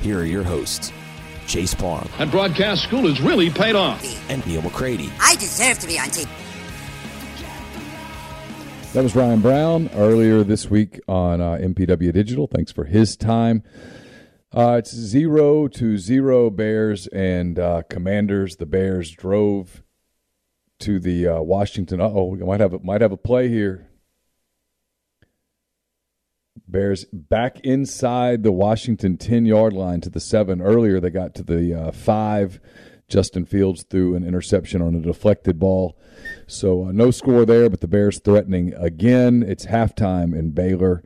[0.00, 0.92] here are your hosts,
[1.46, 2.08] Chase Parham.
[2.18, 4.02] And broadcast school has really paid off.
[4.30, 5.10] and Neil McCready.
[5.20, 6.28] I deserve to be on TV.
[8.92, 12.48] That was Ryan Brown earlier this week on uh, MPW Digital.
[12.48, 13.62] Thanks for his time.
[14.52, 18.56] Uh, it's zero to zero Bears and uh, Commanders.
[18.56, 19.84] The Bears drove
[20.80, 22.00] to the uh, Washington.
[22.00, 23.86] Oh, we might have a, might have a play here.
[26.70, 30.60] Bears back inside the Washington ten yard line to the seven.
[30.60, 32.60] Earlier they got to the uh, five.
[33.08, 35.98] Justin Fields threw an interception on a deflected ball.
[36.46, 39.42] So uh, no score there, but the Bears threatening again.
[39.46, 41.02] It's halftime in Baylor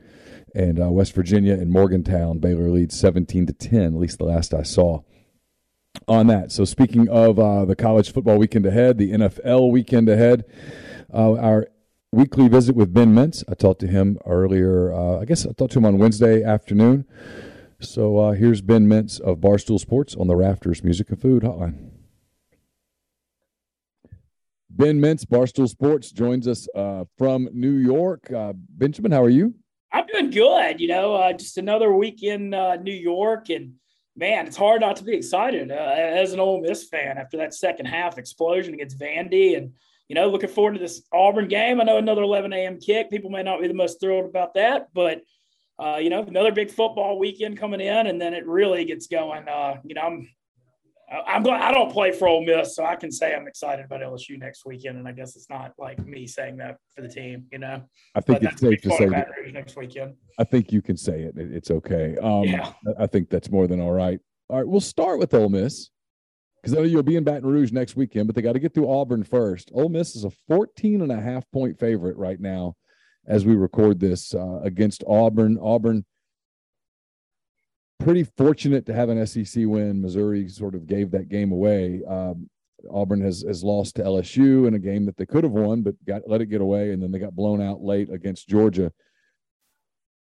[0.53, 2.39] and uh, West Virginia and Morgantown.
[2.39, 5.01] Baylor leads 17 to 10, at least the last I saw
[6.07, 6.51] on that.
[6.51, 10.45] So speaking of uh, the college football weekend ahead, the NFL weekend ahead,
[11.13, 11.67] uh, our
[12.11, 13.43] weekly visit with Ben Mintz.
[13.49, 14.93] I talked to him earlier.
[14.93, 17.05] Uh, I guess I talked to him on Wednesday afternoon.
[17.79, 21.91] So uh, here's Ben Mintz of Barstool Sports on the Rafters Music and Food Hotline.
[24.69, 28.31] Ben Mintz, Barstool Sports, joins us uh, from New York.
[28.31, 29.53] Uh, Benjamin, how are you?
[29.93, 30.81] I'm doing good.
[30.81, 33.75] You know, uh, just another week in uh, New York, and
[34.17, 37.85] man, it's hard not to be excited as an Ole Miss fan after that second
[37.85, 39.71] half explosion against Vandy, and
[40.07, 41.81] you know, looking forward to this Auburn game.
[41.81, 42.79] I know another 11 a.m.
[42.79, 43.09] kick.
[43.09, 45.21] People may not be the most thrilled about that, but
[45.77, 49.47] uh, you know, another big football weekend coming in, and then it really gets going.
[49.47, 50.29] Uh, you know, I'm
[51.27, 54.01] I'm glad I don't play for Ole Miss, so I can say I'm excited about
[54.01, 54.97] LSU next weekend.
[54.97, 57.83] And I guess it's not like me saying that for the team, you know.
[58.15, 59.27] I think But it's safe to say that.
[59.51, 60.15] Next weekend.
[60.39, 61.37] I think you can say it.
[61.37, 62.15] It- It's okay.
[62.17, 62.71] Um, Yeah.
[62.87, 64.19] I- I think that's more than all right.
[64.49, 65.89] All right, we'll start with Ole Miss
[66.65, 68.73] because I know you'll be in Baton Rouge next weekend, but they got to get
[68.73, 69.69] through Auburn first.
[69.71, 72.73] Ole Miss is a 14 and a half point favorite right now
[73.27, 75.59] as we record this uh, against Auburn.
[75.61, 76.05] Auburn,
[77.99, 80.01] pretty fortunate to have an SEC win.
[80.01, 82.01] Missouri sort of gave that game away.
[82.09, 82.49] Um,
[82.89, 85.93] Auburn has, has lost to LSU in a game that they could have won, but
[86.03, 88.91] got let it get away, and then they got blown out late against Georgia.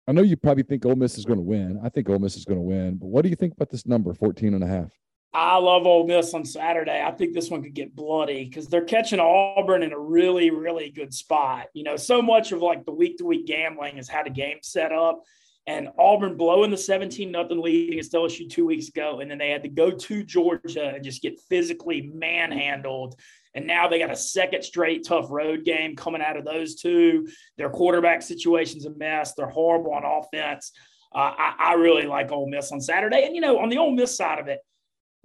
[0.06, 1.80] I know you probably think Ole Miss is going to win.
[1.82, 2.96] I think Ole Miss is going to win.
[2.96, 4.90] But what do you think about this number, 14 and a half?
[5.38, 7.02] I love Ole Miss on Saturday.
[7.04, 10.88] I think this one could get bloody because they're catching Auburn in a really, really
[10.88, 11.66] good spot.
[11.74, 14.56] You know, so much of like the week to week gambling is how the game
[14.62, 15.22] set up.
[15.66, 19.20] And Auburn blowing the 17 nothing lead against LSU two weeks ago.
[19.20, 23.20] And then they had to go to Georgia and just get physically manhandled.
[23.54, 27.28] And now they got a second straight tough road game coming out of those two.
[27.58, 29.34] Their quarterback situation's a mess.
[29.34, 30.72] They're horrible on offense.
[31.14, 33.24] Uh, I, I really like Ole Miss on Saturday.
[33.26, 34.60] And, you know, on the Ole Miss side of it,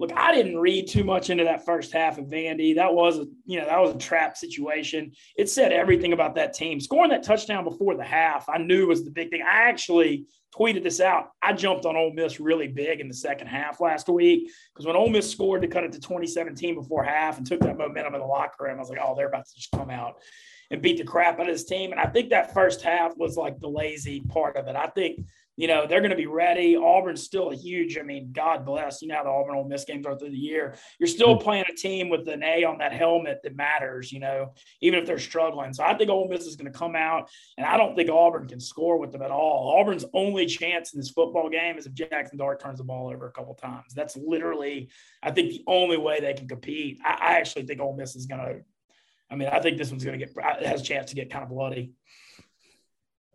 [0.01, 2.73] look, I didn't read too much into that first half of Vandy.
[2.73, 5.11] That was a, you know, that was a trap situation.
[5.37, 6.79] It said everything about that team.
[6.79, 9.43] Scoring that touchdown before the half, I knew was the big thing.
[9.43, 10.25] I actually
[10.57, 11.29] tweeted this out.
[11.43, 14.95] I jumped on Ole Miss really big in the second half last week because when
[14.95, 18.21] Ole Miss scored to cut it to 2017 before half and took that momentum in
[18.21, 20.15] the locker room, I was like, oh, they're about to just come out
[20.71, 21.91] and beat the crap out of this team.
[21.91, 24.75] And I think that first half was like the lazy part of it.
[24.75, 25.19] I think
[25.61, 26.75] you know, they're going to be ready.
[26.75, 28.99] Auburn's still a huge, I mean, God bless.
[28.99, 30.73] You know how the Auburn Ole Miss games are through the year.
[30.97, 31.43] You're still mm.
[31.43, 35.05] playing a team with an A on that helmet that matters, you know, even if
[35.05, 35.71] they're struggling.
[35.71, 37.29] So I think Ole Miss is going to come out,
[37.59, 39.79] and I don't think Auburn can score with them at all.
[39.79, 43.27] Auburn's only chance in this football game is if Jackson Dart turns the ball over
[43.27, 43.93] a couple times.
[43.93, 44.89] That's literally,
[45.21, 46.97] I think, the only way they can compete.
[47.05, 48.61] I, I actually think Ole Miss is going to
[49.29, 50.35] I mean, I think this one's going to get
[50.65, 51.93] has a chance to get kind of bloody.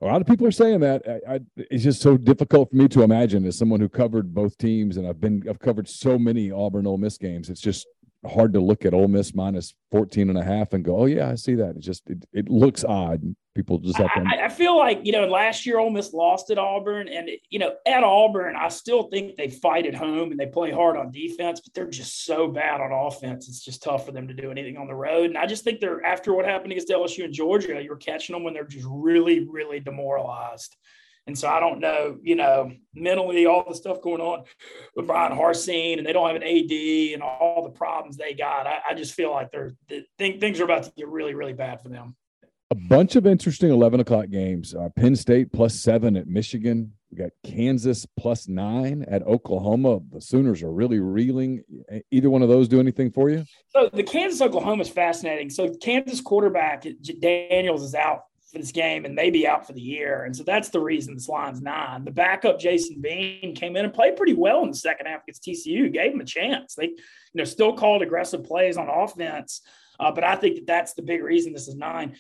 [0.03, 1.03] A lot of people are saying that.
[1.09, 4.59] I, I, it's just so difficult for me to imagine as someone who covered both
[4.59, 7.49] teams, and I've been I've covered so many Auburn Ole Miss games.
[7.49, 7.87] It's just
[8.27, 11.31] hard to look at Ole Miss minus 14 and a half and go, oh yeah,
[11.31, 11.77] I see that.
[11.77, 13.23] It just it, it looks odd.
[13.55, 14.21] People just have to.
[14.21, 17.59] I, I, feel like you know last year Ole Miss lost at Auburn, and you
[17.59, 21.11] know at Auburn I still think they fight at home and they play hard on
[21.11, 23.49] defense, but they're just so bad on offense.
[23.49, 25.27] It's just tough for them to do anything on the road.
[25.27, 28.45] And I just think they're after what happened against LSU and Georgia, you're catching them
[28.45, 30.77] when they're just really really demoralized.
[31.27, 34.45] And so I don't know, you know, mentally all the stuff going on
[34.95, 38.67] with Bryan Harsin and they don't have an AD and all the problems they got.
[38.67, 41.83] I, I just feel like they're the, things are about to get really, really bad
[41.83, 42.15] for them.
[42.71, 44.75] A bunch of interesting 11 o'clock games.
[44.75, 46.93] Uh, Penn State plus seven at Michigan.
[47.11, 50.01] We got Kansas plus nine at Oklahoma.
[50.13, 51.63] The Sooners are really reeling.
[52.11, 53.45] Either one of those do anything for you?
[53.69, 55.51] So the Kansas Oklahoma is fascinating.
[55.51, 56.85] So Kansas quarterback
[57.21, 58.25] Daniels is out
[58.57, 60.25] for this game and maybe out for the year.
[60.25, 62.05] And so that's the reason this line's nine.
[62.05, 65.45] The backup Jason Bean came in and played pretty well in the second half against
[65.45, 66.75] TCU, gave him a chance.
[66.75, 66.97] They, you
[67.35, 69.61] know, still called aggressive plays on offense.
[70.01, 72.17] Uh, but I think that that's the big reason this is nine.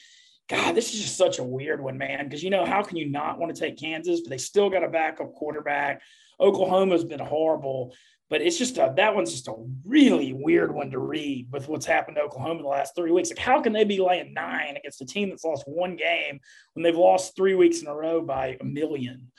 [0.48, 2.24] God, this is just such a weird one, man.
[2.24, 4.20] Because you know, how can you not want to take Kansas?
[4.20, 6.02] But they still got a backup quarterback.
[6.38, 7.94] Oklahoma's been horrible.
[8.28, 11.86] But it's just a, that one's just a really weird one to read with what's
[11.86, 13.30] happened to Oklahoma in the last three weeks.
[13.30, 16.40] Like, how can they be laying nine against a team that's lost one game
[16.72, 19.30] when they've lost three weeks in a row by a million?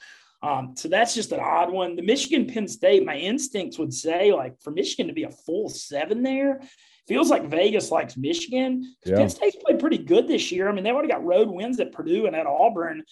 [0.41, 1.95] Um, so that's just an odd one.
[1.95, 5.67] The Michigan Penn State, my instincts would say, like, for Michigan to be a full
[5.67, 6.61] seven there,
[7.07, 8.95] feels like Vegas likes Michigan.
[9.05, 9.17] Yeah.
[9.17, 10.69] Penn State's played pretty good this year.
[10.69, 13.03] I mean, they already got road wins at Purdue and at Auburn.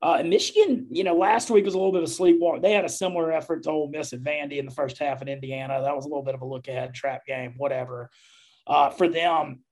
[0.00, 2.62] Uh, Michigan, you know, last week was a little bit of sleepwalk.
[2.62, 5.28] They had a similar effort to Ole Miss at Vandy in the first half in
[5.28, 5.80] Indiana.
[5.82, 8.10] That was a little bit of a look ahead trap game, whatever,
[8.66, 9.64] uh, for them.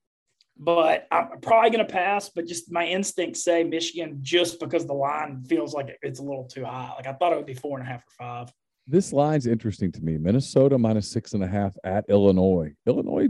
[0.58, 2.28] But I'm probably going to pass.
[2.28, 6.44] But just my instincts say Michigan, just because the line feels like it's a little
[6.44, 6.92] too high.
[6.96, 8.52] Like I thought it would be four and a half or five.
[8.88, 10.16] This line's interesting to me.
[10.16, 12.72] Minnesota minus six and a half at Illinois.
[12.86, 13.28] Illinois,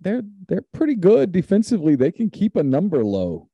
[0.00, 1.96] they're they're pretty good defensively.
[1.96, 3.48] They can keep a number low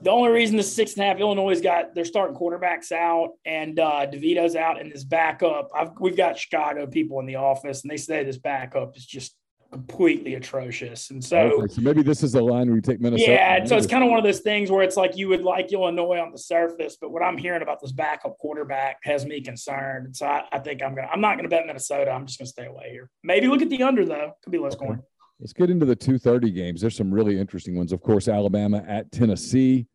[0.00, 3.78] the only reason the six and a half Illinois got their starting quarterbacks out and
[3.78, 5.70] uh, DeVito's out and this backup.
[5.74, 9.36] I've, we've got Chicago people in the office and they say this backup is just
[9.72, 11.10] completely atrocious.
[11.10, 13.32] And so, okay, so maybe this is a line where you take Minnesota.
[13.32, 15.72] Yeah, so it's kind of one of those things where it's like you would like
[15.72, 20.06] Illinois on the surface, but what I'm hearing about this backup quarterback has me concerned.
[20.06, 22.10] And so I, I think I'm gonna I'm not gonna bet Minnesota.
[22.10, 23.08] I'm just gonna stay away here.
[23.24, 24.36] Maybe look at the under though.
[24.44, 24.86] Could be less okay.
[24.86, 25.02] going.
[25.42, 26.80] Let's get into the 230 games.
[26.80, 27.90] There's some really interesting ones.
[27.90, 29.88] Of course, Alabama at Tennessee.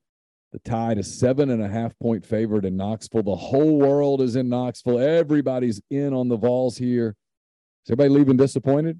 [0.51, 3.23] The tide is seven and a half point favorite in Knoxville.
[3.23, 4.99] The whole world is in Knoxville.
[4.99, 7.15] Everybody's in on the Vols here.
[7.85, 8.99] Is everybody leaving disappointed?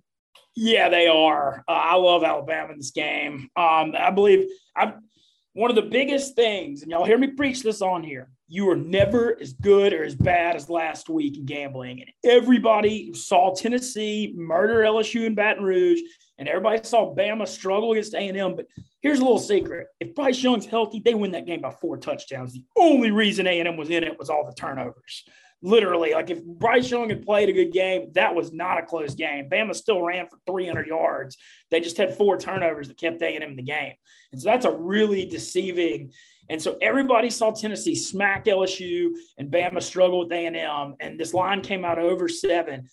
[0.56, 1.66] Yeah, they are.
[1.68, 3.50] Uh, I love Alabama in this game.
[3.58, 5.04] Um, I believe I'm
[5.52, 8.30] one of the biggest things, and y'all hear me preach this on here.
[8.48, 12.00] You are never as good or as bad as last week in gambling.
[12.00, 16.00] And everybody saw Tennessee murder LSU in Baton Rouge
[16.38, 18.56] and everybody saw Bama struggle against A&M.
[18.56, 18.68] But
[19.02, 22.54] here's a little secret: if Bryce Young's healthy, they win that game by four touchdowns.
[22.54, 25.24] The only reason A&M was in it was all the turnovers.
[25.64, 29.16] Literally, like if Bryce Young had played a good game, that was not a close
[29.16, 29.50] game.
[29.50, 31.36] Bama still ran for 300 yards.
[31.72, 33.94] They just had four turnovers that kept A&M in the game,
[34.32, 36.12] and so that's a really deceiving.
[36.50, 41.62] And so everybody saw Tennessee smack LSU and Bama struggle with A&M, and this line
[41.62, 42.88] came out over seven.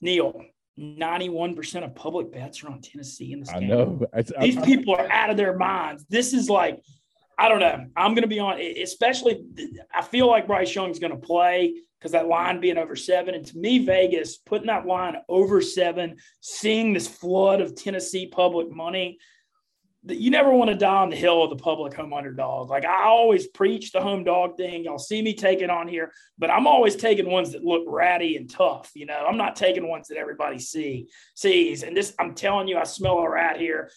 [0.00, 0.42] Neil,
[0.78, 3.64] 91% of public bets are on Tennessee in this game.
[3.64, 4.06] I know.
[4.40, 6.04] These I, people are out of their minds.
[6.08, 6.80] This is like,
[7.38, 7.86] I don't know.
[7.96, 9.44] I'm going to be on, especially,
[9.94, 13.34] I feel like Bryce Young's going to play because that line being over seven.
[13.34, 18.70] And to me, Vegas putting that line over seven, seeing this flood of Tennessee public
[18.70, 19.18] money,
[20.06, 22.70] you never want to die on the hill of the public home underdog.
[22.70, 24.84] Like I always preach the home dog thing.
[24.84, 28.48] Y'all see me taking on here, but I'm always taking ones that look ratty and
[28.48, 28.90] tough.
[28.94, 31.82] You know, I'm not taking ones that everybody see sees.
[31.82, 33.90] And this, I'm telling you, I smell a rat here.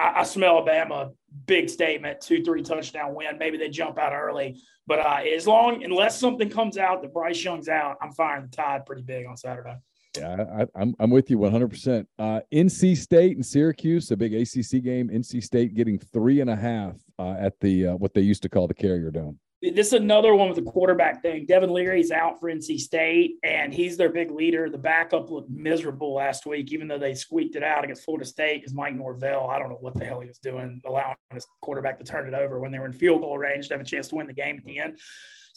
[0.00, 1.10] I, I smell Alabama
[1.46, 3.38] big statement, two, three touchdown win.
[3.38, 7.44] Maybe they jump out early, but uh, as long unless something comes out that Bryce
[7.44, 9.76] Young's out, I'm firing the tide pretty big on Saturday.
[10.18, 12.06] Yeah, I, am I'm, I'm with you 100%.
[12.18, 15.08] Uh, NC State and Syracuse, a big ACC game.
[15.08, 18.48] NC State getting three and a half uh, at the uh, what they used to
[18.48, 19.38] call the Carrier Dome.
[19.62, 21.46] This is another one with the quarterback thing.
[21.46, 24.68] Devin Leary's out for NC State, and he's their big leader.
[24.68, 28.60] The backup looked miserable last week, even though they squeaked it out against Florida State.
[28.60, 31.98] Because Mike Norvell, I don't know what the hell he was doing, allowing his quarterback
[31.98, 34.08] to turn it over when they were in field goal range to have a chance
[34.08, 34.98] to win the game at the end.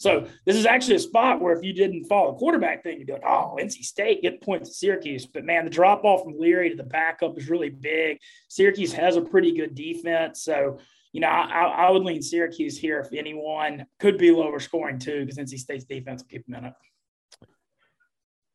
[0.00, 3.06] So this is actually a spot where if you didn't follow the quarterback thing, you'd
[3.06, 5.26] be like, oh, NC State get points at Syracuse.
[5.26, 8.18] But man, the drop off from Leary to the backup is really big.
[8.48, 10.42] Syracuse has a pretty good defense.
[10.42, 10.78] So,
[11.12, 15.26] you know, I, I would lean Syracuse here if anyone could be lower scoring too,
[15.26, 16.74] because NC State's defense will keep them in it.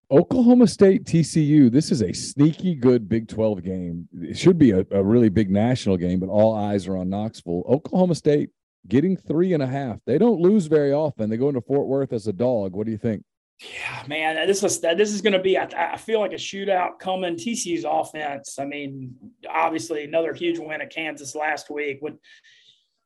[0.09, 1.71] Oklahoma State TCU.
[1.71, 4.09] This is a sneaky good Big 12 game.
[4.19, 7.65] It should be a, a really big national game, but all eyes are on Knoxville.
[7.69, 8.49] Oklahoma State
[8.87, 9.99] getting three and a half.
[10.05, 11.29] They don't lose very often.
[11.29, 12.73] They go into Fort Worth as a dog.
[12.73, 13.23] What do you think?
[13.59, 15.57] Yeah, man, this is this is going to be.
[15.57, 17.35] I, I, feel like a shootout coming.
[17.35, 18.59] TCU's offense.
[18.59, 19.15] I mean,
[19.49, 21.97] obviously another huge win at Kansas last week.
[22.01, 22.15] What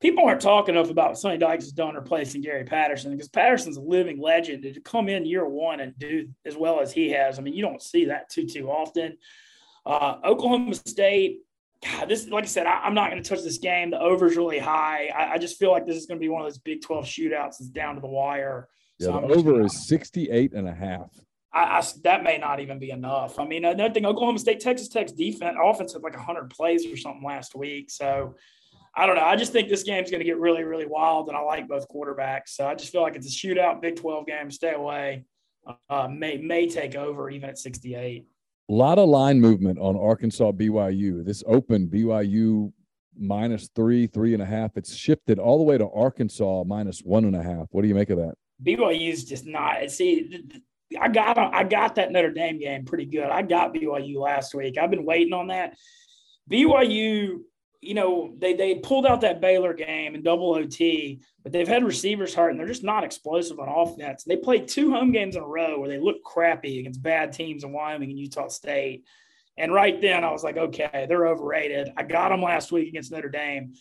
[0.01, 3.81] people aren't talking enough about Sonny Dykes has done replacing Gary Patterson because Patterson's a
[3.81, 4.63] living legend.
[4.63, 7.61] To come in year one and do as well as he has, I mean, you
[7.61, 9.17] don't see that too too often.
[9.85, 11.41] Uh, Oklahoma State,
[11.83, 13.91] God, this, like I said, I, am not going to touch this game.
[13.91, 15.09] The over's really high.
[15.15, 17.05] I, I just feel like this is going to be one of those Big 12
[17.05, 18.67] shootouts that's down to the wire.
[18.99, 21.09] Yeah, so the over is 68 and a half.
[21.53, 23.39] I, I, that may not even be enough.
[23.39, 26.97] I mean, another thing, Oklahoma State, Texas Tech's defense offense had like 100 plays or
[26.97, 27.89] something last week.
[27.89, 28.35] So
[28.95, 29.23] I don't know.
[29.23, 31.87] I just think this game's going to get really, really wild, and I like both
[31.87, 32.49] quarterbacks.
[32.49, 34.51] So I just feel like it's a shootout, Big 12 game.
[34.51, 35.25] Stay away.
[35.89, 38.25] Uh, may may take over even at 68
[38.69, 41.25] a lot of line movement on Arkansas BYU.
[41.25, 42.71] This open BYU
[43.17, 44.77] minus three, three and a half.
[44.77, 47.67] It's shifted all the way to Arkansas minus one and a half.
[47.71, 48.35] What do you make of that?
[48.63, 49.89] BYU's just not.
[49.89, 50.43] See,
[50.99, 53.29] I got I got that Notre Dame game pretty good.
[53.29, 54.77] I got BYU last week.
[54.77, 55.75] I've been waiting on that.
[56.51, 57.39] BYU
[57.81, 61.83] you know, they they pulled out that Baylor game in double OT, but they've had
[61.83, 64.23] receivers hurt and they're just not explosive on offense.
[64.23, 67.63] They played two home games in a row where they looked crappy against bad teams
[67.63, 69.05] in Wyoming and Utah State.
[69.57, 71.89] And right then I was like, okay, they're overrated.
[71.95, 73.73] I got them last week against Notre Dame.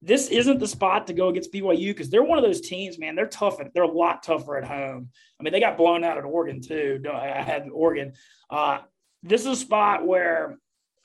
[0.00, 3.14] This isn't the spot to go against BYU because they're one of those teams, man.
[3.14, 3.58] They're tough.
[3.74, 5.08] They're a lot tougher at home.
[5.38, 7.02] I mean, they got blown out at Oregon too.
[7.12, 8.12] I had Oregon.
[8.48, 8.78] Uh,
[9.22, 10.58] this is a spot where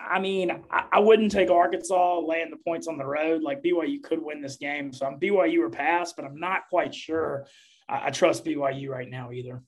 [0.10, 3.42] I mean, I, I, wouldn't take Arkansas laying the points on the road.
[3.42, 4.92] Like BYU could win this game.
[4.94, 7.46] So I'm BYU or pass, but I'm not quite sure
[7.88, 9.62] I, I trust BYU right now either.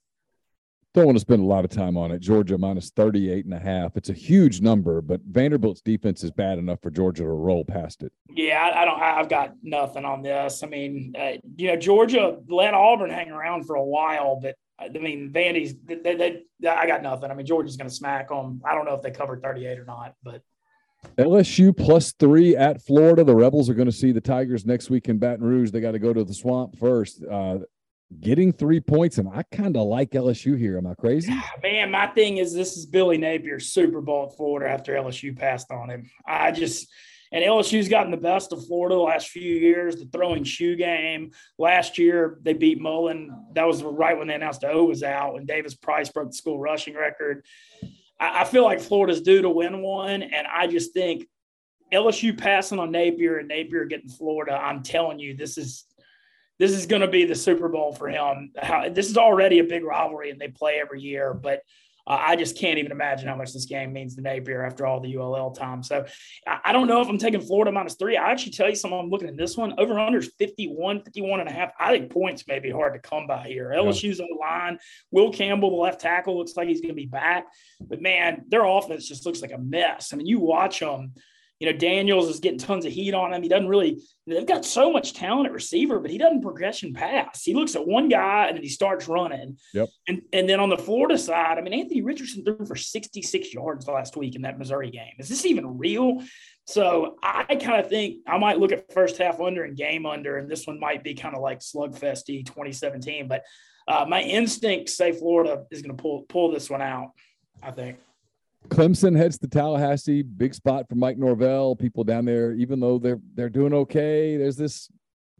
[0.93, 2.19] Don't want to spend a lot of time on it.
[2.19, 3.97] Georgia minus 38 and a half.
[3.97, 8.01] It's a huge number, but Vanderbilt's defense is bad enough for Georgia to roll past
[8.01, 8.13] it.
[8.29, 9.01] Yeah, I, I don't.
[9.01, 10.63] I've got nothing on this.
[10.63, 14.89] I mean, uh, you know, Georgia let Auburn hang around for a while, but I
[14.89, 17.31] mean, Vandy's, they, they, they, I got nothing.
[17.31, 18.61] I mean, Georgia's going to smack them.
[18.65, 20.41] I don't know if they covered 38 or not, but.
[21.17, 23.23] LSU plus three at Florida.
[23.23, 25.71] The Rebels are going to see the Tigers next week in Baton Rouge.
[25.71, 27.23] They got to go to the swamp first.
[27.23, 27.59] Uh,
[28.19, 30.77] getting three points, and I kind of like LSU here.
[30.77, 31.33] Am I crazy?
[31.63, 35.71] Man, my thing is this is Billy Napier's Super Bowl at Florida after LSU passed
[35.71, 36.09] on him.
[36.25, 36.91] I just–
[37.35, 39.97] and LSU's gotten the best of Florida the last few years.
[39.97, 43.29] The throwing shoe game last year, they beat Mullen.
[43.55, 46.37] That was right when they announced the O was out, and Davis Price broke the
[46.37, 47.45] school rushing record.
[48.21, 51.27] I, I feel like Florida's due to win one, and I just think
[51.93, 54.53] LSU passing on Napier and Napier getting Florida.
[54.53, 55.83] I'm telling you, this is
[56.57, 58.53] this is going to be the Super Bowl for him.
[58.57, 61.63] How, this is already a big rivalry, and they play every year, but
[62.07, 64.99] uh, I just can't even imagine how much this game means to Napier after all
[64.99, 65.81] the ULL time.
[65.83, 66.05] So
[66.47, 68.17] I, I, don't know if I'm taking Florida minus three.
[68.17, 68.99] I actually tell you something.
[68.99, 69.73] I'm looking at this one.
[69.79, 71.71] Over under is 51, 51 and a half.
[71.79, 73.73] I think points may be hard to come by here.
[73.75, 74.77] LSU's on the line.
[75.11, 77.45] Will Campbell, the left tackle, looks like he's going to be back.
[77.81, 80.13] But man, their offense just looks like a mess.
[80.13, 81.13] I mean, you watch them
[81.59, 83.41] you know, Daniels is getting tons of heat on him.
[83.41, 87.43] He doesn't really, they've got so much talent at receiver, but he doesn't progression pass.
[87.43, 89.57] He looks at one guy and then he starts running.
[89.73, 89.89] Yep.
[90.07, 93.87] And, and then on the Florida side, I mean, Anthony Richardson threw for 66 yards
[93.87, 95.13] last week in that Missouri game.
[95.17, 96.21] Is this even real?
[96.65, 100.37] So I kind of think I might look at first half under and game under,
[100.37, 103.27] and this one might be kind of like slugfesty 2017.
[103.27, 103.43] But
[103.87, 107.11] uh, my instincts say Florida is going to pull pull this one out.
[107.61, 107.97] I think.
[108.69, 110.21] Clemson heads to Tallahassee.
[110.21, 111.75] Big spot for Mike Norvell.
[111.75, 114.89] People down there, even though they're they're doing okay, there's this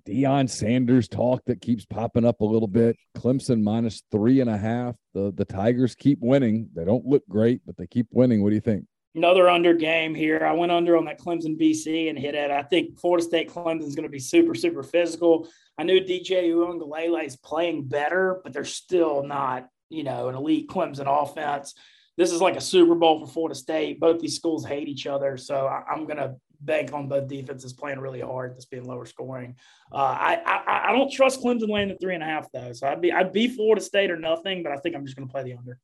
[0.07, 2.97] Deion Sanders talk that keeps popping up a little bit.
[3.17, 4.95] Clemson minus three and a half.
[5.13, 6.69] The the Tigers keep winning.
[6.75, 8.43] They don't look great, but they keep winning.
[8.43, 8.85] What do you think?
[9.15, 10.45] Another under game here.
[10.45, 12.51] I went under on that Clemson BC and hit it.
[12.51, 15.47] I think Florida State Clemson is going to be super, super physical.
[15.77, 20.67] I knew DJ Uiagalelei is playing better, but they're still not, you know, an elite
[20.67, 21.73] Clemson offense
[22.17, 23.99] this is like a Super Bowl for Florida State.
[23.99, 27.73] Both these schools hate each other, so I, am going to bank on both defenses
[27.73, 28.55] playing really hard.
[28.55, 29.55] This being lower scoring.
[29.91, 32.73] Uh, I, I, I don't trust Clemson laying the three and a half though.
[32.73, 35.27] So I'd be I'd be Florida State or nothing, but I think I'm just going
[35.27, 35.79] to play the under.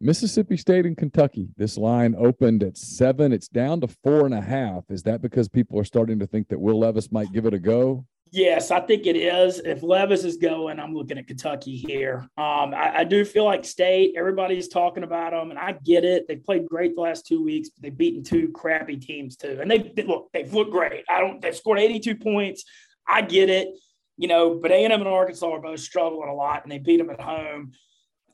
[0.00, 1.48] Mississippi State and Kentucky.
[1.56, 3.32] This line opened at seven.
[3.32, 4.84] It's down to four and a half.
[4.90, 7.58] Is that because people are starting to think that Will Levis might give it a
[7.58, 8.04] go?
[8.34, 9.60] Yes, I think it is.
[9.60, 12.28] If Levis is going, I'm looking at Kentucky here.
[12.36, 14.16] Um, I, I, do feel like State.
[14.16, 16.26] Everybody's talking about them, and I get it.
[16.26, 19.70] They played great the last two weeks, but they've beaten two crappy teams too, and
[19.70, 21.04] they, they look they've looked great.
[21.08, 21.40] I don't.
[21.40, 22.64] They've scored 82 points.
[23.06, 23.68] I get it,
[24.16, 24.58] you know.
[24.60, 27.70] But A&M and Arkansas are both struggling a lot, and they beat them at home.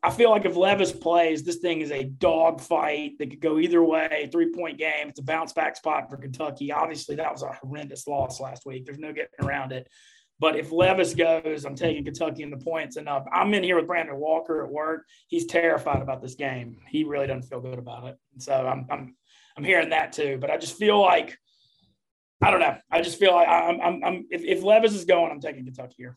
[0.02, 3.58] I feel like if Levis plays, this thing is a dog fight that could go
[3.58, 4.30] either way.
[4.32, 5.08] Three point game.
[5.08, 6.72] It's a bounce back spot for Kentucky.
[6.72, 8.86] Obviously, that was a horrendous loss last week.
[8.86, 9.88] There's no getting around it.
[10.38, 13.26] But if Levis goes, I'm taking Kentucky in the points enough.
[13.30, 15.04] I'm in here with Brandon Walker at work.
[15.28, 16.78] He's terrified about this game.
[16.88, 18.16] He really doesn't feel good about it.
[18.38, 19.14] So I'm I'm
[19.58, 20.38] I'm hearing that too.
[20.40, 21.36] But I just feel like
[22.42, 22.76] I don't know.
[22.90, 25.96] I just feel like I'm I'm, I'm if, if Levis is going, I'm taking Kentucky
[25.98, 26.16] here.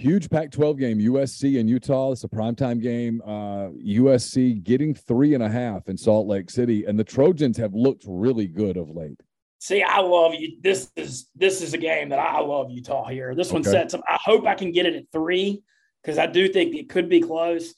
[0.00, 2.12] Huge Pac 12 game, USC and Utah.
[2.12, 3.20] It's a primetime game.
[3.22, 7.74] Uh, USC getting three and a half in Salt Lake City, and the Trojans have
[7.74, 9.20] looked really good of late.
[9.58, 10.56] See, I love you.
[10.62, 13.34] This is this is a game that I love Utah here.
[13.34, 14.00] This one sets up.
[14.08, 15.62] I hope I can get it at three
[16.02, 17.74] because I do think it could be close.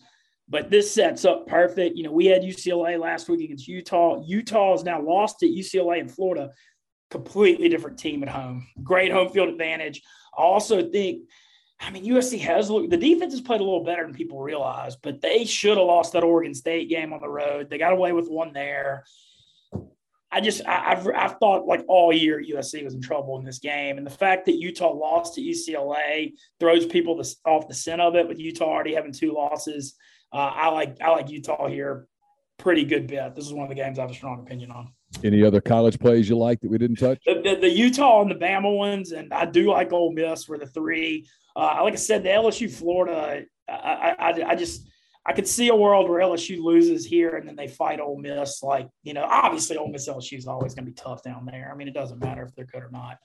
[0.48, 1.96] But this sets up perfect.
[1.96, 4.22] You know, we had UCLA last week against Utah.
[4.24, 6.50] Utah has now lost at UCLA in Florida.
[7.10, 8.68] Completely different team at home.
[8.84, 10.02] Great home field advantage.
[10.38, 11.22] I also think
[11.82, 14.94] I mean, USC has looked, the defense has played a little better than people realize,
[14.96, 17.68] but they should have lost that Oregon State game on the road.
[17.68, 19.04] They got away with one there.
[20.30, 23.58] I just, I, have I've thought like all year USC was in trouble in this
[23.58, 23.98] game.
[23.98, 28.28] And the fact that Utah lost to UCLA throws people off the scent of it
[28.28, 29.94] with Utah already having two losses.
[30.32, 32.06] Uh, I like, I like Utah here.
[32.58, 33.34] Pretty good bet.
[33.34, 34.92] This is one of the games I have a strong opinion on.
[35.24, 37.22] Any other college plays you like that we didn't touch?
[37.24, 40.58] The, the, the Utah and the Bama ones, and I do like Ole Miss were
[40.58, 41.26] the three.
[41.54, 44.88] Uh, like I said, the LSU Florida, I, I, I, just
[45.26, 48.62] I could see a world where LSU loses here and then they fight Ole Miss.
[48.62, 51.70] Like you know, obviously Ole Miss LSU is always going to be tough down there.
[51.72, 53.18] I mean, it doesn't matter if they're good or not.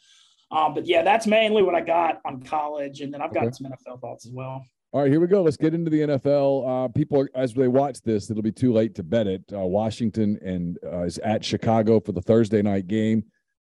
[0.52, 3.54] Um, but yeah, that's mainly what I got on college, and then I've got okay.
[3.54, 4.66] some NFL thoughts as well.
[4.98, 5.44] All right, here we go.
[5.44, 6.86] Let's get into the NFL.
[6.86, 9.44] Uh, people, as they watch this, it'll be too late to bet it.
[9.54, 13.24] Uh, Washington and uh, is at Chicago for the Thursday night game.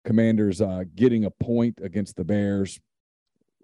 [0.07, 2.81] Commanders uh, getting a point against the Bears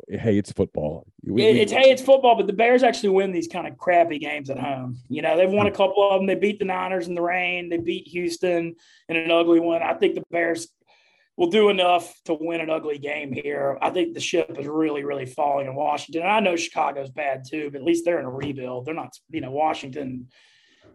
[0.08, 1.06] hey, it's football.
[1.22, 4.50] We, it's hey, it's football, but the Bears actually win these kind of crappy games
[4.50, 4.98] at home.
[5.08, 6.26] You know, they've won a couple of them.
[6.26, 7.68] They beat the Niners in the rain.
[7.68, 8.74] They beat Houston
[9.08, 9.82] in an ugly one.
[9.82, 10.68] I think the Bears
[11.36, 13.76] will do enough to win an ugly game here.
[13.82, 16.22] I think the ship is really, really falling in Washington.
[16.22, 18.86] And I know Chicago's bad too, but at least they're in a rebuild.
[18.86, 20.28] They're not, you know, Washington.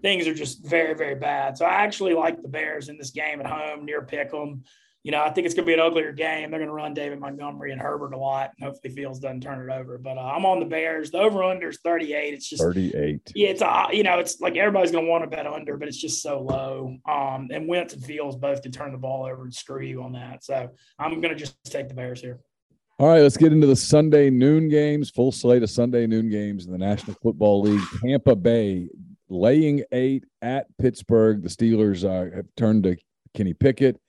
[0.02, 1.58] Things are just very, very bad.
[1.58, 4.62] So I actually like the Bears in this game at home near Pick'em
[5.10, 6.52] you know, I think it's going to be an uglier game.
[6.52, 8.52] They're going to run David Montgomery and Herbert a lot.
[8.56, 9.98] And hopefully Fields doesn't turn it over.
[9.98, 11.10] But uh, I'm on the Bears.
[11.10, 12.36] The over under is 38.
[12.36, 13.32] It's just 38.
[13.34, 15.88] Yeah, it's uh, you know, it's like everybody's going to want to bet under, but
[15.88, 16.96] it's just so low.
[17.10, 20.12] Um, and Wentz and Fields both can turn the ball over and screw you on
[20.12, 20.44] that.
[20.44, 20.70] So
[21.00, 22.40] I'm going to just take the Bears here.
[23.00, 25.10] All right, let's get into the Sunday noon games.
[25.10, 27.82] Full slate of Sunday noon games in the National Football League.
[28.04, 28.90] Tampa Bay
[29.28, 31.42] laying eight at Pittsburgh.
[31.42, 32.96] The Steelers uh, have turned to
[33.34, 34.00] Kenny Pickett.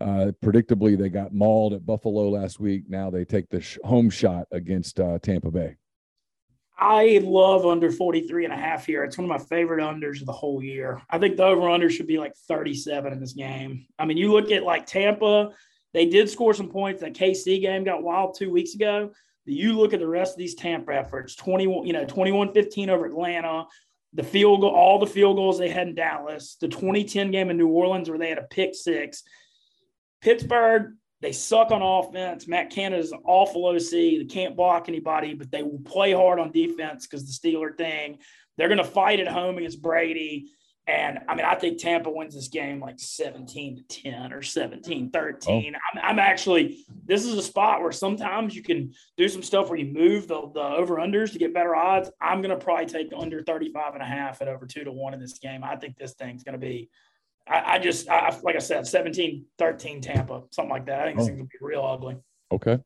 [0.00, 2.84] Uh, predictably, they got mauled at Buffalo last week.
[2.88, 5.76] Now they take the sh- home shot against uh, Tampa Bay.
[6.78, 9.04] I love under 43 and a half here.
[9.04, 11.02] It's one of my favorite unders of the whole year.
[11.10, 13.86] I think the over under should be like 37 in this game.
[13.98, 15.50] I mean, you look at like Tampa,
[15.92, 17.02] they did score some points.
[17.02, 19.10] That KC game got wild two weeks ago.
[19.44, 23.04] You look at the rest of these Tampa efforts 21, you know, 21 15 over
[23.04, 23.66] Atlanta,
[24.14, 27.58] the field goal, all the field goals they had in Dallas, the 2010 game in
[27.58, 29.22] New Orleans where they had a pick six.
[30.20, 32.48] Pittsburgh, they suck on offense.
[32.48, 33.90] Matt Canada is an awful OC.
[33.90, 38.18] They can't block anybody, but they will play hard on defense because the Steeler thing.
[38.56, 40.50] They're going to fight at home against Brady.
[40.86, 45.10] And I mean, I think Tampa wins this game like 17 to 10 or 17
[45.10, 45.74] 13.
[45.74, 45.78] Oh.
[46.00, 49.78] I'm, I'm, actually, this is a spot where sometimes you can do some stuff where
[49.78, 52.10] you move the, the over unders to get better odds.
[52.20, 55.14] I'm going to probably take under 35 and a half at over two to one
[55.14, 55.62] in this game.
[55.62, 56.90] I think this thing's going to be
[57.50, 61.00] I, I just, I, like I said, 17 13 Tampa, something like that.
[61.00, 61.22] I think oh.
[61.22, 62.16] it's going to be real ugly.
[62.52, 62.78] Okay.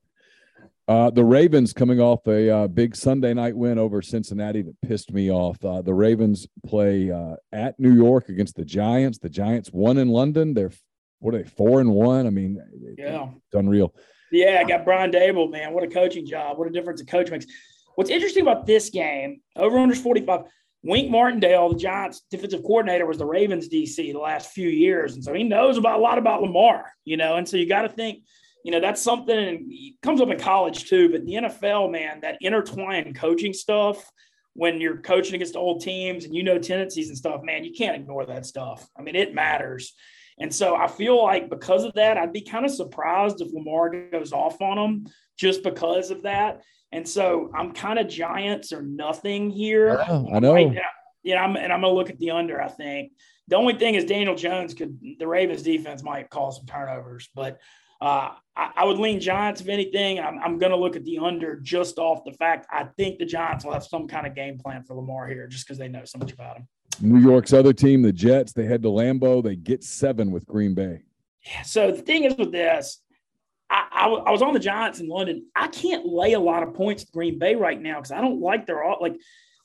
[0.87, 5.13] Uh, the Ravens coming off a uh, big Sunday night win over Cincinnati that pissed
[5.13, 5.63] me off.
[5.65, 9.19] Uh, the Ravens play uh, at New York against the Giants.
[9.19, 10.53] The Giants won in London.
[10.53, 10.73] They're
[11.21, 12.27] what are they four and one?
[12.27, 12.61] I mean,
[12.99, 13.95] yeah, it's unreal.
[14.31, 15.73] Yeah, I got Brian Daboll, man.
[15.73, 16.59] What a coaching job!
[16.59, 17.47] What a difference a coach makes.
[17.95, 20.43] What's interesting about this game, over under 45,
[20.85, 25.15] Wink Martindale, the Giants defensive coordinator, was the Ravens DC the last few years.
[25.15, 27.37] And so he knows about a lot about Lamar, you know.
[27.37, 28.25] And so you got to think,
[28.65, 31.09] you know, that's something and comes up in college too.
[31.09, 34.11] But the NFL, man, that intertwined coaching stuff
[34.53, 37.97] when you're coaching against old teams and you know tendencies and stuff, man, you can't
[37.97, 38.87] ignore that stuff.
[38.97, 39.95] I mean, it matters.
[40.39, 43.91] And so I feel like because of that, I'd be kind of surprised if Lamar
[44.11, 46.63] goes off on them just because of that.
[46.93, 50.05] And so I'm kind of Giants or nothing here.
[50.09, 50.55] Yeah, I know.
[50.55, 50.77] Right
[51.25, 53.13] yeah, I'm, and I'm going to look at the under, I think.
[53.49, 57.59] The only thing is Daniel Jones could, the Ravens defense might cause some turnovers, but
[58.01, 60.21] uh, I, I, would lean Giants if anything.
[60.21, 63.25] I'm, I'm going to look at the under just off the fact I think the
[63.25, 66.05] Giants will have some kind of game plan for Lamar here just because they know
[66.05, 66.69] so much about him.
[67.01, 69.43] New York's other team, the Jets, they head to Lambeau.
[69.43, 71.03] They get seven with Green Bay.
[71.47, 73.01] Yeah, so the thing is with this,
[73.71, 75.47] I, I, I, was on the Giants in London.
[75.55, 78.41] I can't lay a lot of points at Green Bay right now because I don't
[78.41, 79.17] like their all like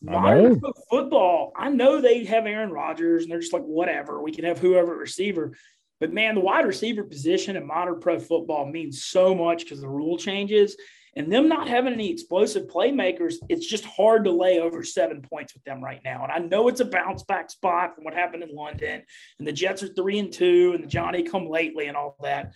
[0.01, 1.53] modern football.
[1.55, 4.21] I know they have Aaron Rodgers and they're just like whatever.
[4.21, 5.53] We can have whoever receiver,
[5.99, 9.89] but man, the wide receiver position in modern pro football means so much because the
[9.89, 10.75] rule changes
[11.19, 13.35] and them not having any explosive playmakers.
[13.49, 16.23] It's just hard to lay over seven points with them right now.
[16.23, 19.03] And I know it's a bounce back spot from what happened in London,
[19.37, 22.53] and the Jets are three and two, and the Johnny come lately and all that.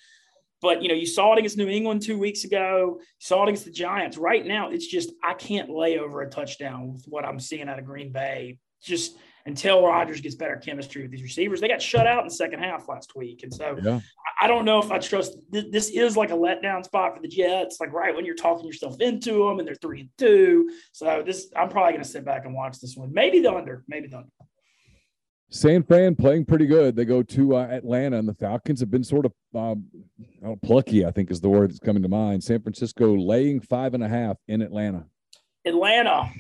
[0.62, 3.00] But you know, you saw it against New England two weeks ago.
[3.00, 4.18] You saw it against the Giants.
[4.18, 7.80] Right now, it's just I can't lay over a touchdown with what I'm seeing out
[7.80, 8.60] of Green Bay.
[8.82, 11.60] Just until Rodgers gets better chemistry with these receivers.
[11.60, 13.44] They got shut out in the second half last week.
[13.44, 14.00] And so yeah.
[14.42, 17.78] I don't know if I trust this is like a letdown spot for the Jets,
[17.80, 20.70] like right when you're talking yourself into them and they're three and two.
[20.92, 23.14] So this I'm probably gonna sit back and watch this one.
[23.14, 24.30] Maybe the under, maybe the under.
[25.50, 26.96] San Fran playing pretty good.
[26.96, 29.86] They go to uh, Atlanta, and the Falcons have been sort of um,
[30.64, 31.06] plucky.
[31.06, 32.44] I think is the word that's coming to mind.
[32.44, 35.06] San Francisco laying five and a half in Atlanta.
[35.64, 36.32] Atlanta,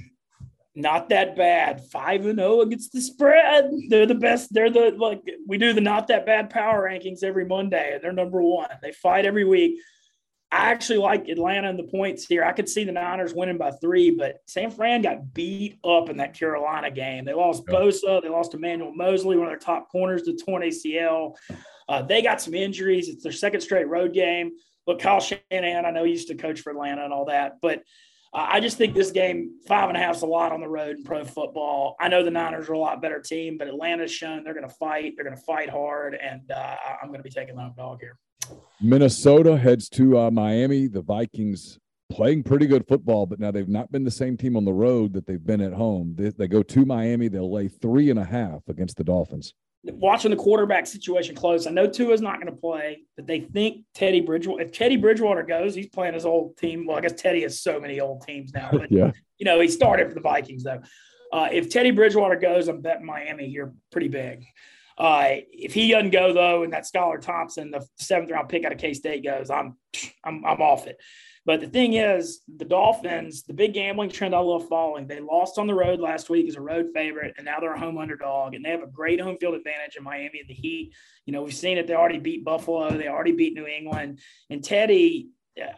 [0.75, 1.83] not that bad.
[1.91, 3.69] Five and zero oh against the spread.
[3.89, 4.53] They're the best.
[4.53, 8.11] They're the like we do the not that bad power rankings every Monday, and they're
[8.11, 8.69] number one.
[8.81, 9.79] They fight every week.
[10.51, 12.43] I actually like Atlanta and the points here.
[12.43, 16.17] I could see the Niners winning by three, but San Fran got beat up in
[16.17, 17.25] that Carolina game.
[17.25, 21.35] They lost Bosa, they lost Emmanuel Moseley, one of their top corners to torn ACL.
[21.89, 23.09] Uh, they got some injuries.
[23.09, 24.51] It's their second straight road game.
[24.85, 27.81] Look, Kyle Shanahan, I know he used to coach for Atlanta and all that, but
[28.35, 30.97] I just think this game five and a half is a lot on the road
[30.97, 31.95] in pro football.
[31.99, 34.73] I know the Niners are a lot better team, but Atlanta's shown they're going to
[34.73, 35.13] fight.
[35.15, 38.17] They're going to fight hard, and uh, I'm going to be taking the dog here.
[38.81, 40.87] Minnesota heads to uh, Miami.
[40.87, 41.77] The Vikings
[42.09, 45.13] playing pretty good football, but now they've not been the same team on the road
[45.13, 46.15] that they've been at home.
[46.17, 47.27] They, they go to Miami.
[47.27, 49.53] They'll lay three and a half against the Dolphins.
[49.85, 53.83] Watching the quarterback situation close, I know Tua's not going to play, but they think
[53.93, 54.63] Teddy Bridgewater.
[54.63, 56.85] If Teddy Bridgewater goes, he's playing his old team.
[56.87, 59.11] Well, I guess Teddy has so many old teams now, but yeah.
[59.37, 60.81] you know he started for the Vikings though.
[61.33, 64.45] Uh, if Teddy Bridgewater goes, I'm betting Miami here pretty big.
[64.97, 68.71] Uh, if he doesn't go though, and that Skylar Thompson, the seventh round pick out
[68.71, 69.75] of K State goes, I'm,
[70.23, 70.97] I'm, I'm off it.
[71.45, 75.57] But the thing is, the Dolphins, the big gambling trend I love following, they lost
[75.57, 78.53] on the road last week as a road favorite, and now they're a home underdog,
[78.53, 80.93] and they have a great home field advantage in Miami and the Heat.
[81.25, 81.85] You know, we've seen it.
[81.85, 85.29] They already beat Buffalo, they already beat New England, and Teddy.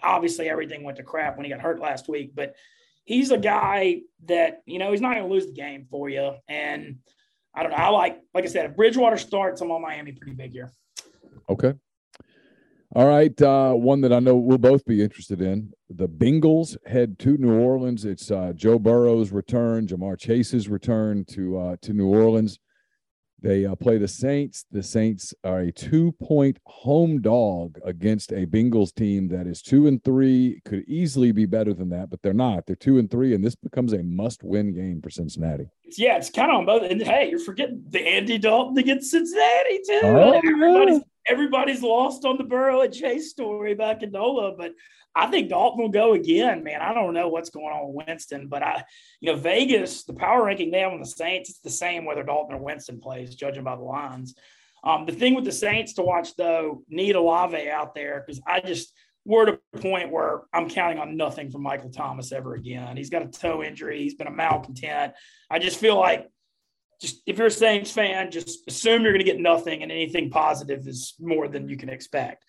[0.04, 2.56] Obviously, everything went to crap when he got hurt last week, but
[3.04, 6.34] he's a guy that you know he's not going to lose the game for you,
[6.47, 6.97] and
[7.56, 7.78] I don't know.
[7.78, 10.71] I like, like I said, if Bridgewater starts, I'm on Miami pretty big here.
[11.49, 11.73] Okay.
[12.95, 13.39] All right.
[13.41, 15.73] Uh, one that I know we'll both be interested in.
[15.89, 18.05] The Bengals head to New Orleans.
[18.05, 22.58] It's uh, Joe Burrow's return, Ja'Marr Chase's return to uh, to New Orleans.
[23.41, 24.65] They uh, play the Saints.
[24.71, 30.01] The Saints are a two-point home dog against a Bengals team that is two and
[30.01, 30.62] three.
[30.63, 32.65] Could easily be better than that, but they're not.
[32.65, 35.67] They're two and three, and this becomes a must-win game for Cincinnati.
[35.97, 36.89] Yeah, it's kind of on both.
[36.89, 40.01] And hey, you're forgetting the Andy Dalton against Cincinnati too.
[40.05, 41.01] Oh, everybody's.
[41.27, 44.73] Everybody's lost on the Burrow and Chase story back in NOLA, but
[45.15, 46.81] I think Dalton will go again, man.
[46.81, 48.83] I don't know what's going on with Winston, but I,
[49.21, 52.23] you know, Vegas, the power ranking they have on the Saints, it's the same whether
[52.23, 54.35] Dalton or Winston plays, judging by the lines.
[54.83, 58.59] Um, the thing with the Saints to watch, though, need Olave out there because I
[58.59, 58.93] just
[59.25, 62.95] we're at a point where I'm counting on nothing from Michael Thomas ever again.
[62.95, 63.99] He's got a toe injury.
[63.99, 65.13] He's been a malcontent.
[65.49, 66.29] I just feel like
[67.01, 70.29] just if you're a Saints fan, just assume you're going to get nothing, and anything
[70.29, 72.45] positive is more than you can expect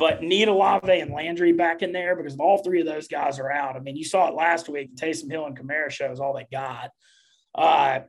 [0.00, 3.52] but need Olave and Landry back in there because all three of those guys are
[3.52, 3.76] out.
[3.76, 4.96] I mean, you saw it last week.
[4.96, 6.90] Taysom Hill and Kamara shows all they got.
[7.54, 8.00] Uh,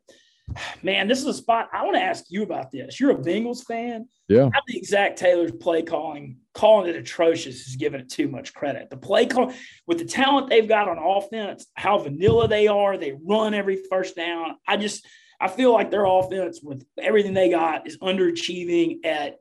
[0.82, 2.98] man, this is a spot I want to ask you about this.
[2.98, 4.08] You're a Bengals fan.
[4.30, 4.50] Yeah.
[4.56, 8.90] I think Zac Taylor's play calling, calling it atrocious, is giving it too much credit.
[8.90, 9.54] The play call
[9.86, 14.16] with the talent they've got on offense, how vanilla they are, they run every first
[14.16, 14.56] down.
[14.66, 15.06] I just
[15.42, 19.38] I feel like their offense with everything they got is underachieving at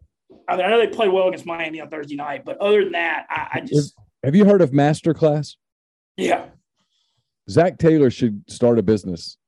[0.48, 2.92] I, mean, I know they played well against Miami on Thursday night, but other than
[2.92, 5.56] that, I, I just have you heard of Masterclass?
[6.16, 6.46] Yeah.
[7.48, 9.38] Zac Taylor should start a business,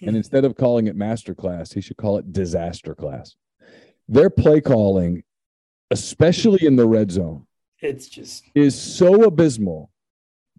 [0.00, 0.16] and hmm.
[0.16, 3.34] instead of calling it Masterclass, he should call it Disaster Class.
[4.08, 5.24] Their play calling
[5.90, 7.46] especially in the red zone,
[7.80, 9.90] it's just is so abysmal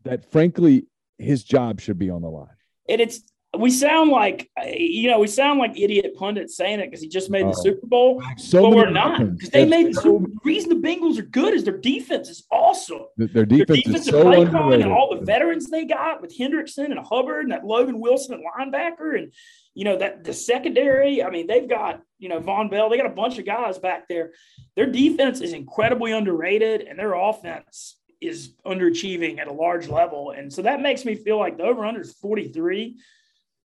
[0.04, 0.86] that frankly
[1.18, 2.48] his job should be on the line.
[2.88, 3.22] And it's
[3.58, 7.30] we sound like you know we sound like idiot pundits saying it because he just
[7.30, 7.64] made the oh.
[7.64, 10.26] Super Bowl, so but we're not because they made the Super.
[10.28, 13.06] The reason the Bengals are good is their defense is awesome.
[13.18, 14.82] Their defense their is so play underrated.
[14.82, 18.44] and all the veterans they got with Hendrickson and Hubbard and that Logan Wilson and
[18.46, 19.34] linebacker and
[19.74, 21.24] you know that the secondary.
[21.24, 22.90] I mean they've got you know Vonn Bell.
[22.90, 24.32] They got a bunch of guys back there.
[24.76, 30.32] Their defense is incredibly underrated and their offense is underachieving at a large level.
[30.32, 32.14] And so that makes me feel like the over under is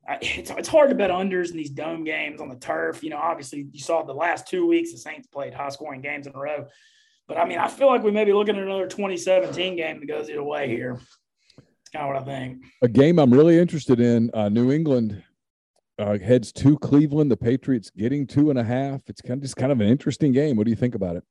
[0.07, 3.03] 43 it's, it's hard to bet unders in these dome games on the turf.
[3.03, 6.27] You know, obviously you saw the last two weeks the Saints played high scoring games
[6.27, 6.67] in a row.
[7.29, 10.07] But I mean, I feel like we may be looking at another 2017 game that
[10.07, 10.99] goes either way here.
[11.59, 12.65] It's kind of what I think.
[12.83, 15.23] A game I'm really interested in uh, New England
[15.99, 17.31] uh, heads to Cleveland.
[17.31, 19.03] The Patriots getting two and a half.
[19.07, 20.57] It's kind of just kind of an interesting game.
[20.57, 21.25] What do you think about it?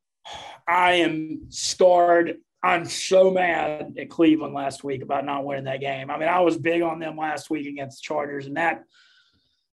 [0.67, 6.11] I am scarred I'm so mad at Cleveland last week about not winning that game.
[6.11, 8.83] I mean, I was big on them last week against the Chargers, and that,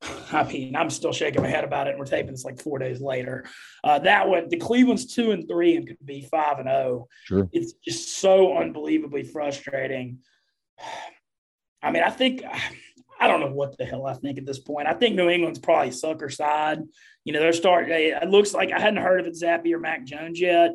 [0.33, 1.91] I mean, I'm still shaking my head about it.
[1.91, 3.47] And we're taping this like four days later.
[3.83, 7.07] Uh, that one, the Cleveland's two and three and could be five and zero.
[7.07, 7.09] Oh.
[7.25, 10.19] Sure, it's just so unbelievably frustrating.
[11.83, 12.43] I mean, I think
[13.21, 14.89] I don't know what the hell I think at this point.
[14.89, 16.81] I think New England's probably sucker side.
[17.25, 17.91] You know, they're starting.
[17.91, 20.73] It looks like I hadn't heard of it, Zappe or Mac Jones yet.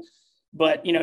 [0.54, 1.02] But you know,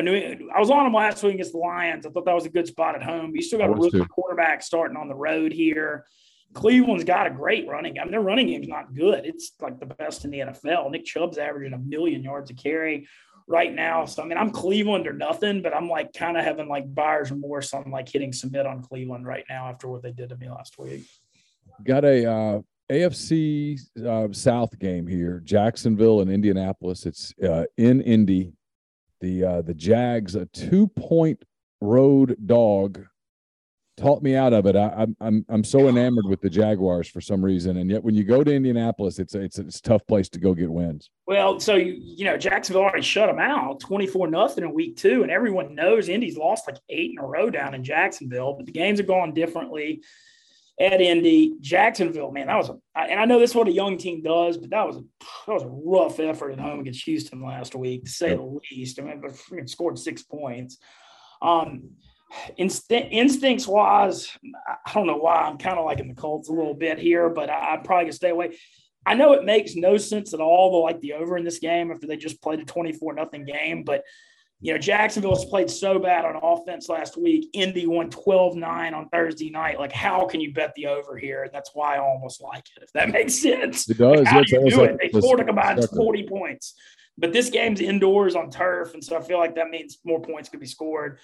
[0.53, 2.05] I was on them last week against the Lions.
[2.05, 3.33] I thought that was a good spot at home.
[3.33, 6.05] You still got a rookie quarterback starting on the road here.
[6.53, 7.99] Cleveland's got a great running.
[7.99, 9.25] I mean, their running game's not good.
[9.25, 10.91] It's like the best in the NFL.
[10.91, 13.07] Nick Chubb's averaging a million yards a carry
[13.47, 14.05] right now.
[14.05, 17.31] So I mean, I'm Cleveland or nothing, but I'm like kind of having like buyer's
[17.31, 20.49] remorse on like hitting submit on Cleveland right now after what they did to me
[20.49, 21.05] last week.
[21.83, 27.05] Got a uh, AFC uh, South game here, Jacksonville and Indianapolis.
[27.05, 28.53] It's uh, in Indy
[29.21, 31.43] the uh, the Jags a two point
[31.81, 33.05] road dog
[33.97, 34.75] taught me out of it.
[34.75, 38.15] I, am I'm I'm so enamored with the Jaguars for some reason, and yet when
[38.15, 40.71] you go to Indianapolis, it's a, it's a, it's a tough place to go get
[40.71, 41.09] wins.
[41.25, 44.97] Well, so you you know Jacksonville already shut them out, twenty four nothing in week
[44.97, 48.65] two, and everyone knows Indy's lost like eight in a row down in Jacksonville, but
[48.65, 50.03] the games are going differently
[50.79, 53.97] at Indy, Jacksonville, man, that was a, and I know this is what a young
[53.97, 55.01] team does, but that was a
[55.47, 58.99] that was a rough effort at home against Houston last week, to say the least.
[58.99, 60.77] I mean, but freaking scored six points.
[61.41, 61.91] Um,
[62.57, 64.37] instinct, instincts wise,
[64.85, 67.29] I don't know why I'm kind of like in the Colts a little bit here,
[67.29, 68.57] but I, I'm probably gonna stay away.
[69.05, 71.91] I know it makes no sense at all to like the over in this game
[71.91, 74.03] after they just played a 24 nothing game, but
[74.59, 77.49] you know, Jacksonville's played so bad on offense last week.
[77.53, 79.79] Indy won 12 9 on Thursday night.
[79.79, 81.47] Like, how can you bet the over here?
[81.53, 83.87] That's why I almost like it, if that makes sense.
[83.89, 84.19] It does.
[84.19, 84.97] Like, how do you do it?
[84.99, 86.73] They scored a combined 40 points.
[87.19, 88.93] But this game's indoors on turf.
[88.93, 91.19] And so I feel like that means more points could be scored.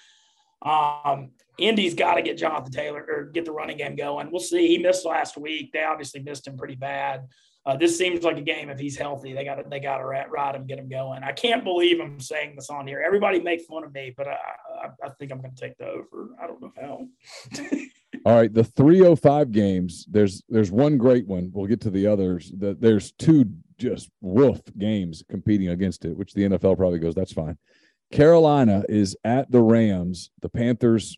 [0.62, 4.30] Um, Indy's got to get Jonathan Taylor or get the running game going.
[4.30, 4.68] We'll see.
[4.68, 5.72] He missed last week.
[5.72, 7.28] They obviously missed him pretty bad.
[7.66, 10.04] Uh, this seems like a game if he's healthy, they got to they got to
[10.04, 11.22] ride him, get him going.
[11.22, 13.02] I can't believe I'm saying this on here.
[13.04, 14.36] Everybody make fun of me, but I,
[14.82, 16.30] I, I think I'm going to take the over.
[16.42, 17.06] I don't know how.
[18.26, 20.06] All right, the 305 games.
[20.10, 21.50] There's there's one great one.
[21.54, 22.52] We'll get to the others.
[22.56, 23.46] The, there's two
[23.78, 27.14] just wolf games competing against it, which the NFL probably goes.
[27.14, 27.56] That's fine.
[28.12, 30.30] Carolina is at the Rams.
[30.42, 31.16] The Panthers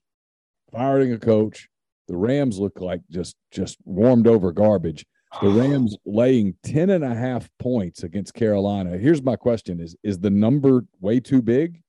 [0.72, 1.68] firing a coach.
[2.08, 5.04] The Rams look like just just warmed over garbage.
[5.42, 8.96] The Rams laying 10 and a half points against Carolina.
[8.96, 11.82] Here's my question is is the number way too big?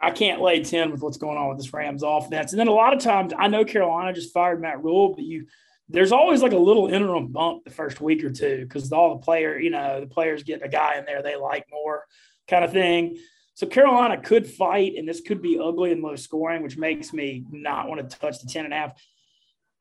[0.00, 2.52] I can't lay 10 with what's going on with this Rams offense.
[2.52, 5.46] And then a lot of times I know Carolina just fired Matt Rhule, but you
[5.88, 9.24] there's always like a little interim bump the first week or two because all the
[9.24, 12.04] player, you know, the players get a guy in there they like more
[12.48, 13.18] kind of thing.
[13.54, 17.44] So Carolina could fight, and this could be ugly and low scoring, which makes me
[17.50, 18.92] not want to touch the 10 and a half.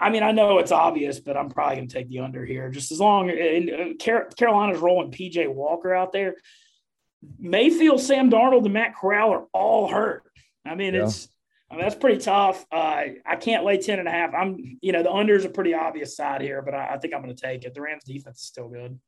[0.01, 2.71] I mean, I know it's obvious, but I'm probably going to take the under here.
[2.71, 6.35] Just as long as uh, Carolina's rolling PJ Walker out there,
[7.37, 10.23] Mayfield, Sam Darnold, and Matt Corral are all hurt.
[10.65, 11.03] I mean, yeah.
[11.03, 11.29] it's
[11.69, 12.65] I mean, that's pretty tough.
[12.71, 14.33] Uh, I can't lay 10 and a half.
[14.33, 17.13] I'm, you know, the under is a pretty obvious side here, but I, I think
[17.13, 17.73] I'm going to take it.
[17.73, 18.99] The Rams defense is still good.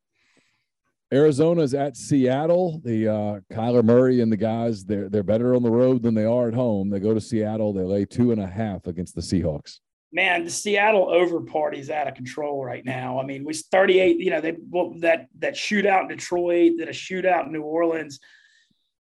[1.12, 2.79] Arizona's at Seattle.
[2.84, 6.25] The uh, Kyler Murray and the guys, they're they're better on the road than they
[6.25, 6.89] are at home.
[6.89, 7.73] They go to Seattle.
[7.73, 9.79] They lay two and a half against the Seahawks
[10.13, 13.19] man, the Seattle over party is out of control right now.
[13.19, 16.91] I mean, we 38, you know, they well, that that shootout in Detroit, that a
[16.91, 18.19] shootout in New Orleans.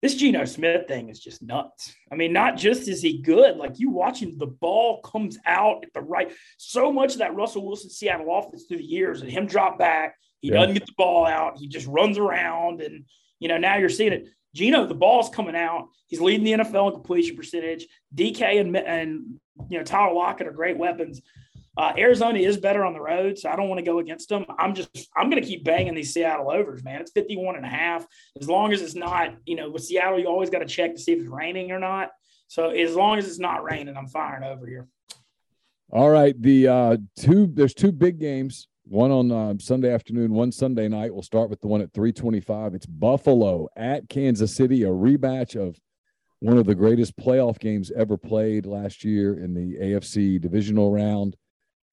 [0.02, 1.94] This Geno Smith thing is just nuts.
[2.12, 5.92] I mean, not just is he good, like you watching the ball comes out at
[5.94, 6.30] the right.
[6.58, 10.16] So much of that Russell Wilson Seattle offense through the years and him drop back,
[10.40, 10.54] he yeah.
[10.54, 13.04] doesn't get the ball out, he just runs around, and
[13.38, 14.28] you know now you're seeing it.
[14.54, 15.88] Geno, the ball's coming out.
[16.06, 17.86] He's leading the NFL in completion percentage.
[18.14, 21.22] DK and and you know Tyler Lockett are great weapons.
[21.78, 24.46] Uh, Arizona is better on the road, so I don't want to go against them.
[24.58, 27.02] I'm just I'm going to keep banging these Seattle overs, man.
[27.02, 28.06] It's 51 and a half.
[28.40, 31.00] As long as it's not, you know, with Seattle, you always got to check to
[31.00, 32.12] see if it's raining or not.
[32.48, 34.88] So as long as it's not raining, I'm firing over here.
[35.90, 38.68] All right, the uh, two there's two big games.
[38.88, 41.12] One on uh, Sunday afternoon, one Sunday night.
[41.12, 42.74] We'll start with the one at 325.
[42.74, 45.76] It's Buffalo at Kansas City, a rematch of
[46.40, 51.36] one of the greatest playoff games ever played last year in the AFC divisional round.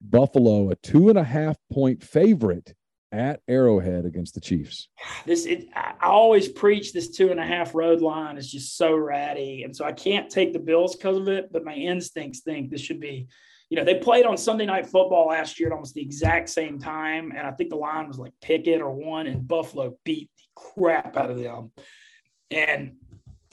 [0.00, 2.74] Buffalo, a two and a half point favorite
[3.14, 4.88] at Arrowhead against the Chiefs.
[5.24, 8.94] This it, I always preach this two and a half road line is just so
[8.94, 11.52] ratty, and so I can't take the Bills because of it.
[11.52, 13.28] But my instincts think this should be.
[13.70, 16.78] You know, they played on Sunday Night Football last year at almost the exact same
[16.78, 20.30] time, and I think the line was like pick 'em or one, and Buffalo beat
[20.36, 21.72] the crap out of them.
[22.50, 22.96] And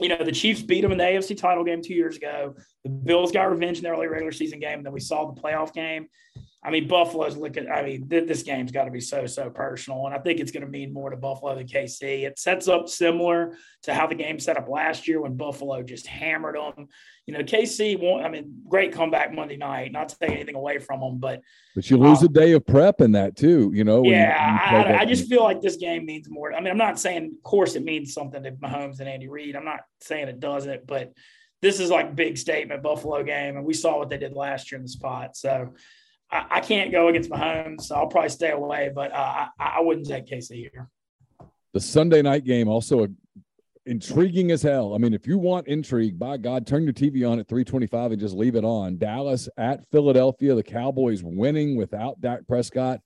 [0.01, 2.55] you know, the Chiefs beat them in the AFC title game two years ago.
[2.83, 4.79] The Bills got revenge in the early regular season game.
[4.79, 6.07] And then we saw the playoff game.
[6.63, 7.67] I mean, Buffalo's looking.
[7.69, 10.51] I mean, th- this game's got to be so so personal, and I think it's
[10.51, 12.23] going to mean more to Buffalo than KC.
[12.23, 16.05] It sets up similar to how the game set up last year when Buffalo just
[16.05, 16.87] hammered them.
[17.25, 17.99] You know, KC.
[17.99, 19.91] Won, I mean, great comeback Monday night.
[19.91, 21.41] Not to take anything away from them, but
[21.73, 23.71] but you lose um, a day of prep in that too.
[23.73, 24.03] You know.
[24.03, 26.53] Yeah, you, you I, I just feel like this game means more.
[26.53, 29.55] I mean, I'm not saying, of course, it means something to Mahomes and Andy Reid.
[29.55, 31.11] I'm not saying it doesn't, but
[31.63, 34.77] this is like big statement Buffalo game, and we saw what they did last year
[34.77, 35.35] in the spot.
[35.35, 35.73] So
[36.31, 38.91] I, I can't go against Mahomes, so I'll probably stay away.
[38.93, 40.89] But uh, I, I wouldn't take KC here.
[41.73, 43.07] The Sunday night game also a,
[43.85, 44.93] intriguing as hell.
[44.93, 48.19] I mean, if you want intrigue, by God, turn your TV on at 325 and
[48.19, 48.97] just leave it on.
[48.97, 53.01] Dallas at Philadelphia, the Cowboys winning without Dak Prescott.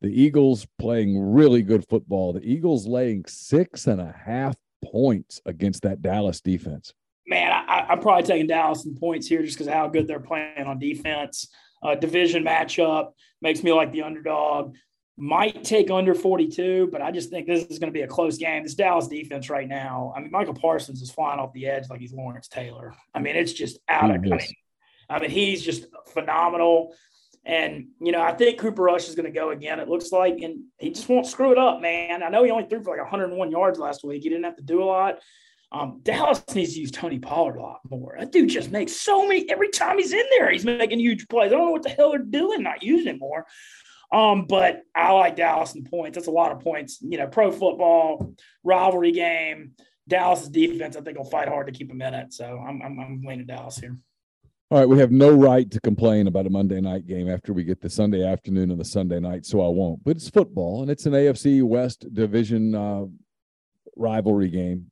[0.00, 2.32] The Eagles playing really good football.
[2.32, 6.92] The Eagles laying six and a half points against that Dallas defense.
[7.26, 10.20] Man, I, am probably taking Dallas in points here just because of how good they're
[10.20, 11.48] playing on defense
[11.84, 13.12] uh, division matchup.
[13.42, 14.74] Makes me like the underdog.
[15.16, 18.36] Might take under 42, but I just think this is going to be a close
[18.36, 18.64] game.
[18.64, 22.00] This Dallas defense right now, I mean, Micah Parsons is flying off the edge like
[22.00, 22.94] he's Lawrence Taylor.
[23.14, 24.16] I mean, it's just out of.
[24.16, 24.40] I mean,
[25.08, 26.94] I mean, he's just phenomenal.
[27.44, 30.40] And, you know, I think Cooper Rush is going to go again, it looks like,
[30.40, 32.22] and he just won't screw it up, man.
[32.22, 34.22] I know he only threw for like 101 yards last week.
[34.22, 35.18] He didn't have to do a lot.
[35.74, 38.14] Um, Dallas needs to use Tony Pollard a lot more.
[38.16, 41.52] That dude just makes so many every time he's in there, he's making huge plays.
[41.52, 43.44] I don't know what the hell they're doing, not using him more.
[44.12, 46.14] Um, but I like Dallas in points.
[46.14, 46.98] That's a lot of points.
[47.02, 49.72] You know, pro football, rivalry game.
[50.06, 52.32] Dallas's defense, I think, will fight hard to keep them in it.
[52.32, 53.98] So I'm, I'm, I'm leaning Dallas here.
[54.70, 57.64] All right, we have no right to complain about a Monday night game after we
[57.64, 60.04] get the Sunday afternoon and the Sunday night, so I won't.
[60.04, 63.04] But it's football, and it's an AFC West division uh,
[63.96, 64.90] rivalry game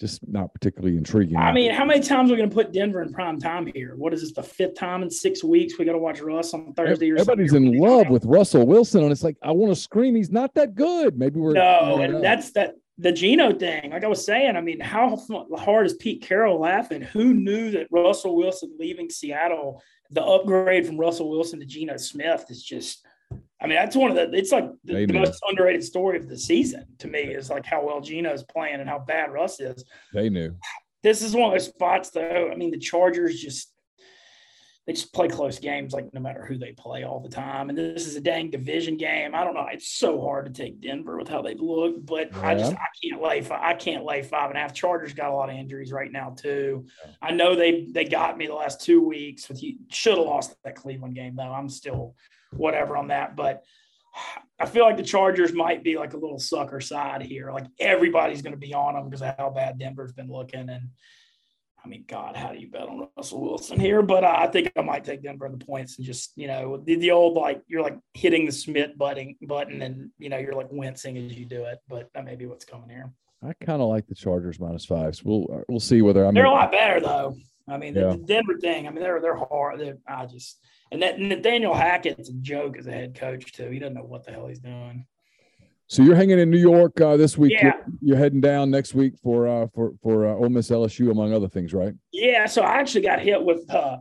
[0.00, 1.36] just not particularly intriguing.
[1.36, 3.94] I mean, how many times are we going to put Denver in prime time here?
[3.96, 5.78] What is this, the fifth time in six weeks?
[5.78, 9.12] We got to watch Russ on Thursday or Everybody's in love with Russell Wilson, and
[9.12, 11.16] it's like, I want to scream, he's not that good.
[11.16, 11.52] Maybe we're.
[11.52, 13.90] No, and that's that the Geno thing.
[13.90, 15.20] Like I was saying, I mean, how
[15.56, 17.02] hard is Pete Carroll laughing?
[17.02, 22.46] Who knew that Russell Wilson leaving Seattle, the upgrade from Russell Wilson to Geno Smith
[22.50, 23.04] is just
[23.60, 24.36] I mean, that's one of the.
[24.36, 27.84] It's like the, the, most underrated story of the season to me is like how
[27.84, 29.84] well Geno's playing and how bad Russ is.
[30.12, 30.54] They knew.
[31.02, 32.50] This is one of those spots, though.
[32.50, 33.74] I mean, the Chargers just
[34.86, 37.70] they just play close games, like no matter who they play all the time.
[37.70, 39.34] And this is a dang division game.
[39.34, 39.66] I don't know.
[39.72, 42.46] It's so hard to take Denver with how they look, but yeah.
[42.46, 43.60] I just I can't lay five.
[43.62, 44.74] I can't lay five and a half.
[44.74, 46.86] Chargers got a lot of injuries right now too.
[47.22, 49.48] I know they they got me the last two weeks.
[49.48, 51.42] With you should have lost that Cleveland game though.
[51.44, 52.14] I'm still
[52.56, 53.36] whatever on that.
[53.36, 53.62] But
[54.58, 57.50] I feel like the Chargers might be like a little sucker side here.
[57.50, 60.68] Like everybody's going to be on them because of how bad Denver's been looking.
[60.68, 60.90] And
[61.84, 64.00] I mean, God, how do you bet on Russell Wilson here?
[64.00, 66.94] But I think I might take Denver in the points and just, you know, the,
[66.96, 70.70] the old like you're like hitting the Smith button button and you know you're like
[70.70, 71.80] wincing as you do it.
[71.88, 73.12] But that may be what's coming here.
[73.42, 75.22] I kind of like the Chargers minus fives.
[75.22, 76.34] We'll we'll see whether I'm.
[76.34, 77.36] They're a lot better though.
[77.68, 78.10] I mean, yeah.
[78.10, 78.86] the, the Denver thing.
[78.86, 79.80] I mean, they're they're hard.
[79.80, 80.58] They're, I just
[80.94, 83.68] and that Nathaniel Hackett's a joke as a head coach too.
[83.68, 85.04] He doesn't know what the hell he's doing.
[85.88, 87.52] So you're hanging in New York uh, this week.
[87.52, 87.62] Yeah.
[87.64, 91.34] You're, you're, heading down next week for uh, for for uh, Ole Miss LSU among
[91.34, 91.94] other things, right?
[92.12, 92.46] Yeah.
[92.46, 93.68] So I actually got hit with.
[93.68, 93.98] Uh,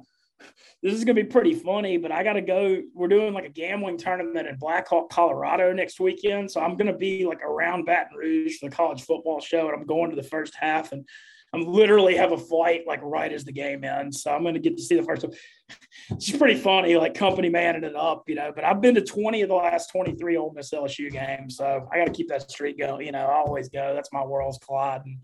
[0.83, 2.81] this is gonna be pretty funny, but I got to go.
[2.93, 6.51] We're doing like a gambling tournament in Blackhawk, Colorado next weekend.
[6.51, 9.87] So I'm gonna be like around Baton Rouge for the college football show, and I'm
[9.87, 11.07] going to the first half and
[11.53, 14.23] I'm literally have a flight like right as the game ends.
[14.23, 15.33] So I'm going to get to see the first one.
[16.09, 18.51] It's pretty funny, like company manning it up, you know.
[18.53, 21.97] But I've been to 20 of the last 23 Ole Miss LSU games, so I
[21.97, 23.05] got to keep that streak going.
[23.05, 23.93] You know, I always go.
[23.93, 25.03] That's my world's collide.
[25.05, 25.19] And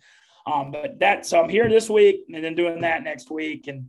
[0.46, 3.88] Um, but that so I'm here this week and then doing that next week, and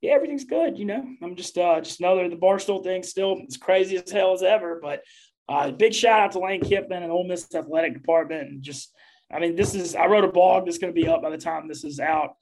[0.00, 0.78] yeah, everything's good.
[0.78, 4.10] You know, I'm just uh, just know that the Barstool thing still as crazy as
[4.10, 4.80] hell as ever.
[4.82, 5.02] But
[5.48, 8.92] uh, big shout out to Lane Kiffin and Ole Miss athletic department, and just
[9.30, 11.38] I mean, this is I wrote a blog that's going to be up by the
[11.38, 12.36] time this is out.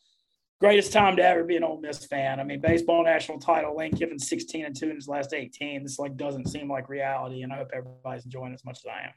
[0.60, 2.40] Greatest time to ever be an Ole Miss fan.
[2.40, 3.76] I mean, baseball national title.
[3.76, 5.82] Lane Kiffin 16 and two in his last 18.
[5.82, 9.04] This like doesn't seem like reality, and I hope everybody's enjoying as much as I
[9.06, 9.12] am.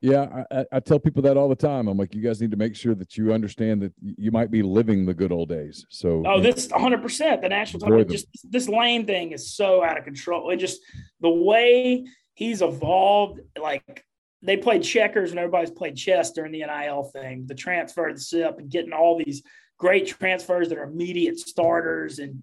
[0.00, 1.88] Yeah, I, I, tell people that all the time.
[1.88, 4.62] I'm like, you guys need to make sure that you understand that you might be
[4.62, 5.84] living the good old days.
[5.90, 8.04] So, oh, this 100 percent the national title.
[8.04, 10.50] Just this Lane thing is so out of control.
[10.50, 10.80] It just
[11.20, 13.40] the way he's evolved.
[13.60, 14.04] Like
[14.42, 18.58] they played checkers and everybody's played chess during the NIL thing, the transfer, the SIP,
[18.58, 19.42] and getting all these
[19.78, 22.18] great transfers that are immediate starters.
[22.18, 22.42] And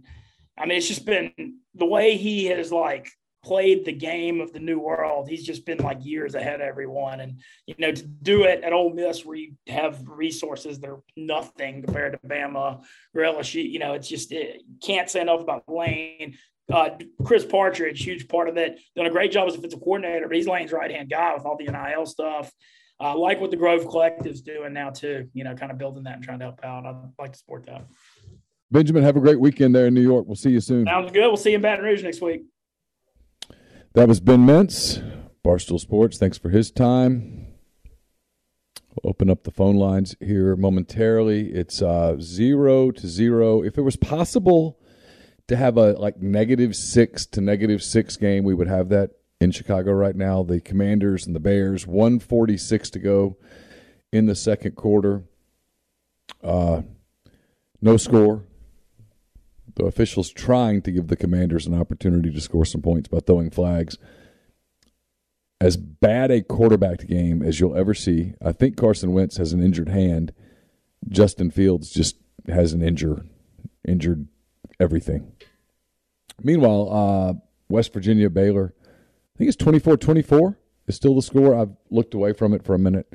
[0.58, 1.32] I mean, it's just been
[1.74, 3.10] the way he has like
[3.46, 5.30] played the game of the new world.
[5.30, 7.20] He's just been like years ahead of everyone.
[7.20, 11.04] And, you know, to do it at Ole Miss where you have resources that are
[11.16, 12.84] nothing compared to Bama
[13.14, 16.38] or LSU, you know, it's just, it, can't say enough about Lane.
[16.72, 16.90] Uh,
[17.24, 20.36] Chris Partridge, huge part of it, done a great job as a defensive coordinator, but
[20.36, 22.52] he's Lane's right hand guy with all the NIL stuff.
[23.00, 26.16] Uh, like what the Grove Collective's doing now too, you know, kind of building that
[26.16, 26.86] and trying to help out.
[26.86, 27.86] I'd like to support that.
[28.72, 30.26] Benjamin, have a great weekend there in New York.
[30.26, 30.86] We'll see you soon.
[30.86, 31.28] Sounds good.
[31.28, 32.44] We'll see you in Baton Rouge next week.
[33.94, 35.02] That was Ben Mintz,
[35.46, 36.18] Barstool Sports.
[36.18, 37.48] Thanks for his time.
[38.90, 41.50] We'll open up the phone lines here momentarily.
[41.52, 43.62] It's uh, zero to zero.
[43.62, 44.80] If it was possible
[45.48, 49.52] to have a like negative six to negative six game, we would have that in
[49.52, 50.44] Chicago right now.
[50.44, 53.38] The Commanders and the Bears, one forty six to go
[54.12, 55.24] in the second quarter.
[56.44, 56.82] Uh,
[57.82, 58.44] no score
[59.76, 63.50] the officials trying to give the commanders an opportunity to score some points by throwing
[63.50, 63.98] flags.
[65.62, 68.34] As bad a quarterback game as you'll ever see.
[68.44, 70.34] I think Carson Wentz has an injured hand.
[71.08, 72.18] Justin Fields just
[72.48, 73.28] has an injured
[73.88, 74.28] injured
[74.80, 75.32] everything.
[76.42, 77.34] Meanwhile, uh,
[77.70, 80.56] West Virginia Baylor, I think it's 24-24
[80.88, 81.56] is still the score.
[81.60, 83.12] I've looked away from it for a minute.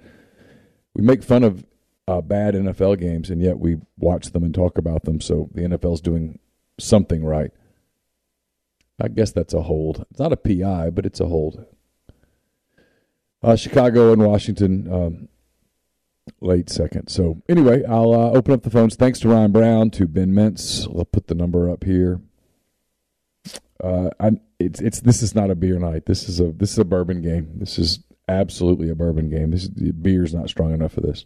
[0.94, 1.64] We make fun of
[2.08, 5.20] uh, bad NFL games, and yet we watch them and talk about them.
[5.20, 6.38] So the NFL's doing
[6.78, 7.52] something right.
[9.00, 10.04] I guess that's a hold.
[10.10, 11.64] It's not a PI, but it's a hold.
[13.42, 15.28] Uh, Chicago and Washington, um,
[16.42, 17.08] late second.
[17.08, 18.96] So anyway, I'll uh, open up the phones.
[18.96, 20.86] Thanks to Ryan Brown, to Ben Mintz.
[20.94, 22.20] I'll put the number up here.
[23.82, 26.06] Uh, I, it's it's this is not a beer night.
[26.06, 27.52] This is a this is a bourbon game.
[27.56, 29.50] This is absolutely a bourbon game.
[29.50, 31.24] This beer's not strong enough for this.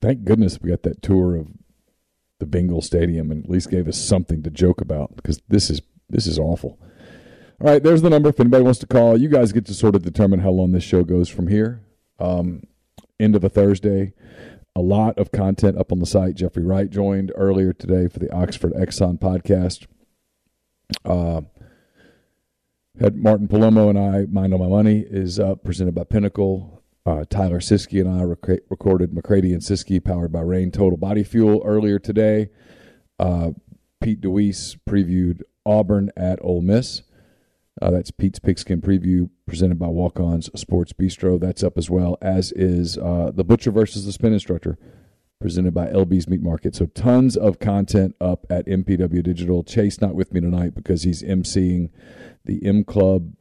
[0.00, 1.48] Thank goodness we got that tour of
[2.38, 5.80] the Bengal Stadium and at least gave us something to joke about because this is
[6.08, 6.78] this is awful.
[7.60, 8.28] All right, there's the number.
[8.28, 10.84] If anybody wants to call, you guys get to sort of determine how long this
[10.84, 11.82] show goes from here.
[12.20, 12.62] Um,
[13.18, 14.12] end of a Thursday.
[14.78, 16.36] A lot of content up on the site.
[16.36, 19.88] Jeffrey Wright joined earlier today for the Oxford Exxon podcast.
[21.04, 21.40] Uh,
[23.00, 26.84] had Martin Palomo and I, Mind on My Money, is up, presented by Pinnacle.
[27.04, 31.24] Uh, Tyler Siski and I rec- recorded McCready and Siski, powered by Rain Total Body
[31.24, 32.50] Fuel, earlier today.
[33.18, 33.50] Uh,
[34.00, 37.02] Pete DeWeese previewed Auburn at Ole Miss.
[37.80, 41.38] Uh, that's Pete's Pigskin Preview, presented by Walk On's Sports Bistro.
[41.38, 44.78] That's up as well, as is uh, The Butcher versus the Spin Instructor,
[45.40, 46.74] presented by LB's Meat Market.
[46.74, 49.62] So tons of content up at MPW Digital.
[49.62, 51.90] Chase not with me tonight because he's emceeing
[52.44, 53.32] the M Club,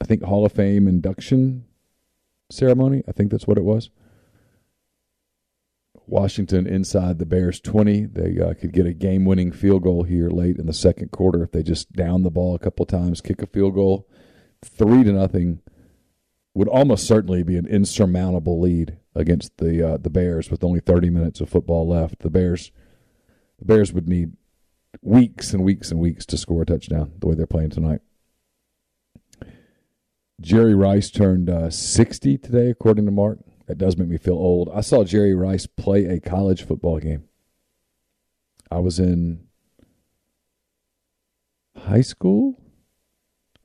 [0.00, 1.64] I think Hall of Fame induction
[2.50, 3.02] ceremony.
[3.06, 3.90] I think that's what it was.
[6.06, 8.06] Washington inside the Bears 20.
[8.06, 11.42] They uh, could get a game winning field goal here late in the second quarter
[11.42, 14.08] if they just down the ball a couple times, kick a field goal.
[14.62, 15.60] Three to nothing
[16.54, 21.10] would almost certainly be an insurmountable lead against the uh, the Bears with only 30
[21.10, 22.20] minutes of football left.
[22.20, 22.72] The Bears
[23.58, 24.32] the Bears would need
[25.02, 28.00] weeks and weeks and weeks to score a touchdown the way they're playing tonight.
[30.40, 33.38] Jerry Rice turned uh, 60 today, according to Mark.
[33.66, 34.70] That does make me feel old.
[34.72, 37.24] I saw Jerry Rice play a college football game.
[38.70, 39.46] I was in
[41.76, 42.60] high school,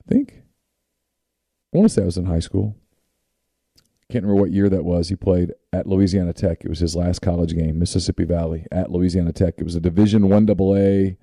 [0.07, 0.43] I think.
[1.73, 2.75] I want to say I was in high school.
[4.09, 5.07] Can't remember what year that was.
[5.07, 6.65] He played at Louisiana Tech.
[6.65, 9.55] It was his last college game, Mississippi Valley at Louisiana Tech.
[9.57, 11.15] It was a Division One AA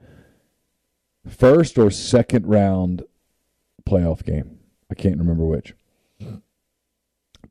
[1.29, 3.03] first or second round
[3.87, 4.59] playoff game.
[4.91, 5.75] I can't remember which.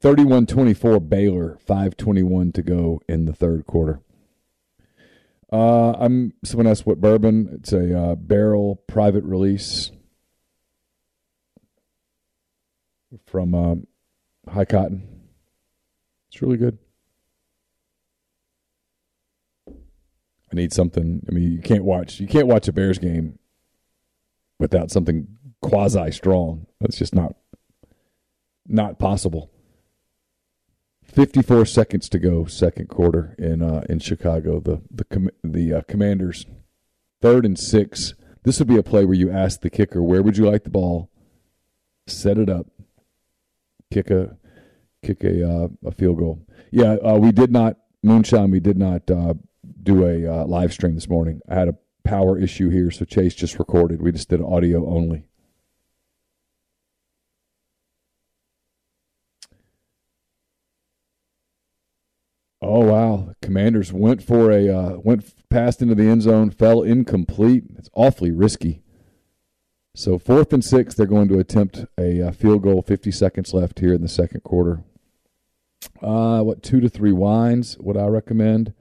[0.02, 4.02] 31-24 Baylor, 521 to go in the third quarter.
[5.52, 7.50] Uh, I'm someone asked what bourbon.
[7.54, 9.92] It's a uh, barrel private release
[13.26, 15.08] from uh, High Cotton.
[16.30, 16.78] It's really good.
[19.70, 21.26] I need something.
[21.28, 23.40] I mean, you can't watch you can't watch a Bears game
[24.60, 25.28] without something
[25.62, 26.68] quasi strong.
[26.82, 27.36] That's just not
[28.68, 29.50] not possible.
[31.08, 34.60] 54 seconds to go, second quarter in uh, in Chicago.
[34.60, 36.46] The the com- the uh, Commanders,
[37.22, 38.14] third and six.
[38.44, 40.70] This would be a play where you ask the kicker, "Where would you like the
[40.70, 41.10] ball?"
[42.06, 42.68] Set it up,
[43.92, 44.38] kick a
[45.04, 46.46] kick a uh, a field goal.
[46.72, 48.52] Yeah, uh, we did not moonshine.
[48.52, 49.34] We did not uh,
[49.84, 51.42] do a uh, live stream this morning.
[51.50, 54.02] I had a power issue here, so Chase just recorded.
[54.02, 55.28] We just did audio only.
[62.68, 63.34] Oh wow!
[63.42, 67.64] Commanders went for a uh, went past into the end zone, fell incomplete.
[67.78, 68.82] It's awfully risky.
[69.96, 72.82] So fourth and six, they're going to attempt a uh, field goal.
[72.82, 74.84] Fifty seconds left here in the second quarter.
[76.02, 78.74] Uh, what two to three wines would I recommend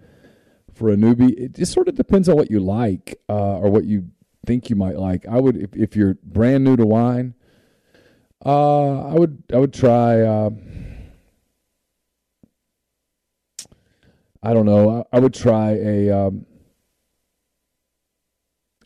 [0.75, 1.39] for a newbie?
[1.39, 4.11] It just sort of depends on what you like uh, or what you
[4.45, 5.27] think you might like.
[5.27, 7.35] I would if, if you're brand new to wine.
[8.45, 10.23] Uh, I would I would try.
[10.23, 10.51] Uh,
[14.47, 15.05] I don't know.
[15.13, 16.09] I, I would try a.
[16.11, 16.47] Um,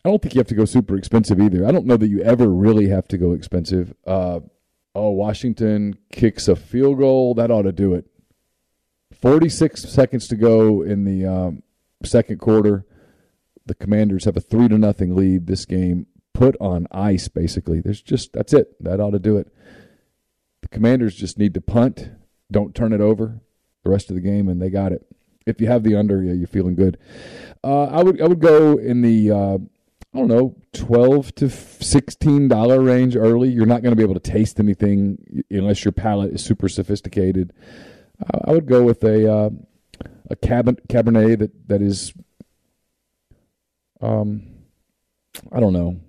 [0.03, 1.67] I don't think you have to go super expensive either.
[1.67, 3.93] I don't know that you ever really have to go expensive.
[4.07, 4.39] Uh,
[4.95, 7.35] oh, Washington kicks a field goal.
[7.35, 8.05] That ought to do it.
[9.21, 11.61] 46 seconds to go in the um,
[12.03, 12.87] second quarter.
[13.67, 15.45] The Commanders have a three to nothing lead.
[15.45, 17.27] This game put on ice.
[17.27, 18.83] Basically, there's just that's it.
[18.83, 19.53] That ought to do it.
[20.63, 22.09] The Commanders just need to punt.
[22.51, 23.41] Don't turn it over
[23.83, 25.05] the rest of the game, and they got it
[25.45, 26.97] if you have the under, yeah, you're feeling good.
[27.63, 29.57] Uh, I would I would go in the uh,
[30.13, 33.49] I don't know twelve to sixteen dollar range early.
[33.49, 37.53] You're not going to be able to taste anything unless your palate is super sophisticated.
[38.45, 39.49] I would go with a uh,
[40.29, 42.13] a cabinet cabernet that that is
[44.01, 44.47] um
[45.51, 45.99] I don't know,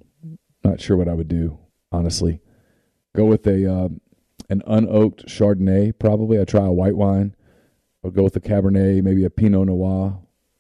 [0.65, 1.59] not sure what I would do
[1.91, 2.41] honestly.
[3.15, 3.89] Go with a uh,
[4.49, 6.41] an unoaked Chardonnay probably.
[6.41, 7.35] I try a white wine
[8.05, 10.19] I'll go with a Cabernet, maybe a Pinot Noir,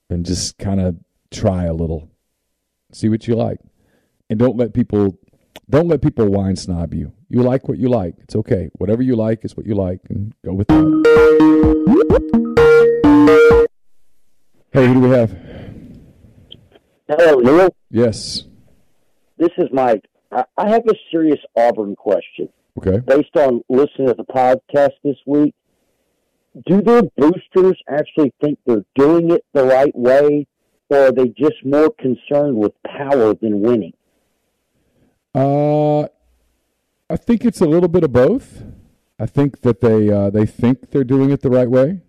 [0.08, 0.96] and just kind of
[1.32, 2.08] try a little,
[2.92, 3.58] see what you like,
[4.30, 5.18] and don't let people
[5.68, 7.12] don't let people wine snob you.
[7.28, 8.14] You like what you like.
[8.18, 8.70] It's okay.
[8.74, 11.02] Whatever you like is what you like, and go with that.
[14.72, 15.36] Hey, who do we have?
[17.08, 17.74] Hello, Neil.
[17.90, 18.44] Yes.
[19.36, 20.04] This is Mike.
[20.30, 22.48] I I have a serious Auburn question.
[22.78, 22.98] Okay.
[22.98, 25.54] Based on listening to the podcast this week,
[26.66, 30.46] do their boosters actually think they're doing it the right way,
[30.88, 33.94] or are they just more concerned with power than winning?
[35.34, 36.02] Uh,
[37.08, 38.62] I think it's a little bit of both.
[39.18, 42.00] I think that they uh, they think they're doing it the right way,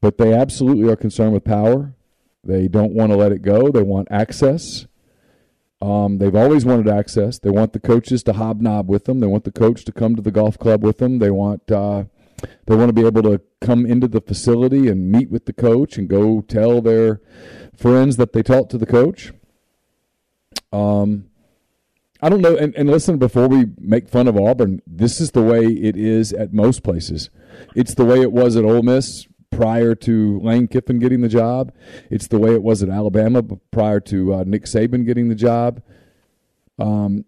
[0.00, 1.94] but they absolutely are concerned with power.
[2.44, 3.70] They don't want to let it go.
[3.70, 4.86] They want access.
[5.80, 7.38] Um, they've always wanted access.
[7.38, 9.20] They want the coaches to hobnob with them.
[9.20, 11.18] They want the coach to come to the golf club with them.
[11.18, 12.04] They want uh,
[12.66, 15.96] they want to be able to come into the facility and meet with the coach
[15.96, 17.20] and go tell their
[17.76, 19.32] friends that they talked to the coach.
[20.72, 21.26] Um,
[22.20, 22.56] I don't know.
[22.56, 26.32] And, and listen, before we make fun of Auburn, this is the way it is
[26.32, 27.30] at most places.
[27.74, 31.72] It's the way it was at Ole Miss prior to Lane Kiffin getting the job.
[32.10, 35.82] It's the way it was at Alabama prior to uh, Nick Saban getting the job.
[36.78, 37.24] Um,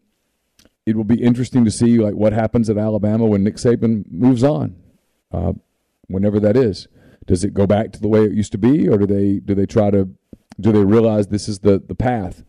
[0.86, 4.44] it will be interesting to see like what happens at Alabama when Nick Saban moves
[4.44, 4.76] on
[5.34, 5.52] uh,
[6.06, 6.88] whenever that is.
[7.26, 9.54] Does it go back to the way it used to be, or do they do
[9.54, 10.10] they try to
[10.60, 12.44] do they realize this is the the path?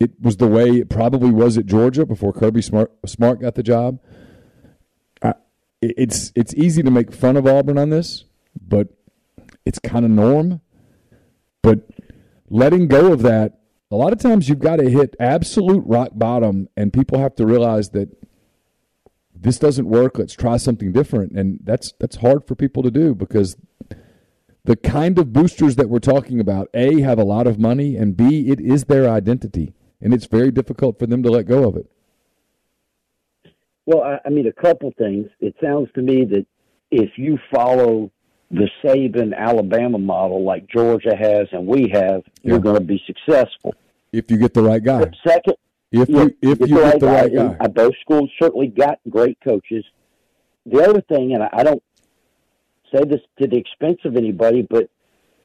[0.00, 3.62] It was the way it probably was at Georgia before Kirby Smart Smart got the
[3.62, 4.00] job.
[5.22, 5.34] I,
[5.82, 8.24] it's it's easy to make fun of Auburn on this,
[8.60, 8.88] but
[9.66, 10.60] it's kind of norm.
[11.62, 11.86] But
[12.48, 16.68] letting go of that, a lot of times you've got to hit absolute rock bottom,
[16.76, 18.08] and people have to realize that
[19.42, 20.18] this doesn't work.
[20.18, 23.56] Let's try something different, and that's that's hard for people to do because
[24.64, 28.16] the kind of boosters that we're talking about, a have a lot of money, and
[28.16, 31.76] b it is their identity, and it's very difficult for them to let go of
[31.76, 31.90] it.
[33.84, 35.28] Well, I, I mean, a couple things.
[35.40, 36.46] It sounds to me that
[36.92, 38.12] if you follow
[38.50, 43.74] the Saban Alabama model like Georgia has and we have, you're going to be successful.
[44.12, 45.10] If you get the right guy.
[45.26, 45.56] Second,
[45.92, 47.64] if Yeah, you if you get the right and, guy.
[47.64, 49.84] uh, both schools certainly got great coaches.
[50.66, 51.82] The other thing, and I, I don't
[52.94, 54.88] say this to the expense of anybody, but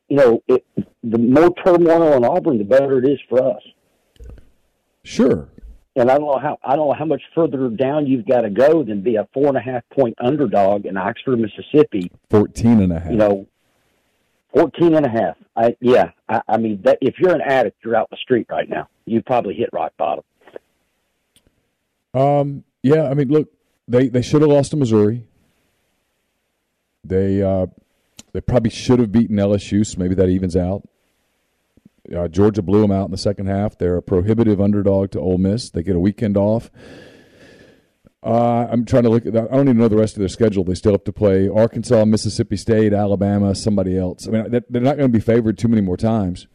[0.10, 0.66] you know, it,
[1.04, 3.62] the more turmoil in Auburn, the better it is for us.
[5.04, 5.48] Sure.
[5.96, 8.50] and I don't know how I don't know how much further down you've got to
[8.50, 12.12] go than be a four and a half point underdog in Oxford, Mississippi.
[12.30, 13.12] 14 and a half.
[13.12, 13.48] You know,
[14.54, 15.36] 14 and a half.
[15.56, 18.48] I, yeah, I, I mean, that, if you're an addict, you're out in the street
[18.50, 18.88] right now.
[19.06, 20.24] You probably hit rock bottom.
[22.18, 23.50] Um, yeah, I mean, look,
[23.88, 25.26] they, they should have lost to Missouri.
[27.04, 27.68] They uh,
[28.34, 30.88] they probably should have beaten LSU, so maybe that evens out.
[32.14, 33.78] Uh, Georgia blew them out in the second half.
[33.78, 35.70] They're a prohibitive underdog to Ole Miss.
[35.70, 36.70] They get a weekend off.
[38.24, 39.52] Uh, I'm trying to look at that.
[39.52, 40.64] I don't even know the rest of their schedule.
[40.64, 44.28] They still have to play Arkansas, Mississippi State, Alabama, somebody else.
[44.28, 46.48] I mean, they're not going to be favored too many more times.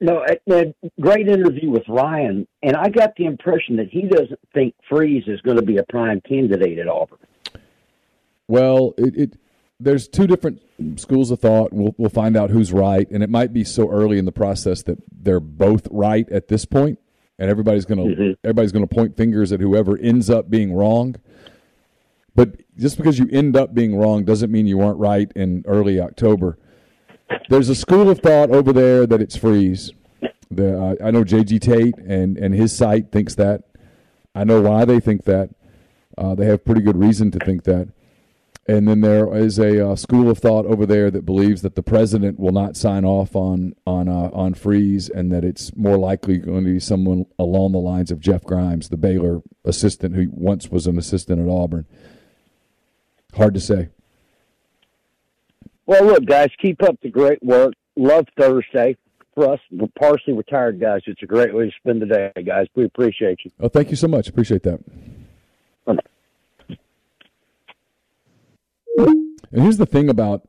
[0.00, 4.74] No, a, great interview with Ryan, and I got the impression that he doesn't think
[4.88, 7.18] Freeze is going to be a prime candidate at Auburn.
[8.46, 9.38] Well, it, it
[9.80, 10.60] there's two different
[10.96, 11.72] schools of thought.
[11.72, 14.82] We'll we'll find out who's right, and it might be so early in the process
[14.82, 16.98] that they're both right at this point,
[17.38, 18.32] and everybody's gonna mm-hmm.
[18.44, 21.16] everybody's gonna point fingers at whoever ends up being wrong.
[22.34, 25.98] But just because you end up being wrong doesn't mean you weren't right in early
[25.98, 26.58] October.
[27.48, 29.92] There's a school of thought over there that it's freeze.
[30.50, 33.64] The, uh, I know JG Tate and and his site thinks that.
[34.34, 35.50] I know why they think that.
[36.16, 37.88] Uh, they have pretty good reason to think that.
[38.68, 41.84] And then there is a uh, school of thought over there that believes that the
[41.84, 46.38] president will not sign off on on uh, on freeze, and that it's more likely
[46.38, 50.68] going to be someone along the lines of Jeff Grimes, the Baylor assistant who once
[50.68, 51.86] was an assistant at Auburn.
[53.34, 53.88] Hard to say.
[55.86, 57.74] Well, look, guys, keep up the great work.
[57.96, 58.96] Love Thursday
[59.34, 59.60] for us,
[59.98, 61.02] partially retired guys.
[61.06, 62.66] It's a great way to spend the day, guys.
[62.74, 63.50] We appreciate you.
[63.60, 64.28] Oh, thank you so much.
[64.28, 64.80] Appreciate that.
[69.52, 70.48] And here's the thing about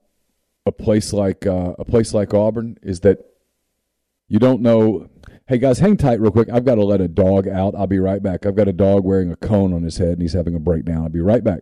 [0.65, 3.19] a place like uh, a place like Auburn is that
[4.27, 5.09] you don't know.
[5.47, 6.49] Hey guys, hang tight real quick.
[6.51, 7.73] I've got to let a dog out.
[7.75, 8.45] I'll be right back.
[8.45, 11.03] I've got a dog wearing a cone on his head and he's having a breakdown.
[11.03, 11.61] I'll be right back.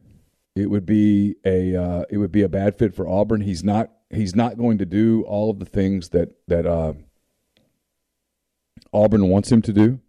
[0.57, 3.40] It would be a uh, it would be a bad fit for Auburn.
[3.40, 6.94] He's not he's not going to do all of the things that that uh,
[8.92, 10.01] Auburn wants him to do.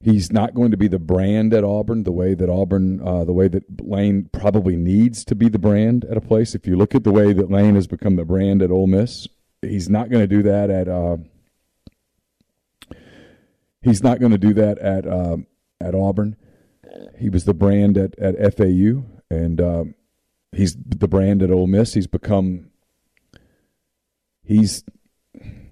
[0.00, 3.32] He's not going to be the brand at Auburn the way that Auburn, uh, the
[3.32, 6.56] way that Lane probably needs to be the brand at a place.
[6.56, 9.28] If you look at the way that Lane has become the brand at Ole Miss,
[9.60, 10.88] he's not going to do that at.
[10.88, 11.18] Uh,
[13.80, 15.36] he's not going to do that at uh,
[15.80, 16.34] at Auburn.
[17.16, 19.94] He was the brand at at FAU, and um,
[20.52, 21.94] he's the brand at Ole Miss.
[21.94, 22.70] He's become.
[24.44, 24.84] He's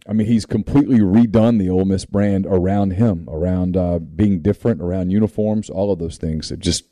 [0.08, 4.80] I mean, he's completely redone the Ole Miss brand around him, around uh, being different,
[4.80, 6.50] around uniforms, all of those things.
[6.50, 6.84] It just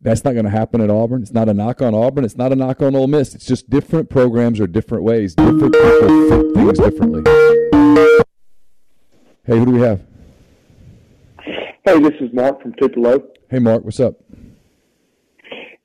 [0.00, 1.22] that's not going to happen at Auburn.
[1.22, 2.24] It's not a knock on Auburn.
[2.24, 3.36] It's not a knock on Ole Miss.
[3.36, 5.36] It's just different programs or different ways.
[5.36, 7.22] Different people fit things differently.
[9.44, 10.02] Hey, who do we have?
[11.84, 13.22] Hey, this is Mark from Tupelo.
[13.48, 14.16] Hey, Mark, what's up?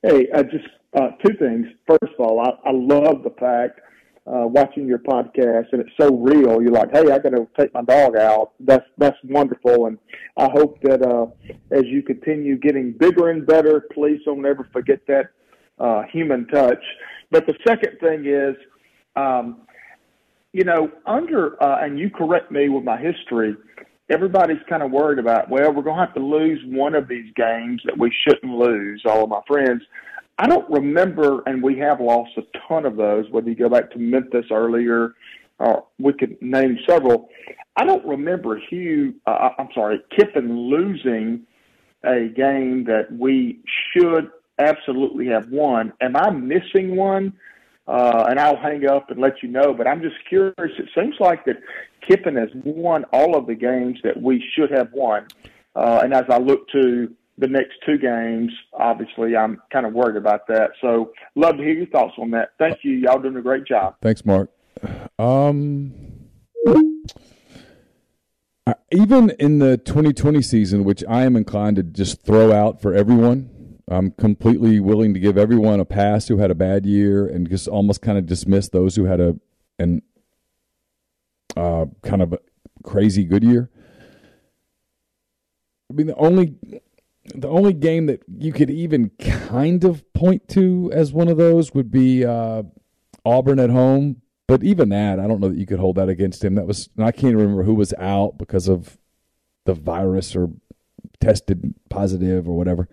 [0.02, 1.66] Hey, I just uh, two things.
[1.88, 3.80] First of all, I, I love the fact
[4.28, 6.62] uh, watching your podcast, and it's so real.
[6.62, 9.98] You're like, "Hey, I got to take my dog out." That's that's wonderful, and
[10.36, 11.26] I hope that uh,
[11.72, 15.30] as you continue getting bigger and better, please don't ever forget that
[15.80, 16.82] uh, human touch.
[17.32, 18.54] But the second thing is,
[19.16, 19.62] um,
[20.52, 23.56] you know, under uh, and you correct me with my history.
[24.10, 27.32] Everybody's kind of worried about, well, we're going to have to lose one of these
[27.36, 29.02] games that we shouldn't lose.
[29.06, 29.82] All of my friends,
[30.38, 33.90] I don't remember, and we have lost a ton of those, whether you go back
[33.90, 35.14] to Memphis earlier,
[35.58, 37.28] or we could name several.
[37.76, 41.42] I don't remember Hugh, uh, I'm sorry, Kiffin losing
[42.04, 43.60] a game that we
[43.92, 45.92] should absolutely have won.
[46.00, 47.32] Am I missing one?
[47.88, 49.72] Uh, and I'll hang up and let you know.
[49.72, 50.54] But I'm just curious.
[50.58, 51.56] It seems like that
[52.06, 55.26] Kiffin has won all of the games that we should have won.
[55.74, 60.16] Uh, and as I look to the next two games, obviously, I'm kind of worried
[60.16, 60.72] about that.
[60.82, 62.50] So, love to hear your thoughts on that.
[62.58, 62.92] Thank you.
[62.92, 63.94] Y'all doing a great job.
[64.02, 64.50] Thanks, Mark.
[65.18, 65.94] Um,
[68.92, 73.50] even in the 2020 season, which I am inclined to just throw out for everyone,
[73.90, 77.68] I'm completely willing to give everyone a pass who had a bad year and just
[77.68, 79.36] almost kind of dismiss those who had a
[79.78, 80.02] an
[81.56, 82.34] uh, kind of
[82.82, 83.70] crazy good year.
[85.90, 86.54] I mean, the only
[87.34, 91.74] the only game that you could even kind of point to as one of those
[91.74, 92.62] would be uh,
[93.24, 94.22] Auburn at home.
[94.46, 96.54] But even that, I don't know that you could hold that against him.
[96.54, 98.98] That was I can't remember who was out because of
[99.64, 100.50] the virus or
[101.20, 102.88] tested positive or whatever.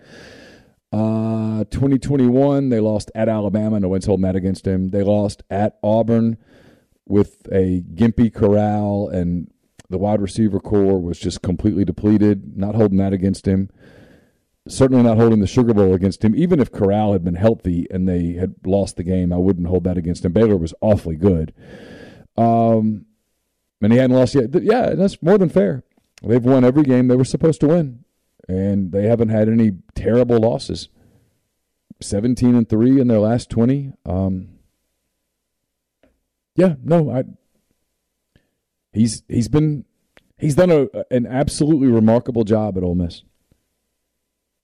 [0.95, 3.79] Uh, 2021, they lost at Alabama.
[3.79, 4.89] No one's holding that against him.
[4.91, 6.37] They lost at Auburn
[7.05, 9.51] with a gimpy Corral, and
[9.89, 12.57] the wide receiver core was just completely depleted.
[12.57, 13.69] Not holding that against him
[14.67, 16.35] certainly not holding the Sugar Bowl against him.
[16.35, 19.83] Even if Corral had been healthy and they had lost the game, I wouldn't hold
[19.83, 20.33] that against him.
[20.33, 21.53] Baylor was awfully good.
[22.37, 23.05] Um,
[23.81, 24.49] and he hadn't lost yet.
[24.63, 25.83] Yeah, that's more than fair.
[26.23, 28.04] They've won every game they were supposed to win,
[28.47, 30.89] and they haven't had any terrible losses.
[32.01, 33.93] 17 and 3 in their last 20.
[34.05, 34.49] Um,
[36.55, 37.23] yeah, no, I
[38.93, 39.85] he's he's been
[40.37, 43.23] he's done a, an absolutely remarkable job at Ole Miss.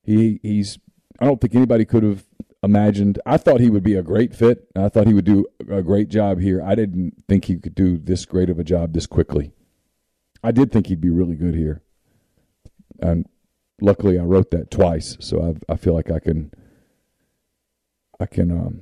[0.03, 0.79] He he's
[1.19, 2.23] I don't think anybody could have
[2.63, 3.19] imagined.
[3.25, 4.67] I thought he would be a great fit.
[4.75, 6.61] I thought he would do a great job here.
[6.63, 9.51] I didn't think he could do this great of a job this quickly.
[10.43, 11.83] I did think he'd be really good here,
[12.99, 13.27] and
[13.81, 16.51] luckily I wrote that twice, so I I feel like I can
[18.19, 18.81] I can um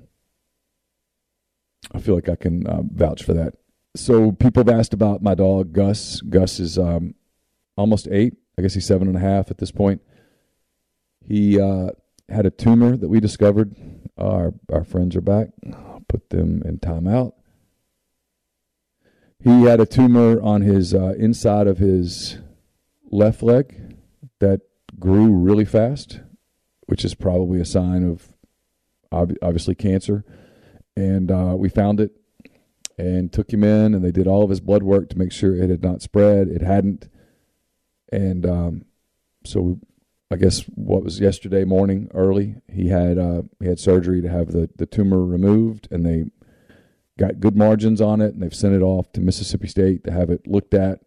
[1.94, 3.56] I feel like I can uh, vouch for that
[3.96, 6.22] so people have asked about my dog Gus.
[6.22, 7.16] Gus is um,
[7.76, 8.36] almost eight.
[8.58, 10.02] I guess he's seven and a half at this point.
[11.26, 11.90] He uh,
[12.28, 13.76] had a tumor that we discovered.
[14.18, 15.50] Our our friends are back.
[15.74, 17.34] I'll put them in timeout.
[19.40, 22.38] He had a tumor on his uh, inside of his
[23.10, 23.96] left leg
[24.40, 24.62] that
[24.98, 26.22] grew really fast,
[26.88, 28.30] which is probably a sign of
[29.12, 30.24] ob- obviously cancer.
[30.96, 32.12] And uh, we found it
[32.98, 35.56] and took him in, and they did all of his blood work to make sure
[35.56, 36.50] it had not spread.
[36.50, 37.08] It hadn't,
[38.12, 38.86] and um,
[39.46, 39.80] so
[40.30, 44.52] I guess what was yesterday morning early, he had uh, he had surgery to have
[44.52, 46.26] the the tumor removed, and they
[47.18, 50.30] got good margins on it, and they've sent it off to Mississippi State to have
[50.30, 51.00] it looked at,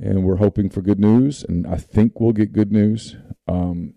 [0.00, 3.16] and we're hoping for good news, and I think we'll get good news.
[3.46, 3.94] Um,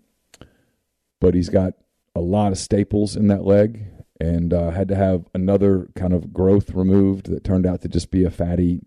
[1.20, 1.74] but he's got
[2.14, 3.86] a lot of staples in that leg,
[4.20, 8.10] and uh, had to have another kind of growth removed that turned out to just
[8.10, 8.80] be a fatty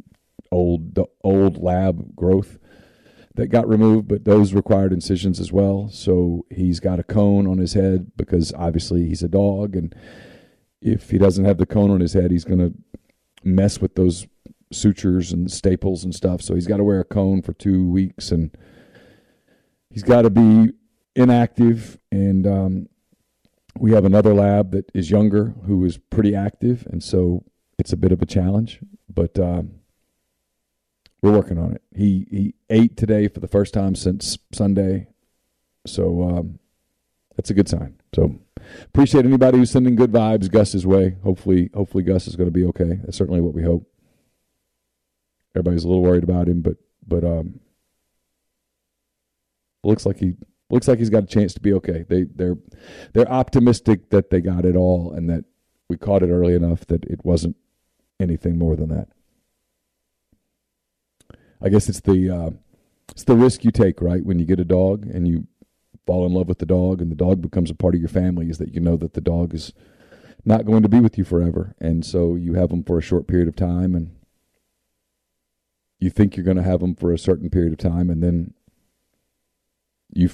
[0.52, 2.58] old old lab growth
[3.36, 5.90] that got removed, but those required incisions as well.
[5.90, 9.94] So he's got a cone on his head because obviously he's a dog, and
[10.82, 12.74] if he doesn't have the cone on his head, he's going to
[13.44, 14.28] mess with those
[14.72, 16.42] sutures and staples and stuff.
[16.42, 18.56] So he's got to wear a cone for two weeks, and
[19.90, 20.74] he's got to be
[21.16, 22.00] inactive.
[22.12, 22.90] And um,
[23.78, 27.44] we have another lab that is younger who is pretty active, and so
[27.78, 28.80] it's a bit of a challenge,
[29.14, 29.40] but.
[29.40, 29.80] Um,
[31.26, 31.82] we're working on it.
[31.96, 35.08] He he ate today for the first time since Sunday,
[35.88, 36.60] so um,
[37.36, 37.96] that's a good sign.
[38.14, 38.36] So
[38.84, 41.18] appreciate anybody who's sending good vibes Gus's way.
[41.24, 43.00] Hopefully, hopefully Gus is going to be okay.
[43.04, 43.90] That's certainly what we hope.
[45.56, 46.78] Everybody's a little worried about him, but
[47.08, 47.60] but um,
[49.84, 50.34] looks like he
[50.70, 52.06] looks like he's got a chance to be okay.
[52.08, 52.58] They they're
[53.14, 55.46] they're optimistic that they got it all and that
[55.90, 57.56] we caught it early enough that it wasn't
[58.20, 59.08] anything more than that.
[61.62, 62.50] I guess it's the uh,
[63.12, 64.26] it's the risk you take, right?
[64.26, 65.48] When you get a dog and you
[66.06, 68.50] fall in love with the dog, and the dog becomes a part of your family,
[68.50, 69.74] is that you know that the dog is
[70.44, 73.28] not going to be with you forever, and so you have them for a short
[73.28, 74.12] period of time, and
[76.06, 78.54] you think you're going to have them for a certain period of time, and then
[80.14, 80.30] you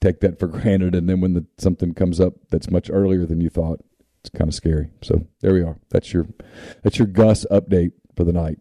[0.00, 3.40] take that for granted, and then when the, something comes up that's much earlier than
[3.40, 3.80] you thought,
[4.20, 4.90] it's kind of scary.
[5.02, 5.78] So there we are.
[5.90, 6.28] That's your
[6.82, 8.58] that's your Gus update for the night.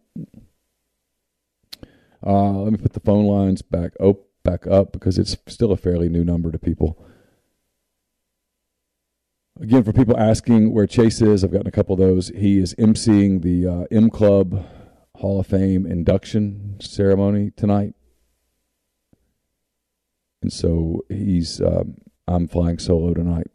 [2.25, 5.77] Uh, let me put the phone lines back up, back up because it's still a
[5.77, 7.03] fairly new number to people.
[9.59, 12.29] Again, for people asking where Chase is, I've gotten a couple of those.
[12.29, 14.65] He is emceeing the uh, M Club
[15.17, 17.93] Hall of Fame induction ceremony tonight,
[20.41, 21.61] and so he's.
[21.61, 21.97] Um,
[22.27, 23.47] I'm flying solo tonight.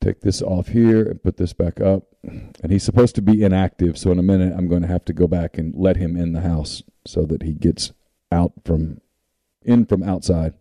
[0.00, 3.98] Take this off here and put this back up and he's supposed to be inactive.
[3.98, 6.32] So in a minute, I'm going to have to go back and let him in
[6.32, 7.92] the house so that he gets
[8.32, 9.00] out from
[9.62, 10.54] in from outside.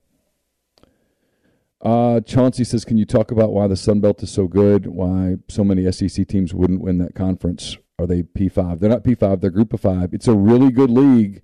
[1.83, 4.87] Uh, Chauncey says, "Can you talk about why the Sun Belt is so good?
[4.87, 7.77] Why so many SEC teams wouldn't win that conference?
[7.99, 8.79] Are they P5?
[8.79, 9.41] They're not P5.
[9.41, 10.13] They're Group of Five.
[10.13, 11.41] It's a really good league,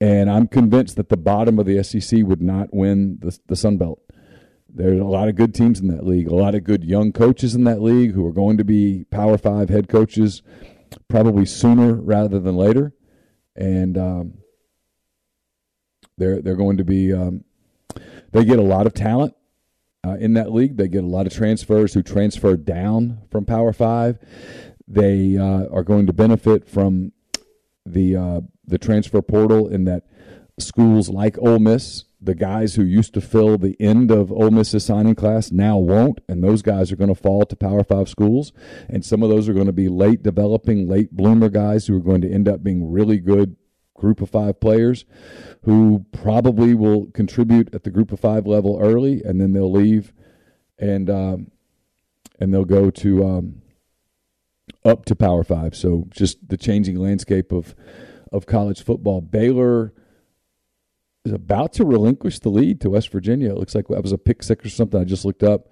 [0.00, 3.78] and I'm convinced that the bottom of the SEC would not win the the Sun
[3.78, 4.00] Belt
[4.76, 7.54] there's a lot of good teams in that league, a lot of good young coaches
[7.54, 10.42] in that league who are going to be Power Five head coaches
[11.08, 12.92] probably sooner rather than later,
[13.54, 14.34] and um,
[16.18, 17.44] they're they're going to be um,
[18.32, 19.34] they get a lot of talent
[20.04, 20.76] uh, in that league.
[20.76, 24.18] They get a lot of transfers who transfer down from Power Five.
[24.88, 27.12] They uh, are going to benefit from
[27.84, 30.04] the uh, the transfer portal in that
[30.58, 34.84] schools like Ole Miss the guys who used to fill the end of Ole Miss's
[34.84, 38.52] signing class now won't, and those guys are going to fall to Power Five schools.
[38.88, 42.00] And some of those are going to be late developing, late bloomer guys who are
[42.00, 43.56] going to end up being really good
[43.96, 45.04] group of five players
[45.62, 50.12] who probably will contribute at the group of five level early, and then they'll leave
[50.78, 51.50] and um,
[52.38, 53.62] and they'll go to um,
[54.84, 55.74] up to Power Five.
[55.74, 57.74] So just the changing landscape of
[58.32, 59.20] of college football.
[59.20, 59.92] Baylor
[61.24, 63.50] is about to relinquish the lead to West Virginia.
[63.50, 65.00] It looks like that was a pick six or something.
[65.00, 65.68] I just looked up.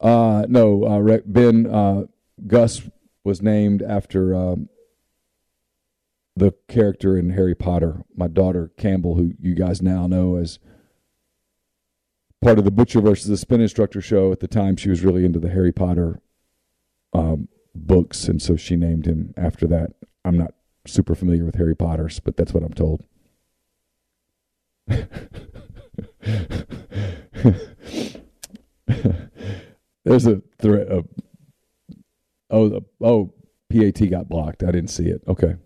[0.00, 2.04] Uh, no, uh, Ben uh,
[2.46, 2.82] Gus
[3.22, 4.68] was named after um,
[6.40, 8.02] the character in Harry Potter.
[8.16, 10.58] My daughter Campbell, who you guys now know as
[12.40, 14.32] part of the Butcher versus the Spin Instructor show.
[14.32, 16.22] At the time, she was really into the Harry Potter
[17.12, 19.90] um, books, and so she named him after that.
[20.24, 20.54] I'm not
[20.86, 23.04] super familiar with Harry Potter's, but that's what I'm told.
[30.04, 30.88] There's a threat.
[32.50, 33.34] Oh, oh,
[33.68, 34.62] PAT got blocked.
[34.62, 35.22] I didn't see it.
[35.28, 35.56] Okay.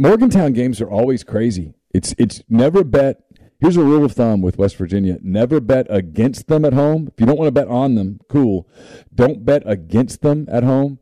[0.00, 1.74] Morgantown games are always crazy.
[1.92, 3.22] It's it's never bet.
[3.58, 7.08] Here's a rule of thumb with West Virginia: never bet against them at home.
[7.08, 8.66] If you don't want to bet on them, cool.
[9.14, 11.00] Don't bet against them at home,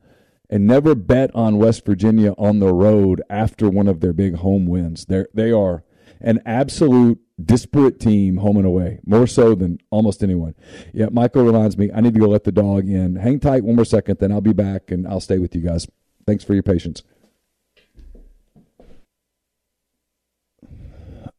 [0.51, 4.67] and never bet on West Virginia on the road after one of their big home
[4.67, 5.05] wins.
[5.05, 5.85] They they are
[6.21, 10.57] an absolute disparate team home and away, more so than almost anyone.
[10.93, 13.15] Yeah, Michael reminds me I need to go let the dog in.
[13.15, 15.87] Hang tight one more second, then I'll be back and I'll stay with you guys.
[16.27, 17.05] Thanks for your patience.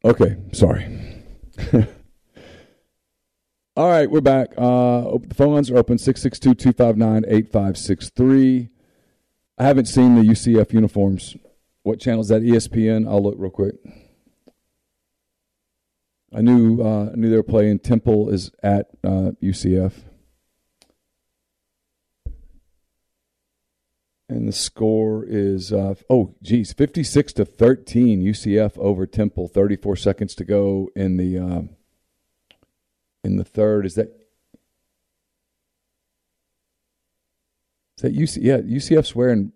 [0.03, 0.87] Okay, sorry.
[3.75, 4.53] All right, we're back.
[4.57, 8.69] Uh, the phone lines are open 662 259 8563.
[9.57, 11.35] I haven't seen the UCF uniforms.
[11.83, 12.43] What channel is that?
[12.43, 13.09] ESPN?
[13.09, 13.75] I'll look real quick.
[16.33, 17.79] I knew uh, I knew they were playing.
[17.79, 19.93] Temple is at uh, UCF,
[24.29, 28.21] and the score is uh, oh geez, fifty six to thirteen.
[28.21, 29.47] UCF over Temple.
[29.47, 31.69] Thirty four seconds to go in the um,
[33.23, 33.87] in the third.
[33.87, 34.15] Is that
[37.97, 38.37] is that UC?
[38.41, 39.51] Yeah, UCF's wearing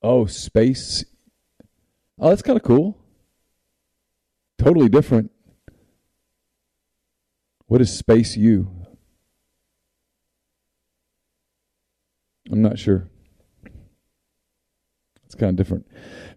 [0.00, 1.04] oh space.
[2.20, 2.96] Oh, that's kind of cool.
[4.58, 5.32] Totally different.
[7.66, 8.70] What is space U?
[12.50, 13.10] I'm not sure.
[15.38, 15.86] Kind of different.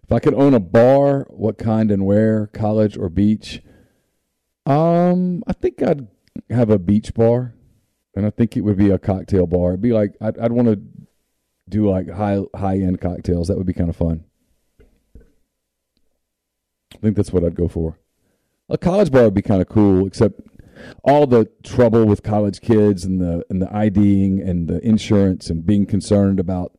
[0.02, 3.62] If I could own a bar, what kind and where, college or beach?
[4.66, 6.08] Um, I think I'd
[6.50, 7.54] have a beach bar,
[8.14, 9.70] and I think it would be a cocktail bar.
[9.70, 10.80] It'd be like I'd, I'd want to
[11.68, 13.48] do like high high end cocktails.
[13.48, 14.24] That would be kind of fun.
[15.16, 17.98] I think that's what I'd go for.
[18.68, 20.40] A college bar would be kind of cool, except
[21.04, 25.64] all the trouble with college kids and the and the IDing and the insurance and
[25.64, 26.72] being concerned about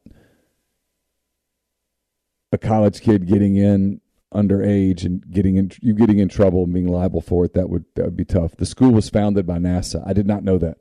[2.52, 4.02] a college kid getting in
[4.34, 7.84] underage and getting in you getting in trouble and being liable for it that would
[7.96, 8.56] that would be tough.
[8.56, 10.04] The school was founded by NASA.
[10.06, 10.78] I did not know that.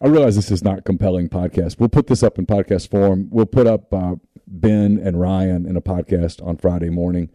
[0.00, 1.78] I realize this is not compelling podcast.
[1.78, 3.28] We'll put this up in podcast form.
[3.30, 7.30] We'll put up uh, Ben and Ryan in a podcast on Friday morning,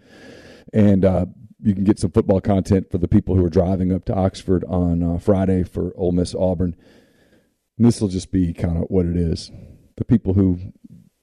[0.72, 1.26] and uh,
[1.60, 4.64] you can get some football content for the people who are driving up to Oxford
[4.66, 6.76] on uh, Friday for Ole Miss Auburn.
[7.80, 9.52] this will just be kind of what it is.
[9.98, 10.60] The people who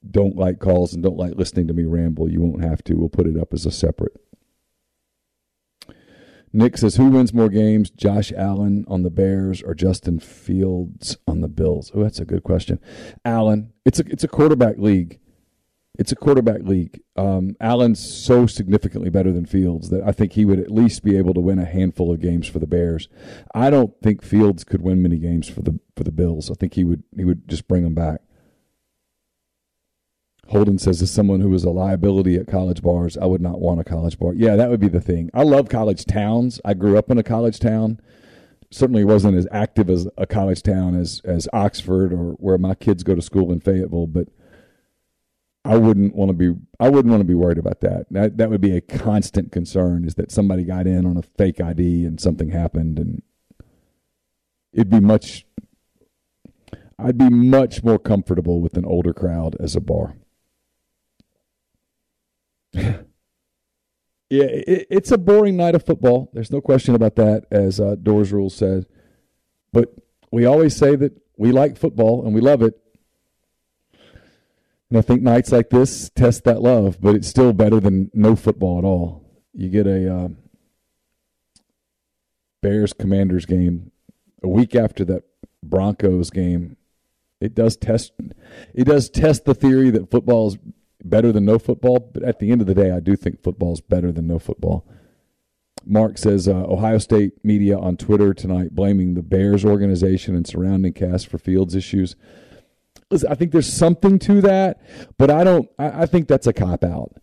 [0.09, 2.95] don't like calls and don't like listening to me ramble, you won't have to.
[2.95, 4.17] We'll put it up as a separate.
[6.53, 11.41] Nick says, "Who wins more games, Josh Allen on the Bears or Justin Fields on
[11.41, 12.79] the Bills?" Oh, that's a good question.
[13.25, 15.19] Allen, it's a it's a quarterback league.
[15.99, 17.01] It's a quarterback league.
[17.17, 21.17] Um, Allen's so significantly better than Fields that I think he would at least be
[21.19, 23.09] able to win a handful of games for the Bears.
[23.53, 26.51] I don't think Fields could win many games for the for the Bills.
[26.51, 28.23] I think he would he would just bring them back.
[30.49, 33.81] Holden says, as someone who was a liability at college bars, I would not want
[33.81, 34.33] a college bar.
[34.33, 35.31] Yeah, that would be the thing.
[35.35, 36.59] I love college towns.
[36.65, 38.01] I grew up in a college town.
[38.71, 43.03] Certainly wasn't as active as a college town as as Oxford or where my kids
[43.03, 44.29] go to school in Fayetteville, but
[45.65, 48.07] I wouldn't want to be I wouldn't want to be worried about that.
[48.11, 51.61] That that would be a constant concern is that somebody got in on a fake
[51.61, 53.23] ID and something happened and
[54.73, 55.47] it'd be much
[56.99, 60.17] I'd be much more comfortable with an older crowd as a bar.
[64.31, 66.31] yeah, it, it's a boring night of football.
[66.33, 68.87] There's no question about that, as uh, Doors Rules said.
[69.73, 69.95] But
[70.31, 72.75] we always say that we like football and we love it.
[74.91, 78.35] And I think nights like this test that love, but it's still better than no
[78.37, 79.23] football at all.
[79.53, 80.29] You get a uh,
[82.63, 83.93] Bears Commanders game
[84.43, 85.25] a week after that
[85.63, 86.77] Broncos game.
[87.41, 88.13] It does test.
[88.75, 90.59] It does test the theory that football is
[91.05, 92.11] better than no football.
[92.13, 94.39] But at the end of the day, I do think football is better than no
[94.39, 94.87] football.
[95.85, 100.93] Mark says uh, Ohio State media on Twitter tonight blaming the Bears organization and surrounding
[100.93, 102.15] cast for Fields issues.
[103.11, 104.81] Listen, I think there's something to that,
[105.17, 105.69] but I don't.
[105.79, 107.15] I, I think that's a cop out.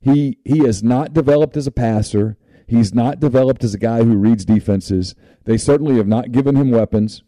[0.00, 2.36] He he has not developed as a passer.
[2.66, 5.14] He's not developed as a guy who reads defenses.
[5.44, 7.22] They certainly have not given him weapons.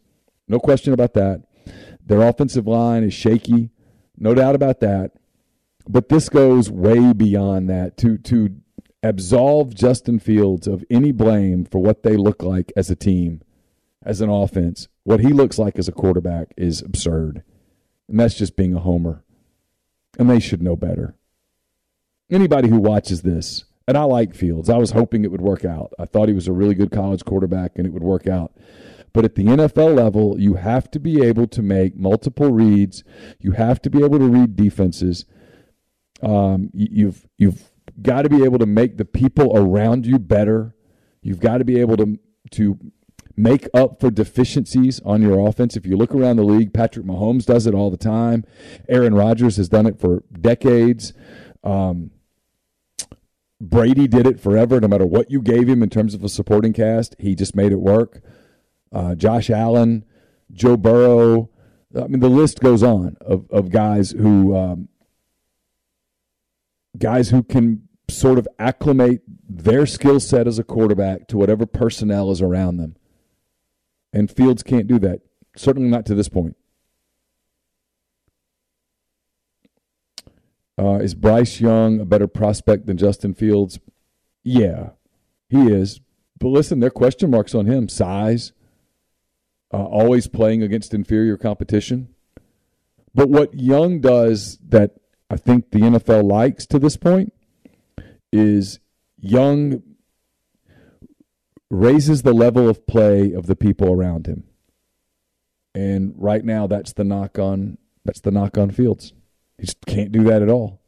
[0.48, 1.42] No question about that.
[2.04, 3.70] Their offensive line is shaky.
[4.16, 5.12] No doubt about that.
[5.88, 7.96] But this goes way beyond that.
[7.98, 8.56] To to
[9.02, 13.42] absolve Justin Fields of any blame for what they look like as a team,
[14.02, 17.42] as an offense, what he looks like as a quarterback is absurd.
[18.08, 19.24] And that's just being a homer.
[20.18, 21.14] And they should know better.
[22.30, 25.92] Anybody who watches this, and I like Fields, I was hoping it would work out.
[25.98, 28.52] I thought he was a really good college quarterback and it would work out.
[29.12, 33.04] But at the NFL level, you have to be able to make multiple reads.
[33.38, 35.24] You have to be able to read defenses.
[36.22, 40.74] Um, you've you've got to be able to make the people around you better.
[41.22, 42.18] You've got to be able to
[42.52, 42.78] to
[43.36, 45.76] make up for deficiencies on your offense.
[45.76, 48.44] If you look around the league, Patrick Mahomes does it all the time.
[48.88, 51.12] Aaron Rodgers has done it for decades.
[51.62, 52.12] Um,
[53.60, 54.80] Brady did it forever.
[54.80, 57.72] No matter what you gave him in terms of a supporting cast, he just made
[57.72, 58.20] it work.
[58.92, 60.04] Uh, Josh Allen,
[60.52, 61.50] Joe Burrow.
[61.94, 64.88] I mean, the list goes on of, of guys who um,
[66.98, 72.30] guys who can sort of acclimate their skill set as a quarterback to whatever personnel
[72.30, 72.96] is around them.
[74.12, 75.20] And Fields can't do that.
[75.56, 76.56] Certainly not to this point.
[80.78, 83.78] Uh, is Bryce Young a better prospect than Justin Fields?
[84.44, 84.90] Yeah,
[85.48, 86.00] he is.
[86.38, 87.88] But listen, there are question marks on him.
[87.88, 88.52] Size,
[89.72, 92.08] uh, always playing against inferior competition.
[93.14, 97.32] But what Young does that I think the NFL likes to this point
[98.32, 98.78] is
[99.18, 99.82] Young
[101.70, 104.44] raises the level of play of the people around him.
[105.74, 109.12] And right now that's the knock on that's the knock on Fields.
[109.58, 110.80] He just can't do that at all.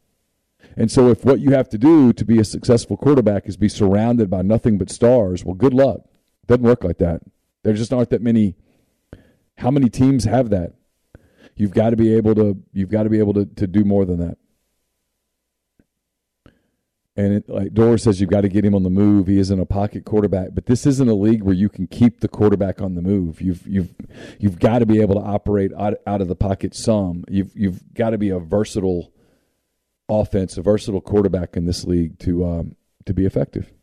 [0.77, 3.67] And so if what you have to do to be a successful quarterback is be
[3.67, 6.01] surrounded by nothing but stars, well good luck.
[6.47, 7.21] Doesn't work like that.
[7.63, 8.55] There just aren't that many
[9.57, 10.73] how many teams have that?
[11.59, 14.05] You've got to be able to you've got to be able to, to do more
[14.05, 14.37] than that.
[17.17, 19.27] And it, like Doris says, you've got to get him on the move.
[19.27, 22.29] He isn't a pocket quarterback, but this isn't a league where you can keep the
[22.29, 23.41] quarterback on the move.
[23.41, 23.93] You've you've
[24.39, 27.25] you've got to be able to operate out, out of the pocket some.
[27.27, 29.11] You've you've got to be a versatile
[30.07, 33.73] offense, a versatile quarterback in this league to um, to be effective.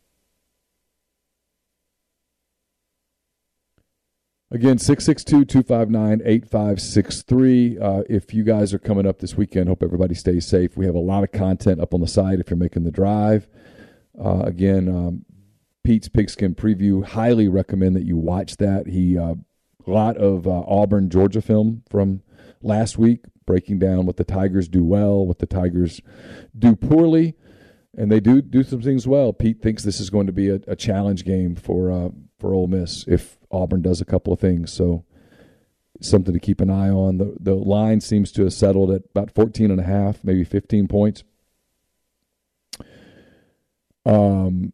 [4.49, 7.79] Again, 662 259 8563.
[7.79, 10.77] Uh, if you guys are coming up this weekend, hope everybody stays safe.
[10.77, 13.49] We have a lot of content up on the site if you're making the drive.
[14.17, 15.25] Uh, again, um,
[15.83, 18.87] Pete's Pigskin Preview, highly recommend that you watch that.
[18.87, 19.35] He uh,
[19.85, 22.21] A lot of uh, Auburn, Georgia film from
[22.61, 25.99] last week, breaking down what the Tigers do well, what the Tigers
[26.57, 27.35] do poorly.
[27.97, 29.33] And they do do some things well.
[29.33, 32.09] Pete thinks this is going to be a, a challenge game for uh,
[32.39, 34.71] for Ole Miss if Auburn does a couple of things.
[34.71, 35.03] So
[36.01, 37.17] something to keep an eye on.
[37.17, 40.87] The the line seems to have settled at about 14 and a half, maybe 15
[40.87, 41.23] points.
[44.05, 44.71] Um,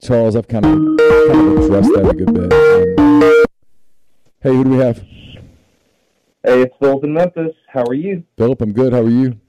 [0.00, 2.52] Charles, I've kind of, kind of addressed that a good bit.
[2.98, 3.44] Um,
[4.40, 4.98] hey, who do we have?
[6.44, 7.54] Hey, it's Philip in Memphis.
[7.66, 8.22] How are you?
[8.38, 8.92] Philip, I'm good.
[8.92, 9.40] How are you?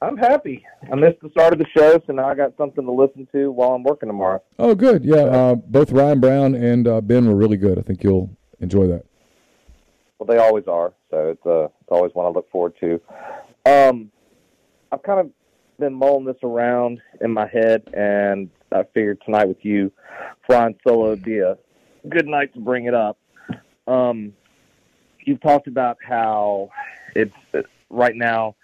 [0.00, 0.64] I'm happy.
[0.90, 3.50] I missed the start of the show, so now I got something to listen to
[3.50, 4.42] while I'm working tomorrow.
[4.58, 5.04] Oh, good.
[5.04, 7.78] Yeah, uh, both Ryan Brown and uh, Ben were really good.
[7.78, 9.04] I think you'll enjoy that.
[10.18, 13.00] Well, they always are, so it's uh, it's always one I look forward to.
[13.66, 14.10] Um,
[14.92, 15.30] I've kind of
[15.80, 19.90] been mulling this around in my head, and I figured tonight with you
[20.46, 21.56] flying solo be a
[22.08, 23.18] good night to bring it up.
[23.86, 24.32] Um,
[25.24, 26.70] you've talked about how
[27.14, 27.34] it's
[27.90, 28.54] right now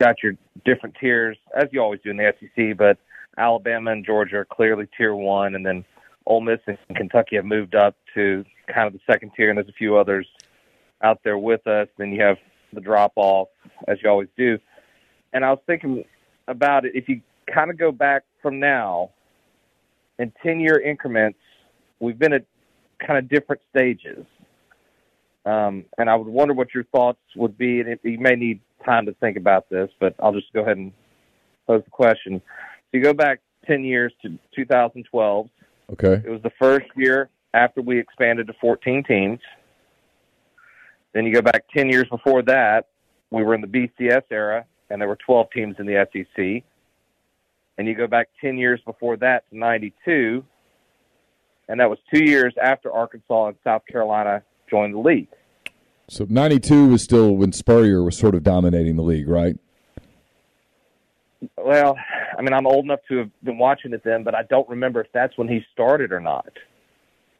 [0.00, 0.34] got your
[0.64, 2.98] different tiers, as you always do in the SEC, but
[3.36, 5.84] Alabama and Georgia are clearly tier one, and then
[6.26, 9.68] Ole Miss and Kentucky have moved up to kind of the second tier, and there's
[9.68, 10.26] a few others
[11.02, 11.88] out there with us.
[11.96, 12.36] Then you have
[12.72, 13.48] the drop off,
[13.86, 14.58] as you always do.
[15.32, 16.04] And I was thinking
[16.48, 16.92] about it.
[16.94, 17.20] If you
[17.52, 19.10] kind of go back from now
[20.18, 21.38] in 10 year increments,
[22.00, 22.44] we've been at
[23.04, 24.26] kind of different stages.
[25.46, 27.80] Um, and I would wonder what your thoughts would be.
[27.80, 30.76] And if you may need time to think about this, but I'll just go ahead
[30.76, 30.92] and
[31.66, 32.40] pose the question.
[32.46, 35.48] So you go back 10 years to 2012.
[35.92, 36.22] Okay.
[36.24, 39.40] It was the first year after we expanded to 14 teams.
[41.12, 42.88] Then you go back 10 years before that,
[43.30, 46.64] we were in the BCS era, and there were 12 teams in the SEC.
[47.76, 50.44] And you go back 10 years before that to 92,
[51.68, 55.28] and that was two years after Arkansas and South Carolina joined the league.
[56.08, 59.56] So 92 was still when Spurrier was sort of dominating the league, right?
[61.56, 61.96] Well,
[62.36, 65.02] I mean, I'm old enough to have been watching it then, but I don't remember
[65.02, 66.48] if that's when he started or not.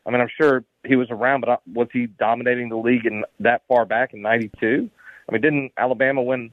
[0.07, 3.25] I mean, I'm sure he was around, but uh, was he dominating the league in
[3.41, 4.89] that far back in '92?
[5.29, 6.51] I mean, didn't Alabama win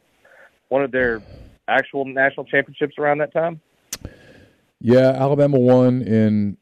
[0.69, 1.21] one of their
[1.67, 3.61] actual national championships around that time?
[4.81, 6.57] Yeah, Alabama won in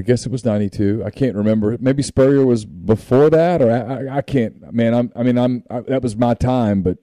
[0.00, 1.02] I guess it was '92.
[1.04, 1.76] I can't remember.
[1.78, 4.72] Maybe Spurrier was before that, or I, I, I can't.
[4.72, 5.12] Man, I'm.
[5.14, 5.62] I mean, I'm.
[5.68, 6.96] I, that was my time, but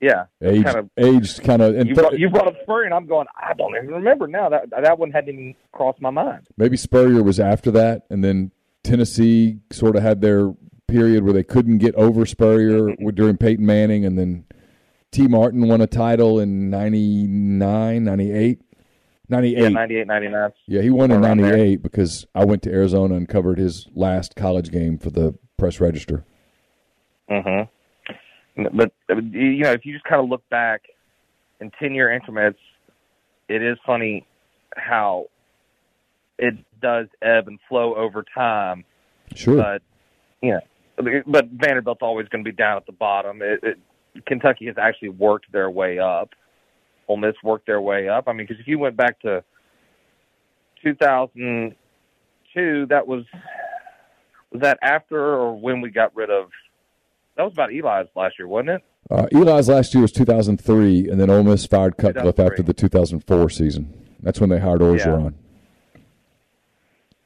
[0.00, 1.74] Yeah, age, kind of age, kind of.
[1.84, 3.26] You brought, you brought up Spurrier, and I'm going.
[3.36, 4.48] I don't even remember now.
[4.50, 6.46] That that one hadn't even crossed my mind.
[6.56, 8.52] Maybe Spurrier was after that, and then
[8.84, 10.54] Tennessee sort of had their
[10.86, 13.08] period where they couldn't get over Spurrier mm-hmm.
[13.08, 14.44] during Peyton Manning, and then
[15.10, 18.60] Tee Martin won a title in 99, 98.
[19.30, 19.62] 98.
[19.62, 20.50] Yeah, 98, 99.
[20.66, 21.52] Yeah, he won in Around there.
[21.52, 25.80] 98 because I went to Arizona and covered his last college game for the Press
[25.80, 26.24] Register.
[27.30, 28.76] Mm-hmm.
[28.76, 30.82] But uh, you know, if you just kind of look back
[31.60, 32.58] in ten year increments,
[33.48, 34.26] it is funny
[34.76, 35.26] how
[36.38, 38.84] it does ebb and flow over time.
[39.34, 39.56] Sure.
[39.56, 39.82] But
[40.42, 43.40] you know, but Vanderbilt's always going to be down at the bottom.
[43.42, 43.78] It, it,
[44.26, 46.30] Kentucky has actually worked their way up.
[47.10, 48.28] Ole Miss worked their way up.
[48.28, 49.42] I mean, because if you went back to
[50.84, 53.24] 2002, that was
[54.52, 56.50] was that after or when we got rid of?
[57.36, 58.84] That was about Eli's last year, wasn't it?
[59.10, 63.50] Uh, Eli's last year was 2003, and then Ole Miss fired Cutcliffe after the 2004
[63.50, 63.92] season.
[64.22, 65.06] That's when they hired Orgeron.
[65.06, 65.14] Yeah.
[65.14, 65.34] on.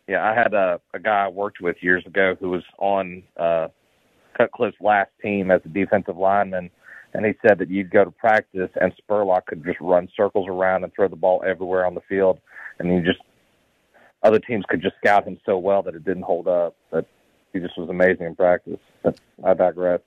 [0.06, 3.68] Yeah, I had a, a guy I worked with years ago who was on uh,
[4.34, 6.70] Cutcliffe's last team as a defensive lineman,
[7.14, 10.82] and he said that you'd go to practice and Spurlock could just run circles around
[10.84, 12.40] and throw the ball everywhere on the field,
[12.78, 13.20] and you just
[14.22, 16.74] other teams could just scout him so well that it didn't hold up.
[16.90, 17.06] That
[17.52, 18.80] he just was amazing in practice.
[19.02, 20.00] But I digress.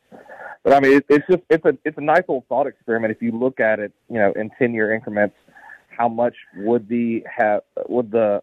[0.63, 3.21] But I mean, it, it's just it's a it's a nice little thought experiment if
[3.21, 5.35] you look at it, you know, in ten year increments.
[5.89, 8.41] How much would the have would the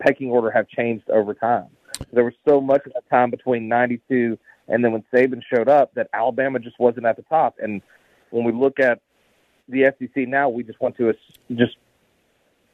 [0.00, 1.68] pecking order have changed over time?
[2.12, 4.38] There was so much of that time between '92
[4.68, 7.56] and then when Saban showed up that Alabama just wasn't at the top.
[7.62, 7.82] And
[8.30, 9.00] when we look at
[9.68, 11.12] the SEC now, we just want to
[11.52, 11.76] just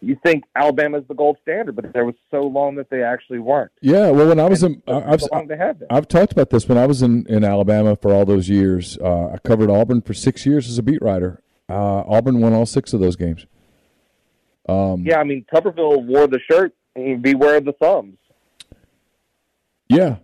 [0.03, 3.71] you think Alabama's the gold standard, but there was so long that they actually weren't.
[3.81, 5.87] Yeah, well, when I was in, so I've, long they had that.
[5.91, 8.99] I've talked about this when I was in, in Alabama for all those years.
[8.99, 11.41] Uh, I covered Auburn for six years as a beat writer.
[11.69, 13.47] Uh, Auburn won all six of those games.
[14.69, 16.75] Um, Yeah, I mean Tuberville wore the shirt.
[16.95, 18.19] Beware of the thumbs.
[19.89, 20.17] Yeah,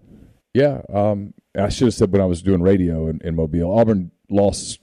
[0.52, 0.82] yeah.
[0.92, 3.78] Um, I should have said when I was doing radio in, in Mobile.
[3.78, 4.80] Auburn lost.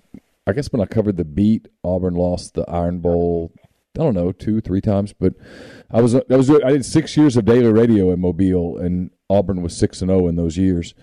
[0.47, 3.51] I guess when I covered the beat, Auburn lost the Iron Bowl.
[3.97, 5.33] I don't know, two, three times, but
[5.89, 9.61] I was I was I did six years of daily radio in Mobile, and Auburn
[9.61, 10.93] was six and zero in those years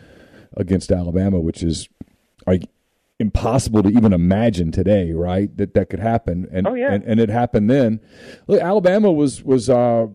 [0.56, 1.88] against Alabama, which is
[2.46, 2.64] like
[3.18, 5.56] impossible to even imagine today, right?
[5.56, 6.92] That that could happen, and Oh, yeah.
[6.92, 8.00] and, and it happened then.
[8.46, 10.08] Look, Alabama was was uh,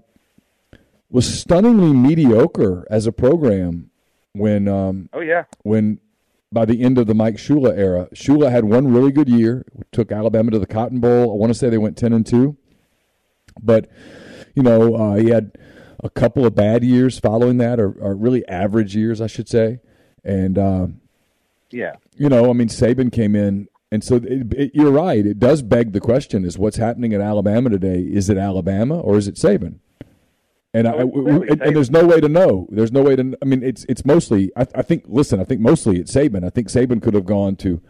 [1.09, 3.89] was stunningly mediocre as a program
[4.33, 5.45] when um, Oh yeah.
[5.63, 5.99] when
[6.51, 10.11] by the end of the Mike Shula era, Shula had one really good year, took
[10.11, 11.31] Alabama to the Cotton Bowl.
[11.31, 12.57] I want to say they went ten and two,
[13.61, 13.89] but
[14.55, 15.57] you know uh, he had
[16.03, 19.79] a couple of bad years following that, or, or really average years, I should say,
[20.23, 20.57] and.
[20.57, 20.87] Uh,
[21.71, 21.95] Yeah.
[22.15, 25.25] you know, I mean, Saban came in, and so it, it, you're right.
[25.25, 28.01] It does beg the question: Is what's happening at Alabama today?
[28.01, 29.79] Is it Alabama or is it Saban?
[30.73, 32.67] And I, it's w- clearly and, and there's no way to know.
[32.69, 33.37] There's no way to.
[33.41, 34.51] I mean, it's it's mostly.
[34.55, 35.05] I, I think.
[35.07, 36.45] Listen, I think mostly it's Saban.
[36.45, 37.81] I think Saban could have gone to.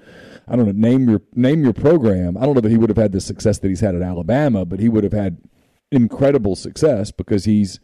[0.48, 0.72] I don't know.
[0.72, 2.38] Name your name your program.
[2.38, 4.64] I don't know that he would have had the success that he's had at Alabama,
[4.64, 5.40] but he would have had
[5.92, 7.80] incredible success because he's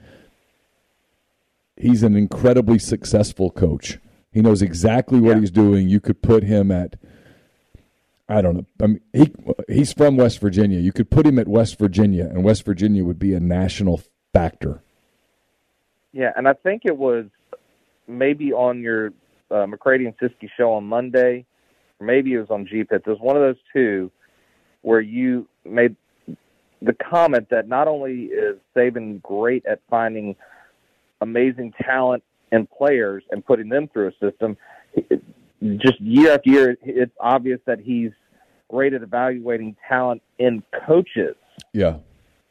[1.75, 3.99] he's an incredibly successful coach.
[4.31, 5.89] He knows exactly what he's doing.
[5.89, 6.95] You could put him at
[8.29, 8.65] I don't know.
[8.81, 9.33] I mean, he
[9.67, 10.79] he's from West Virginia.
[10.79, 14.01] You could put him at West Virginia, and West Virginia would be a national
[14.33, 14.81] factor.
[16.11, 17.25] Yeah, and I think it was
[18.07, 19.11] maybe on your
[19.49, 21.45] uh, McCready and Siski show on Monday,
[21.99, 23.03] or maybe it was on GPIT.
[23.05, 24.11] There's one of those two
[24.81, 25.95] where you made
[26.81, 30.35] the comment that not only is Saban great at finding
[31.21, 34.57] amazing talent and players and putting them through a system,
[35.77, 38.11] just year after year, it's obvious that he's
[38.69, 41.35] great at evaluating talent in coaches
[41.71, 41.97] Yeah,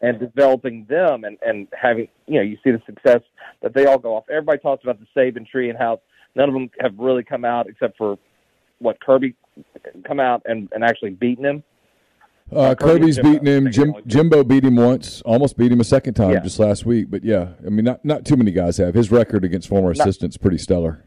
[0.02, 3.20] and developing them and, and having you know you see the success
[3.62, 4.24] that they all go off.
[4.28, 6.00] Everybody talks about the Saban tree and how
[6.34, 8.18] none of them have really come out except for
[8.80, 9.34] what Kirby
[10.06, 11.62] come out and, and actually beaten him.
[12.50, 13.30] uh, Kirby Kirby's Jimbo.
[13.32, 13.70] beaten him.
[13.72, 13.94] Jim.
[14.06, 16.40] Jimbo beat him once, almost beat him a second time Yeah.
[16.40, 17.10] just last week.
[17.10, 18.94] But yeah, I mean, not not too many guys have.
[18.94, 21.04] His record against former Not- assistants pretty stellar.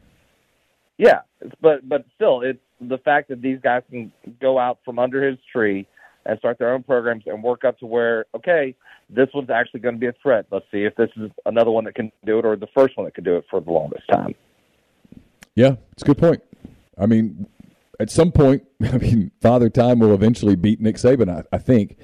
[0.98, 1.20] Yeah,
[1.60, 4.10] but but still, it's the fact that these guys can
[4.40, 5.86] go out from under his tree
[6.28, 8.74] and start their own programs and work up to where okay,
[9.08, 10.46] this one's actually going to be a threat.
[10.50, 13.04] Let's see if this is another one that can do it or the first one
[13.06, 14.34] that can do it for the longest time.
[15.54, 16.42] Yeah, it's a good point.
[16.98, 17.46] I mean,
[18.00, 21.96] at some point, I mean, Father Time will eventually beat Nick Saban, I, I think.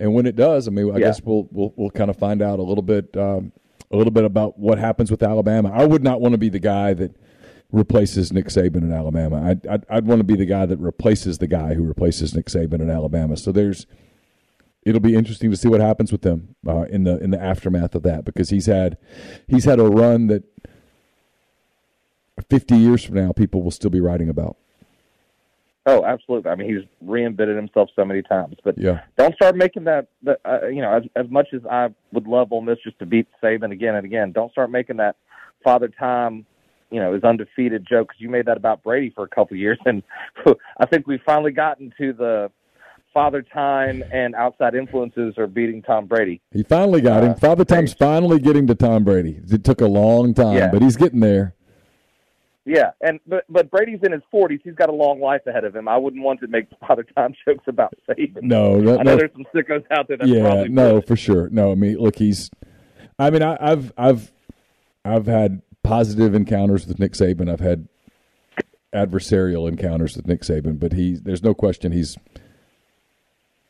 [0.00, 1.06] And when it does, I mean, I Yeah.
[1.06, 3.52] guess we'll we'll we'll kind of find out a little bit um,
[3.90, 5.70] a little bit about what happens with Alabama.
[5.72, 7.14] I would not want to be the guy that
[7.74, 9.42] replaces Nick Saban in Alabama.
[9.50, 12.46] I'd, I'd, I'd want to be the guy that replaces the guy who replaces Nick
[12.46, 13.36] Saban in Alabama.
[13.36, 13.86] So there's
[14.84, 17.94] it'll be interesting to see what happens with them uh, in the in the aftermath
[17.94, 18.96] of that because he's had
[19.48, 20.44] he's had a run that
[22.50, 24.56] 50 years from now people will still be writing about.
[25.86, 26.50] Oh, absolutely.
[26.50, 28.56] I mean, he's reinvented himself so many times.
[28.64, 29.00] But Yeah.
[29.18, 30.06] don't start making that.
[30.22, 33.06] that uh, you know, as as much as I would love Ole Miss just to
[33.06, 35.16] beat Saban again and again, don't start making that
[35.62, 36.46] Father Time,
[36.94, 39.58] you know, his undefeated joke because you made that about Brady for a couple of
[39.58, 40.02] years, and
[40.78, 42.52] I think we've finally gotten to the
[43.12, 46.40] Father Time and outside influences are beating Tom Brady.
[46.52, 47.30] He finally got him.
[47.30, 49.40] Uh, father Time's finally getting to Tom Brady.
[49.50, 50.70] It took a long time, Yeah.
[50.70, 51.54] but he's getting there.
[52.64, 54.60] Yeah, and but but Brady's in his forties.
[54.64, 55.86] He's got a long life ahead of him.
[55.88, 58.42] I wouldn't want to make Father Time jokes about Saban.
[58.42, 59.16] No, that- I know no.
[59.16, 61.48] there's some sickos out there that yeah, probably no, for sure.
[61.50, 62.50] No, I mean, look, he's.
[63.18, 64.32] I mean, I, I've I've
[65.04, 67.48] I've had positive encounters with Nick Saban.
[67.48, 67.86] I've had
[68.92, 72.16] adversarial encounters with Nick Saban, but he's there's no question he's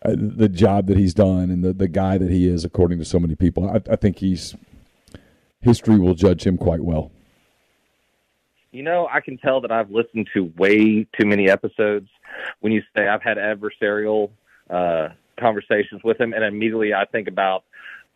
[0.04, 3.04] uh, the job that he's done and the the guy that he is, according to
[3.04, 3.68] so many people.
[3.68, 4.54] I, I think he's
[5.60, 7.10] history will judge him quite well.
[8.70, 12.08] You know, I can tell that I've listened to way too many episodes
[12.60, 14.30] when you say I've had adversarial
[14.68, 17.64] uh, conversations with him, and immediately I think about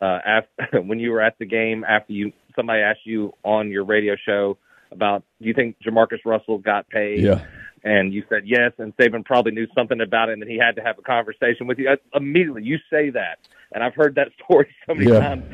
[0.01, 3.85] uh, after, when you were at the game after you somebody asked you on your
[3.85, 4.59] radio show
[4.91, 7.21] about do you think JaMarcus Russell got paid?
[7.23, 7.45] Yeah.
[7.85, 10.75] And you said yes, and Saban probably knew something about it, and then he had
[10.77, 11.89] to have a conversation with you.
[11.89, 13.39] Uh, Immediately, you say that,
[13.73, 15.21] and I've heard that story so many Yeah.
[15.21, 15.45] times,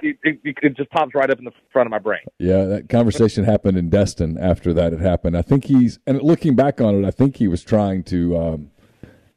[0.00, 2.20] it, it, it just pops right up in the front of my brain.
[2.38, 5.36] Yeah, that conversation happened in Destin after that had happened.
[5.36, 8.70] I think he's and looking back on it, I think he was trying to um,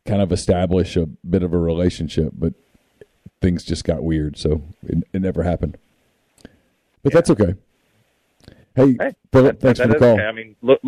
[0.05, 2.53] kind of establish a bit of a relationship, but
[3.41, 5.75] things just got weird, so it, it never happened.
[7.03, 7.55] But that's okay.
[8.75, 8.95] Hey,
[9.33, 10.13] Philip, thanks That for the call.
[10.13, 10.23] okay.
[10.25, 10.79] I mean, look,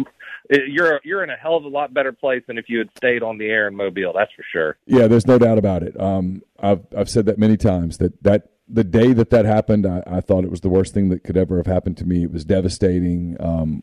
[0.49, 3.23] you're you're in a hell of a lot better place than if you had stayed
[3.23, 4.14] on the air in Mobile.
[4.15, 4.77] That's for sure.
[4.86, 5.99] Yeah, there's no doubt about it.
[5.99, 10.03] Um, I've I've said that many times that that the day that that happened, I,
[10.06, 12.23] I thought it was the worst thing that could ever have happened to me.
[12.23, 13.36] It was devastating.
[13.40, 13.81] Um,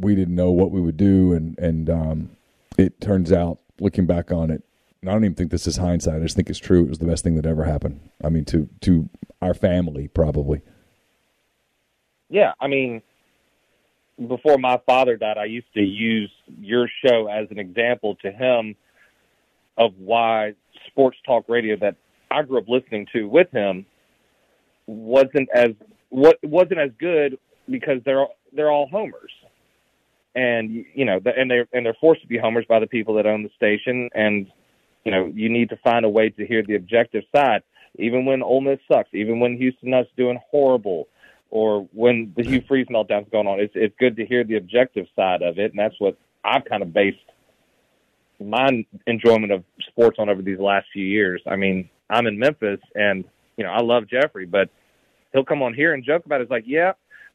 [0.00, 2.30] we didn't know what we would do, and and um,
[2.78, 4.62] it turns out, looking back on it,
[5.02, 6.16] and I don't even think this is hindsight.
[6.16, 6.84] I just think it's true.
[6.84, 8.00] It was the best thing that ever happened.
[8.24, 9.10] I mean, to to
[9.42, 10.62] our family, probably.
[12.28, 13.02] Yeah, I mean,
[14.28, 16.30] before my father died, I used to use
[16.60, 18.76] your show as an example to him
[19.76, 20.54] of why
[20.86, 21.96] sports talk radio that
[22.30, 23.86] I grew up listening to with him
[24.86, 25.70] wasn't as
[26.10, 27.38] what wasn't as good
[27.68, 29.32] because they're they're all homers,
[30.34, 33.26] and you know, and they and they're forced to be homers by the people that
[33.26, 34.46] own the station, and
[35.04, 37.62] you know, you need to find a way to hear the objective side,
[37.98, 41.08] even when Ole Miss sucks, even when Houston Nutt's doing horrible,
[41.54, 43.60] or when the Hugh Freeze meltdown's going on.
[43.60, 46.82] It's it's good to hear the objective side of it, and that's what I've kind
[46.82, 47.16] of based
[48.40, 51.40] my enjoyment of sports on over these last few years.
[51.46, 53.24] I mean, I'm in Memphis, and
[53.56, 54.68] you know, I love Jeffrey, but
[55.32, 56.44] he'll come on here and joke about it.
[56.44, 56.92] It's like, yeah.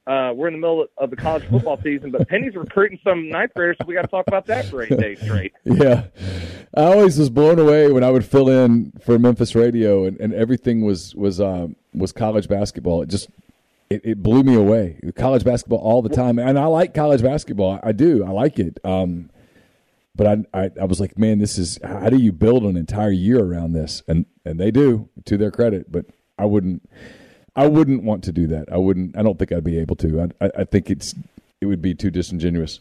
[0.08, 3.54] Uh, we're in the middle of the college football season, but Penny's recruiting some ninth
[3.54, 5.54] graders, so we got to talk about that for eight days straight.
[5.64, 6.06] Yeah.
[6.76, 10.34] I always was blown away when I would fill in for Memphis radio and, and
[10.34, 13.02] everything was was um, was college basketball.
[13.02, 13.30] It just
[13.90, 15.00] it, it blew me away.
[15.16, 16.40] College basketball all the time.
[16.40, 17.80] And I like college basketball.
[17.82, 18.24] I, do.
[18.24, 18.80] I like it.
[18.84, 19.30] Um
[20.16, 23.12] but I, I I was like, man, this is how do you build an entire
[23.12, 24.04] year around this?
[24.08, 26.06] And and they do, to their credit, but
[26.38, 26.90] I wouldn't
[27.56, 28.72] I wouldn't want to do that.
[28.72, 30.22] I wouldn't I don't think I'd be able to.
[30.42, 31.16] I I, I think it's
[31.62, 32.80] it would be too disingenuous.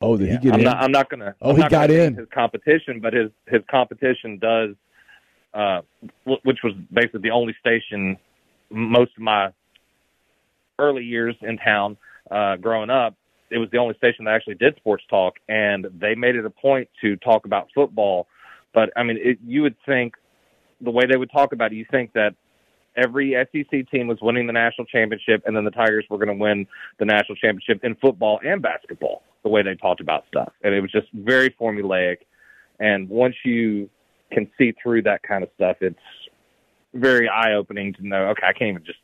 [0.00, 0.64] Oh, did he get I'm in?
[0.64, 0.76] not.
[0.78, 1.34] I'm not gonna.
[1.40, 2.14] Oh, I'm he not got in.
[2.14, 4.74] His competition, but his his competition does,
[5.54, 5.80] uh,
[6.24, 8.18] which was basically the only station
[8.70, 9.52] most of my
[10.78, 11.96] early years in town
[12.30, 13.14] uh, growing up.
[13.50, 16.50] It was the only station that actually did sports talk, and they made it a
[16.50, 18.26] point to talk about football.
[18.74, 20.14] But I mean, it, you would think
[20.80, 22.34] the way they would talk about it, you think that
[22.96, 26.42] every SEC team was winning the national championship, and then the Tigers were going to
[26.42, 26.66] win
[26.98, 29.22] the national championship in football and basketball.
[29.44, 32.16] The way they talked about stuff, and it was just very formulaic.
[32.80, 33.88] And once you
[34.32, 35.96] can see through that kind of stuff, it's
[36.94, 38.26] very eye opening to know.
[38.30, 38.98] Okay, I can't even just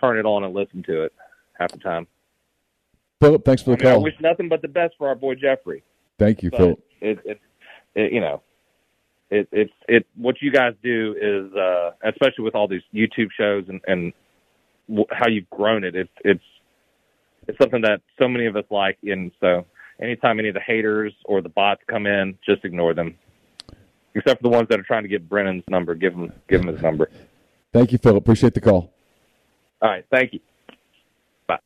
[0.00, 1.12] turn it on and listen to it
[1.58, 2.06] half the time.
[3.20, 3.94] Philip, thanks for I, the call.
[3.94, 5.82] I wish nothing but the best for our boy Jeffrey.
[6.18, 6.84] Thank you, but Philip.
[7.00, 7.40] it, it,
[7.94, 8.42] it, you know,
[9.30, 10.06] it, it's it.
[10.16, 14.12] What you guys do is, uh, especially with all these YouTube shows and and
[15.10, 15.96] how you've grown it.
[15.96, 16.44] It's it's
[17.48, 19.66] it's something that so many of us like, and so
[20.00, 23.16] anytime any of the haters or the bots come in, just ignore them.
[24.14, 26.68] Except for the ones that are trying to get Brennan's number, give him give him
[26.68, 27.10] his number.
[27.72, 28.22] Thank you, Philip.
[28.22, 28.95] Appreciate the call.
[29.82, 30.40] All right, thank you.
[31.46, 31.58] Bye.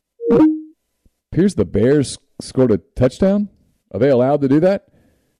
[1.31, 3.49] Appears the Bears scored a touchdown.
[3.93, 4.87] Are they allowed to do that?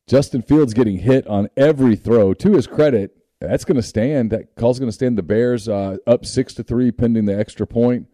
[0.08, 2.34] Justin Fields getting hit on every throw.
[2.34, 4.32] To his credit, that's going to stand.
[4.32, 5.18] That call's going to stand.
[5.18, 8.08] The Bears uh, up six to three, pending the extra point.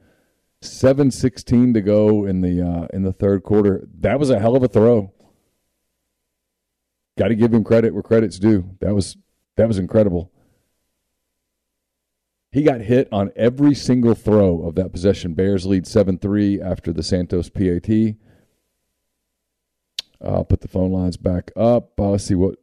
[0.61, 3.87] Seven sixteen to go in the uh, in the third quarter.
[3.99, 5.13] That was a hell of a throw.
[7.17, 8.75] Got to give him credit where credit's due.
[8.79, 9.17] That was
[9.55, 10.31] that was incredible.
[12.57, 15.35] He got hit on every single throw of that possession.
[15.35, 18.15] Bears lead 7 3 after the Santos PAT.
[20.19, 21.99] I'll put the phone lines back up.
[21.99, 22.55] Uh, let's see what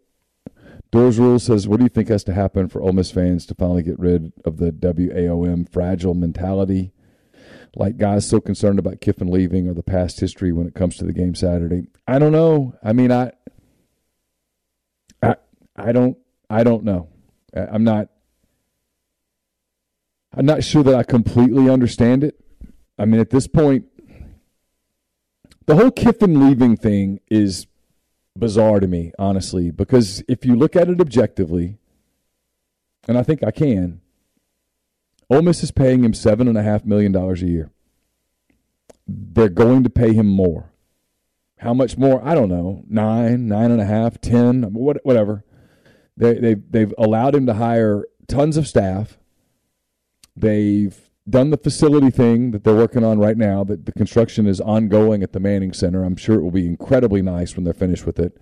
[0.91, 1.69] Doors Rule says.
[1.69, 4.33] What do you think has to happen for Ole Miss fans to finally get rid
[4.45, 6.91] of the WAOM fragile mentality?
[7.77, 11.05] Like guys so concerned about Kiffin leaving or the past history when it comes to
[11.05, 11.87] the game Saturday.
[12.09, 12.75] I don't know.
[12.83, 13.31] I mean, I,
[15.23, 15.37] I,
[15.77, 16.19] I don't,
[16.51, 17.11] I don't know.
[17.55, 18.09] I'm not
[20.37, 22.41] I'm not sure that I completely understand it.
[22.99, 23.87] I mean, at this point,
[25.67, 27.67] the whole Kiffin leaving thing is
[28.37, 31.79] bizarre to me, honestly, because if you look at it objectively,
[33.07, 34.01] and I think I can,
[35.31, 37.71] Ole Miss is paying him $7.5 million a year.
[39.07, 40.71] They're going to pay him more.
[41.59, 42.27] How much more?
[42.27, 42.85] I don't know.
[42.89, 45.45] Nine, nine and a half, ten, whatever.
[46.17, 49.19] They, they, they've allowed him to hire tons of staff.
[50.37, 50.99] They've
[51.29, 53.65] done the facility thing that they're working on right now.
[53.65, 56.05] That the construction is ongoing at the Manning Center.
[56.05, 58.37] I'm sure it will be incredibly nice when they're finished with it.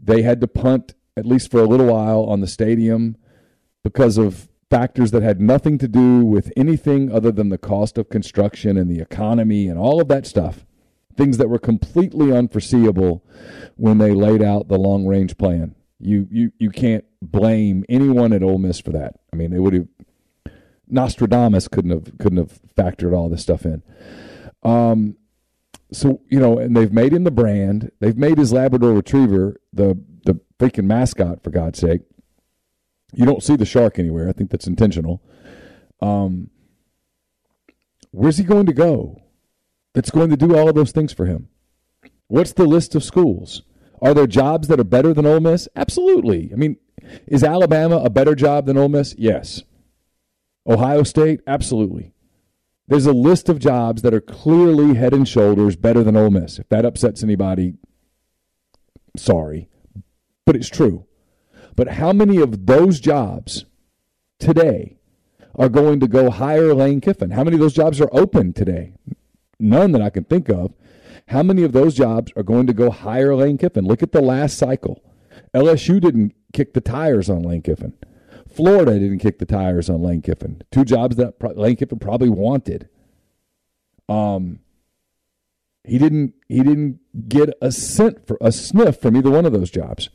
[0.00, 3.16] They had to punt at least for a little while on the stadium
[3.82, 8.08] because of factors that had nothing to do with anything other than the cost of
[8.08, 10.66] construction and the economy and all of that stuff.
[11.16, 13.24] Things that were completely unforeseeable
[13.76, 15.74] when they laid out the long range plan.
[15.98, 19.16] You you you can't blame anyone at Ole Miss for that.
[19.32, 19.88] I mean, they would have
[20.90, 23.82] Nostradamus couldn't have couldn't have factored all this stuff in.
[24.62, 25.16] Um,
[25.92, 27.90] so you know, and they've made him the brand.
[28.00, 32.02] They've made his Labrador Retriever the the freaking mascot for God's sake.
[33.14, 34.28] You don't see the shark anywhere.
[34.28, 35.22] I think that's intentional.
[36.00, 36.50] Um,
[38.10, 39.22] where's he going to go?
[39.94, 41.48] That's going to do all of those things for him.
[42.26, 43.62] What's the list of schools?
[44.02, 45.68] Are there jobs that are better than Ole Miss?
[45.74, 46.50] Absolutely.
[46.52, 46.76] I mean,
[47.26, 49.14] is Alabama a better job than Ole Miss?
[49.16, 49.62] Yes.
[50.68, 52.12] Ohio State, absolutely.
[52.86, 56.58] There's a list of jobs that are clearly head and shoulders better than Ole Miss.
[56.58, 57.74] If that upsets anybody,
[59.16, 59.68] sorry,
[60.44, 61.06] but it's true.
[61.76, 63.64] But how many of those jobs
[64.38, 64.98] today
[65.54, 67.30] are going to go hire Lane Kiffin?
[67.30, 68.94] How many of those jobs are open today?
[69.60, 70.72] None that I can think of.
[71.28, 73.84] How many of those jobs are going to go hire Lane Kiffin?
[73.84, 75.02] Look at the last cycle.
[75.54, 77.92] LSU didn't kick the tires on Lane Kiffin.
[78.58, 80.62] Florida didn't kick the tires on Lane Kiffin.
[80.72, 82.88] Two jobs that Lane Kiffin probably wanted.
[84.08, 84.58] Um,
[85.84, 86.34] he didn't.
[86.48, 86.98] He didn't
[87.28, 90.08] get a cent for a sniff from either one of those jobs.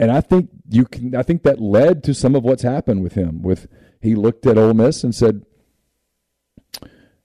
[0.00, 1.14] And I think you can.
[1.14, 3.42] I think that led to some of what's happened with him.
[3.42, 3.68] With
[4.00, 5.46] he looked at Ole Miss and said,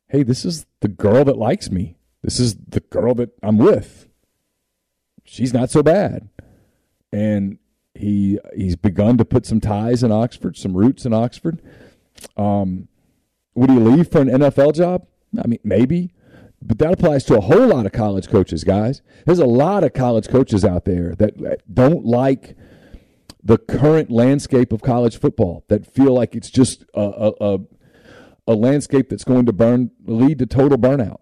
[0.07, 1.97] "Hey, this is the girl that likes me.
[2.21, 4.07] This is the girl that I'm with.
[5.23, 6.29] She's not so bad."
[7.11, 7.57] And
[7.97, 11.61] he he's begun to put some ties in Oxford, some roots in Oxford.
[12.35, 12.87] Um,
[13.55, 15.07] would he leave for an NFL job?
[15.43, 16.13] I mean, maybe,
[16.61, 19.01] but that applies to a whole lot of college coaches, guys.
[19.25, 22.55] There's a lot of college coaches out there that don't like
[23.43, 25.65] the current landscape of college football.
[25.67, 27.59] That feel like it's just a a,
[28.47, 31.19] a landscape that's going to burn lead to total burnout.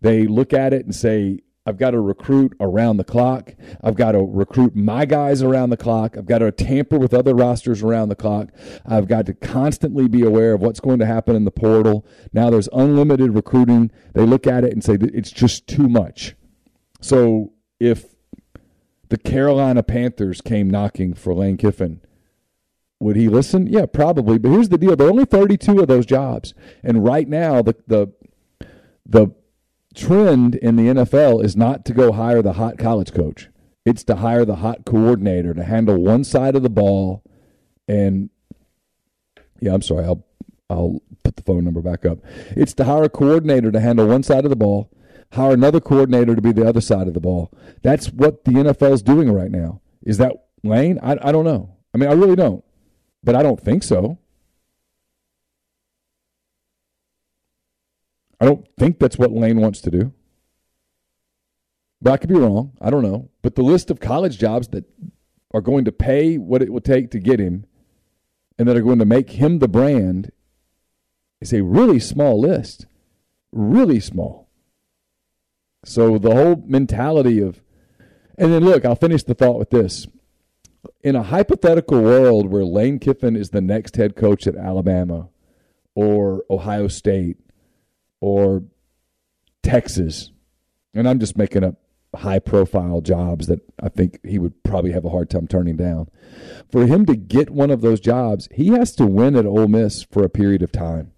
[0.00, 3.54] They look at it and say, I've got to recruit around the clock.
[3.82, 6.16] I've got to recruit my guys around the clock.
[6.16, 8.50] I've got to tamper with other rosters around the clock.
[8.86, 12.06] I've got to constantly be aware of what's going to happen in the portal.
[12.32, 13.90] Now there's unlimited recruiting.
[14.14, 16.36] They look at it and say it's just too much.
[17.00, 18.14] So if
[19.08, 22.00] the Carolina Panthers came knocking for Lane Kiffin,
[22.98, 23.66] would he listen?
[23.66, 24.38] Yeah, probably.
[24.38, 27.74] But here's the deal: there are only 32 of those jobs, and right now the
[27.86, 28.12] the
[29.04, 29.28] the
[29.96, 33.48] trend in the NFL is not to go hire the hot college coach.
[33.84, 37.22] It's to hire the hot coordinator to handle one side of the ball.
[37.88, 38.30] And
[39.60, 40.04] yeah, I'm sorry.
[40.04, 40.24] I'll
[40.68, 42.18] I'll put the phone number back up.
[42.50, 44.90] It's to hire a coordinator to handle one side of the ball,
[45.32, 47.52] hire another coordinator to be the other side of the ball.
[47.82, 49.80] That's what the NFL is doing right now.
[50.02, 50.32] Is that
[50.64, 50.98] Lane?
[51.02, 51.76] I, I don't know.
[51.94, 52.64] I mean, I really don't.
[53.22, 54.18] But I don't think so.
[58.40, 60.12] I don't think that's what Lane wants to do.
[62.02, 62.72] But I could be wrong.
[62.80, 63.30] I don't know.
[63.42, 64.84] But the list of college jobs that
[65.54, 67.64] are going to pay what it will take to get him
[68.58, 70.30] and that are going to make him the brand
[71.40, 72.86] is a really small list.
[73.52, 74.48] Really small.
[75.84, 77.62] So the whole mentality of,
[78.36, 80.06] and then look, I'll finish the thought with this.
[81.02, 85.28] In a hypothetical world where Lane Kiffin is the next head coach at Alabama
[85.94, 87.38] or Ohio State
[88.20, 88.62] or
[89.62, 90.30] Texas,
[90.94, 91.76] and I'm just making up
[92.14, 96.08] high profile jobs that I think he would probably have a hard time turning down.
[96.70, 100.02] For him to get one of those jobs, he has to win at Ole Miss
[100.02, 101.12] for a period of time.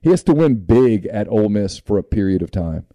[0.00, 2.86] He has to win big at Ole Miss for a period of time.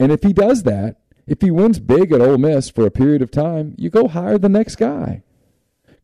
[0.00, 3.22] And if he does that, if he wins big at Ole Miss for a period
[3.22, 5.22] of time, you go hire the next guy.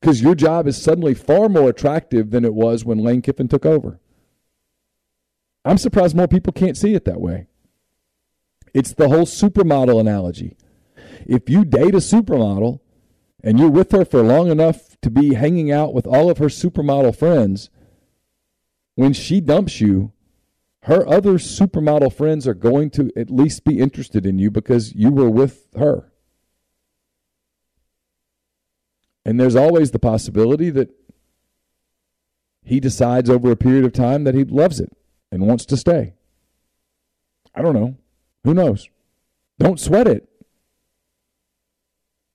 [0.01, 3.67] Because your job is suddenly far more attractive than it was when Lane Kiffin took
[3.67, 4.01] over.
[5.65, 7.47] I'm surprised more people can't see it that way.
[8.73, 10.57] It's the whole supermodel analogy.
[11.27, 12.81] If you date a supermodel
[13.43, 16.47] and you're with her for long enough to be hanging out with all of her
[16.47, 17.69] supermodel friends,
[18.95, 20.13] when she dumps you,
[20.85, 25.11] her other supermodel friends are going to at least be interested in you because you
[25.11, 26.11] were with her.
[29.25, 30.91] And there's always the possibility that
[32.65, 34.97] he decides over a period of time that he loves it
[35.31, 36.15] and wants to stay.
[37.55, 37.97] I don't know.
[38.45, 38.89] Who knows?
[39.59, 40.29] Don't sweat it.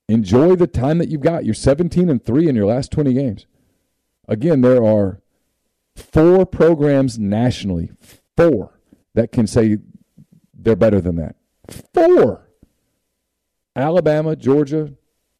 [0.08, 1.46] Enjoy the time that you've got.
[1.46, 3.48] You're 17 and 3 in your last 20 games.
[4.28, 5.22] Again, there are
[5.96, 7.92] four programs nationally,
[8.38, 8.80] four,
[9.16, 9.78] that can say
[10.54, 11.36] they're better than that.
[11.94, 12.48] Four.
[13.76, 14.94] Alabama, Georgia,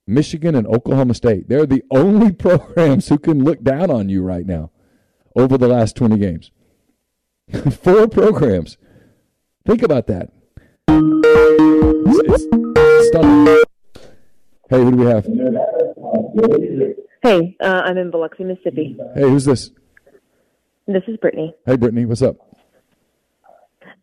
[0.08, 1.48] Michigan, and Oklahoma State.
[1.48, 4.72] They're the only programs who can look down on you right now
[5.36, 6.52] over the last 20 games.
[7.82, 8.78] four programs.
[9.66, 10.32] Think about that.
[10.88, 13.64] It's, it's stunning.
[14.70, 15.26] Hey, who do we have?
[17.22, 18.98] Hey, uh, I'm in Biloxi, Mississippi.
[19.16, 19.72] Hey, who's this?
[20.88, 21.54] This is Brittany.
[21.66, 22.38] Hey, Brittany, what's up?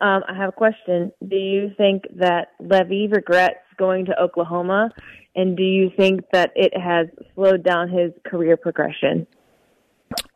[0.00, 1.12] Um, I have a question.
[1.28, 4.90] Do you think that Lebby regrets going to Oklahoma,
[5.36, 9.26] and do you think that it has slowed down his career progression?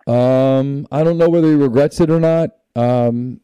[0.06, 2.50] Um, I don't know whether he regrets it or not.
[2.76, 3.40] Um,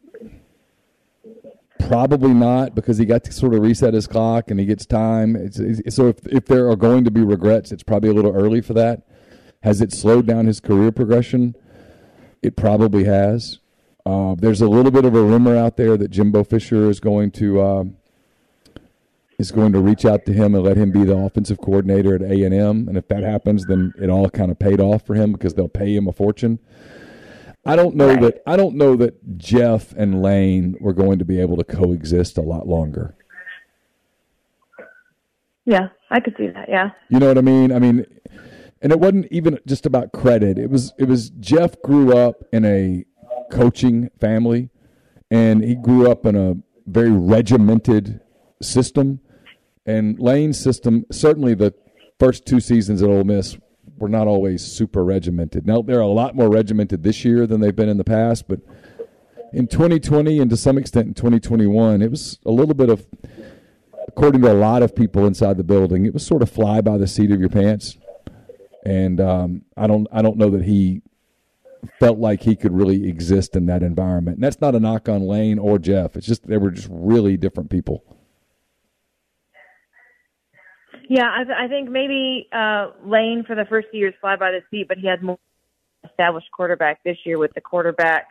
[1.79, 5.35] probably not because he got to sort of reset his clock and he gets time.
[5.35, 8.35] It's, it's, so if if there are going to be regrets, it's probably a little
[8.35, 9.01] early for that.
[9.61, 11.55] Has it slowed down his career progression?
[12.41, 13.59] It probably has.
[14.05, 17.31] Uh, there's a little bit of a rumor out there that Jimbo Fisher is going
[17.31, 17.83] to uh,
[19.39, 22.21] is going to reach out to him and let him be the offensive coordinator at
[22.21, 22.87] A and M.
[22.87, 25.67] And if that happens, then it all kind of paid off for him because they'll
[25.67, 26.59] pay him a fortune.
[27.65, 28.21] I don't know right.
[28.21, 32.37] that I don't know that Jeff and Lane were going to be able to coexist
[32.37, 33.15] a lot longer.
[35.65, 36.67] Yeah, I could see that.
[36.67, 36.91] Yeah.
[37.09, 37.71] You know what I mean?
[37.71, 38.05] I mean,
[38.81, 40.57] and it wasn't even just about credit.
[40.57, 43.05] It was it was Jeff grew up in a
[43.49, 44.69] coaching family,
[45.31, 48.19] and he grew up in a very regimented
[48.61, 49.21] system.
[49.85, 51.73] And Lane's system, certainly the
[52.19, 53.57] first two seasons at Ole Miss,
[54.03, 55.65] were not always super regimented.
[55.65, 58.59] Now they're a lot more regimented this year than they've been in the past, but
[59.51, 63.05] in 2020 and to some extent in 2021, it was a little bit of,
[64.07, 66.97] according to a lot of people inside the building, it was sort of fly by
[66.97, 67.97] the seat of your pants
[68.85, 71.01] and um, I don't I don't know that he
[71.99, 74.37] felt like he could really exist in that environment.
[74.37, 76.15] And that's not a knock on Lane or Jeff.
[76.15, 78.03] It's just they were just really different people.
[81.09, 84.61] Yeah, I, I think maybe uh, Lane for the first few years fly by the
[84.71, 85.37] seat, but he had more
[86.05, 88.27] established quarterback this year with the quarterback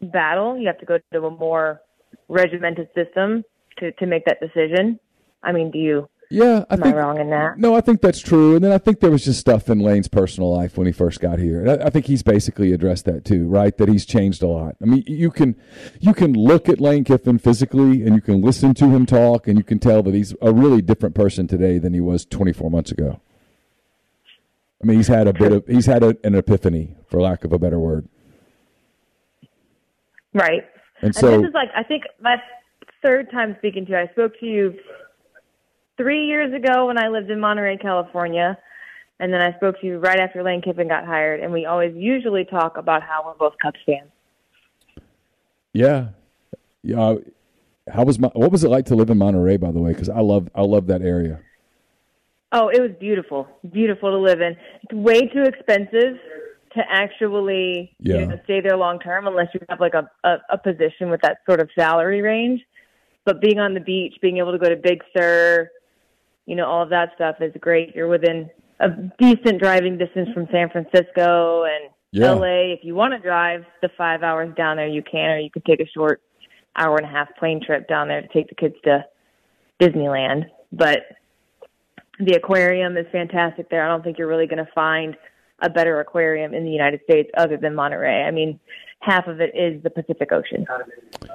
[0.00, 0.58] battle.
[0.58, 1.80] You have to go to a more
[2.28, 3.44] regimented system
[3.78, 4.98] to to make that decision.
[5.42, 7.58] I mean, do you yeah, I Am think, I wrong in that?
[7.58, 8.54] No, I think that's true.
[8.54, 11.20] And then I think there was just stuff in Lane's personal life when he first
[11.20, 11.68] got here.
[11.68, 13.76] I, I think he's basically addressed that too, right?
[13.76, 14.76] That he's changed a lot.
[14.80, 15.56] I mean, you can
[16.00, 19.58] you can look at Lane Kiffin physically, and you can listen to him talk, and
[19.58, 22.90] you can tell that he's a really different person today than he was 24 months
[22.90, 23.20] ago.
[24.82, 27.52] I mean, he's had a bit of he's had a, an epiphany, for lack of
[27.52, 28.08] a better word.
[30.32, 30.62] Right.
[31.02, 32.36] And so and this is like I think my
[33.02, 33.98] third time speaking to you.
[33.98, 34.74] I spoke to you
[35.96, 38.58] three years ago when I lived in Monterey, California.
[39.20, 41.40] And then I spoke to you right after Lane Kiffin got hired.
[41.40, 44.10] And we always usually talk about how we're both Cubs fans.
[45.72, 46.08] Yeah.
[46.82, 47.16] Yeah.
[47.92, 49.92] How was my, what was it like to live in Monterey, by the way?
[49.92, 51.40] Because I love I love that area.
[52.52, 54.56] Oh, it was beautiful, beautiful to live in.
[54.82, 56.18] It's way too expensive
[56.74, 58.20] to actually yeah.
[58.20, 61.20] you know, stay there long term unless you have like a, a a position with
[61.22, 62.60] that sort of salary range.
[63.24, 65.70] But being on the beach, being able to go to Big Sur,
[66.46, 67.94] you know, all of that stuff is great.
[67.94, 68.50] You're within
[68.80, 68.88] a
[69.18, 72.32] decent driving distance from San Francisco and yeah.
[72.32, 72.72] LA.
[72.72, 75.64] If you want to drive the five hours down there, you can, or you could
[75.64, 76.20] take a short
[76.76, 79.04] hour and a half plane trip down there to take the kids to
[79.80, 81.00] Disneyland, but
[82.18, 83.84] the aquarium is fantastic there.
[83.84, 85.16] I don't think you're really going to find
[85.60, 88.24] a better aquarium in the United States other than Monterey.
[88.24, 88.58] I mean,
[89.00, 90.66] half of it is the Pacific Ocean.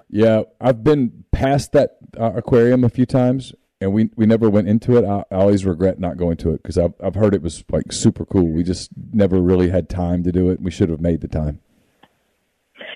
[0.09, 4.67] Yeah, I've been past that uh, aquarium a few times, and we we never went
[4.67, 5.05] into it.
[5.05, 7.91] I, I always regret not going to it because I've I've heard it was like
[7.91, 8.47] super cool.
[8.47, 10.61] We just never really had time to do it.
[10.61, 11.59] We should have made the time.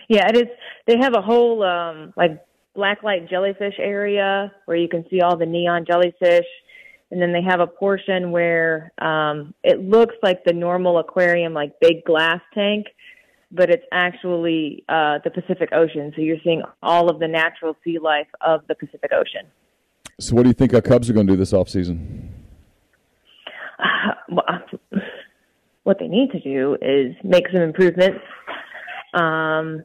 [0.07, 0.47] Yeah, it is.
[0.87, 2.43] They have a whole um, like
[2.75, 6.45] blacklight jellyfish area where you can see all the neon jellyfish
[7.11, 11.79] and then they have a portion where um, it looks like the normal aquarium, like
[11.81, 12.87] big glass tank,
[13.51, 16.13] but it's actually uh, the Pacific Ocean.
[16.15, 19.45] So you're seeing all of the natural sea life of the Pacific Ocean.
[20.21, 22.31] So, what do you think our Cubs are going to do this off season?
[23.79, 24.59] Uh,
[25.83, 28.19] what they need to do is make some improvements.
[29.15, 29.83] Um,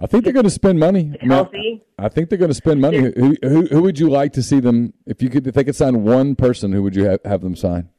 [0.00, 1.12] I think they're going to spend money.
[1.20, 1.84] I, mean, healthy.
[1.98, 3.12] I think they're going to spend money.
[3.14, 4.94] Who, who who would you like to see them?
[5.04, 7.54] If you could, if they could sign one person, who would you have, have them
[7.54, 7.90] sign?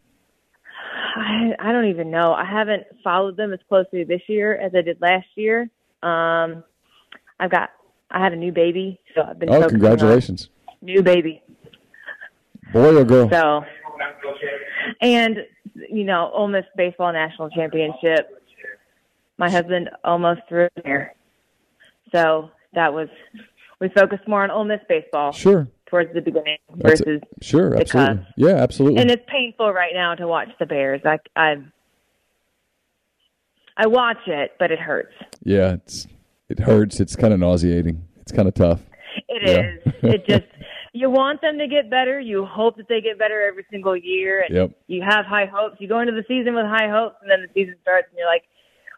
[1.16, 2.34] I, I don't even know.
[2.34, 5.70] I haven't followed them as closely this year as I did last year.
[6.02, 6.64] Um,
[7.40, 7.70] I've got
[8.10, 9.50] I had a new baby, so I've been.
[9.50, 10.50] Oh, congratulations!
[10.82, 11.44] New baby.
[12.74, 13.30] Boy or girl?
[13.32, 13.64] So,
[15.02, 15.38] and
[15.90, 18.34] you know, Ole Miss baseball national championship.
[19.38, 21.14] My husband almost threw it there,
[22.12, 23.08] so that was
[23.80, 25.32] we focused more on Ole Miss baseball.
[25.32, 25.68] Sure.
[25.86, 27.44] Towards the beginning That's versus it.
[27.44, 28.26] Sure, absolutely.
[28.36, 29.00] Yeah, absolutely.
[29.02, 31.00] And it's painful right now to watch the Bears.
[31.06, 31.56] I I
[33.78, 35.14] I watch it, but it hurts.
[35.44, 36.08] yeah, it's
[36.50, 37.00] it hurts.
[37.00, 38.06] It's kind of nauseating.
[38.22, 38.82] It's kind of tough.
[39.30, 39.92] It Yeah.
[40.12, 40.14] is.
[40.16, 40.46] It just
[40.98, 42.20] you want them to get better.
[42.20, 44.72] You hope that they get better every single year, and Yep.
[44.88, 45.78] you have high hopes.
[45.80, 48.28] You go into the season with high hopes, and then the season starts, and you're
[48.28, 48.44] like,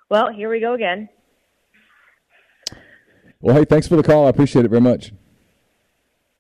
[0.09, 1.09] "Well, here we go again."
[3.41, 4.25] Well, hey, thanks for the call.
[4.25, 5.11] I appreciate it very much.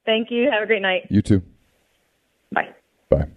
[0.05, 0.49] Thank you.
[0.51, 1.07] Have a great night.
[1.09, 1.41] You too.
[2.51, 2.73] Bye.
[3.09, 3.27] Bye.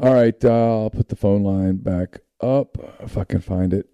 [0.00, 3.88] All right, uh, I'll put the phone line back up if I can find it.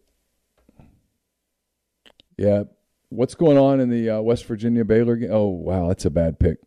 [2.36, 2.64] Yeah,
[3.08, 5.30] what's going on in the uh, West Virginia Baylor game?
[5.32, 6.58] Oh, wow, that's a bad pick.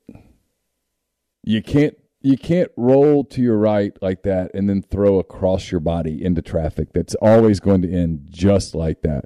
[1.44, 5.80] You can't you can't roll to your right like that and then throw across your
[5.80, 6.89] body into traffic.
[6.94, 9.26] That's always going to end just like that.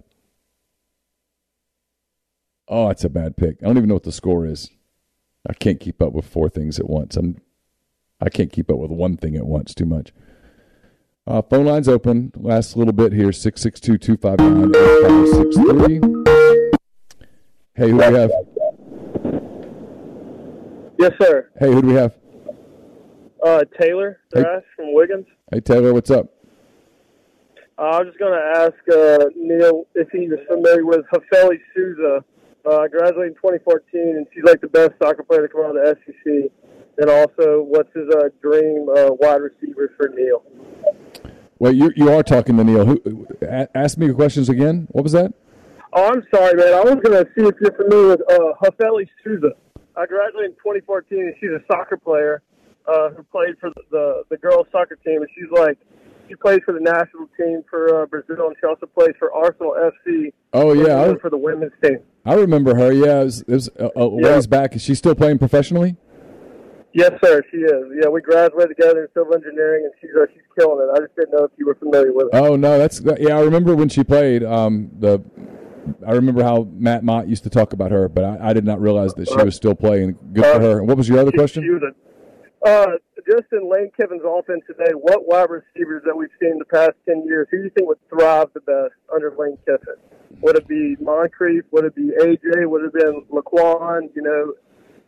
[2.67, 3.57] Oh, it's a bad pick.
[3.61, 4.69] I don't even know what the score is.
[5.49, 7.17] I can't keep up with four things at once.
[7.17, 7.41] I'm
[8.19, 10.13] I can't keep up with one thing at once too much.
[11.25, 12.31] Uh, phone lines open.
[12.35, 16.20] Last little bit here 662 259 8563.
[17.73, 18.31] Hey, who do we have?
[20.99, 21.49] Yes, sir.
[21.57, 22.17] Hey, who do we have?
[23.41, 25.25] Uh, Taylor Thrash from Wiggins.
[25.51, 26.33] Hey, Taylor, what's up?
[27.77, 31.57] Uh, I was just going to ask uh, Neil if he was familiar with Rafaelle
[31.73, 32.23] Souza.
[32.63, 35.83] Uh, graduated in 2014, and she's like the best soccer player to come out of
[35.83, 36.51] the SEC.
[36.99, 40.43] And also, what's his uh, dream uh, wide receiver for Neil?
[41.57, 42.85] Well, you you are talking to Neil.
[42.85, 43.27] Who,
[43.73, 44.87] ask me your questions again.
[44.91, 45.33] What was that?
[45.93, 46.73] Oh, I'm sorry, man.
[46.73, 49.51] I was going to see if you're familiar with uh, Rafaelle Souza.
[49.97, 52.41] I graduated in 2014, and she's a soccer player
[52.87, 55.77] uh, who played for the, the the girls' soccer team, and she's like
[56.29, 59.75] she plays for the national team for uh, Brazil, and she also plays for Arsenal
[59.75, 60.31] FC.
[60.53, 61.97] Oh, yeah, I- for the women's team.
[62.25, 62.91] I remember her.
[62.93, 64.75] Yeah, it was, it was a, a ways back.
[64.75, 65.97] Is she still playing professionally?
[66.93, 67.41] Yes, sir.
[67.49, 67.83] She is.
[68.01, 70.91] Yeah, we graduated together in civil engineering, and she's uh, she's killing it.
[70.95, 72.39] I just didn't know if you were familiar with her.
[72.39, 73.37] Oh no, that's that- yeah.
[73.37, 74.43] I remember when she played.
[74.43, 75.19] Um, the
[76.05, 78.81] I remember how Matt Mott used to talk about her, but I, I did not
[78.81, 80.17] realize that she was still playing.
[80.33, 80.79] Good for her.
[80.79, 81.63] And what was your other question?
[81.63, 82.87] She was a, uh,
[83.27, 86.91] just in Lane Kiffin's offense today, what wide receivers that we've seen in the past
[87.07, 89.95] 10 years, who do you think would thrive the best under Lane Kiffin?
[90.41, 91.63] Would it be Moncrief?
[91.71, 92.69] Would it be AJ?
[92.69, 94.09] Would it have been Laquon?
[94.15, 94.53] You know,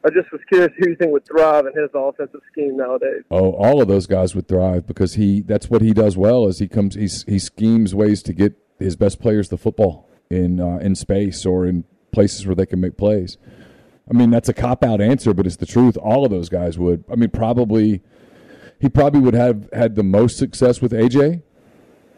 [0.04, 3.24] I just was curious who you think would thrive in his offensive scheme nowadays.
[3.32, 6.60] Oh, all of those guys would thrive because he that's what he does well is
[6.60, 10.77] he comes he's, he schemes ways to get his best players the football in uh,
[10.77, 13.38] in space or in places where they can make plays.
[14.10, 15.95] I mean that's a cop out answer, but it's the truth.
[15.97, 17.03] All of those guys would.
[17.11, 18.01] I mean probably
[18.80, 21.41] he probably would have had the most success with AJ,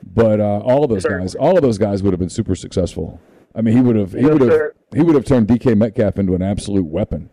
[0.03, 3.19] but uh, all of those guys all of those guys would have been super successful.
[3.53, 4.73] I mean he would have he Yes, would have sir.
[4.93, 7.29] he would have turned DK Metcalf into an absolute weapon.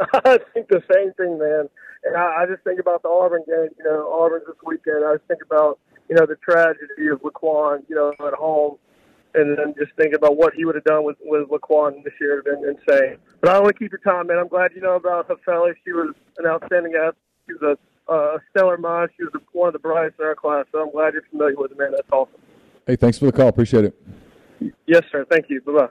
[0.12, 1.68] I think the same thing, man.
[2.04, 3.68] And I, I just think about the Auburn game.
[3.78, 5.04] You know, Auburn this weekend.
[5.04, 5.78] I just think about
[6.08, 7.82] you know the tragedy of Laquon.
[7.88, 8.76] You know, at home,
[9.34, 12.42] and then just think about what he would have done with with Laquon this year.
[12.44, 13.18] Would have been insane.
[13.40, 14.38] But I don't want to keep your time, man.
[14.38, 15.72] I'm glad you know about Rafaelle.
[15.84, 17.16] She was an outstanding athlete.
[17.46, 17.78] She was
[18.08, 19.10] a, a stellar mind.
[19.16, 20.66] She was one of the brightest in our class.
[20.72, 21.92] So I'm glad you're familiar with her, man.
[21.92, 22.40] That's awesome.
[22.86, 23.48] Hey, thanks for the call.
[23.48, 23.94] Appreciate it.
[24.86, 25.24] Yes, sir.
[25.30, 25.60] Thank you.
[25.60, 25.88] Bye bye.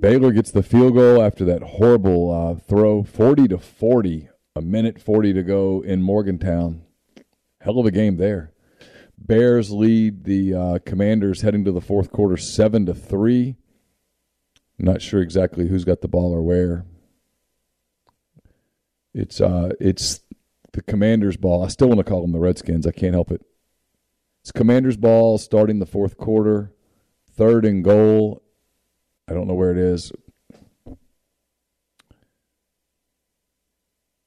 [0.00, 5.00] Baylor gets the field goal after that horrible uh, throw, forty to forty, a minute
[5.00, 6.82] forty to go in Morgantown.
[7.60, 8.50] Hell of a game there.
[9.18, 13.56] Bears lead the uh, Commanders heading to the fourth quarter, seven to three.
[14.78, 16.84] Not sure exactly who's got the ball or where.
[19.14, 20.20] It's uh, it's
[20.72, 21.64] the Commanders' ball.
[21.64, 22.86] I still want to call them the Redskins.
[22.86, 23.42] I can't help it.
[24.42, 26.72] It's Commanders' ball starting the fourth quarter,
[27.30, 28.42] third and goal.
[29.28, 30.12] I don't know where it is.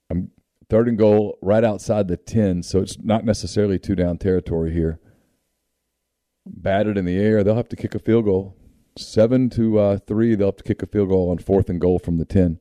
[0.10, 0.32] I'm
[0.70, 5.00] third and goal right outside the 10, so it's not necessarily two down territory here.
[6.46, 7.44] Batted in the air.
[7.44, 8.56] They'll have to kick a field goal.
[8.98, 12.00] Seven to uh, three, they'll have to kick a field goal on fourth and goal
[12.00, 12.60] from the 10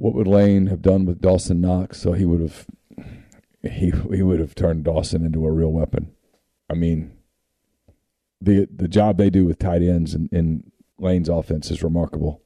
[0.00, 2.00] what would Lane have done with Dawson Knox?
[2.00, 2.66] So he would have
[3.62, 6.12] he he would have turned Dawson into a real weapon.
[6.70, 7.12] I mean,
[8.40, 12.40] the the job they do with tight ends in, in Lane's offense is remarkable.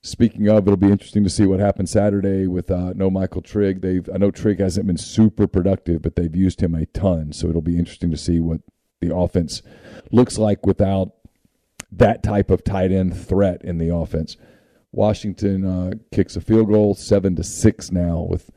[0.00, 3.80] Speaking of, it'll be interesting to see what happens Saturday with uh, no Michael Trigg.
[3.80, 7.32] They've I know Trigg hasn't been super productive, but they've used him a ton.
[7.32, 8.60] So it'll be interesting to see what
[9.00, 9.62] the offense
[10.12, 11.12] looks like without
[11.90, 14.36] that type of tight end threat in the offense.
[14.92, 18.50] Washington uh, kicks a field goal, seven to six now, with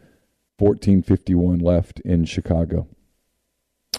[0.60, 2.88] 14:51 left in Chicago.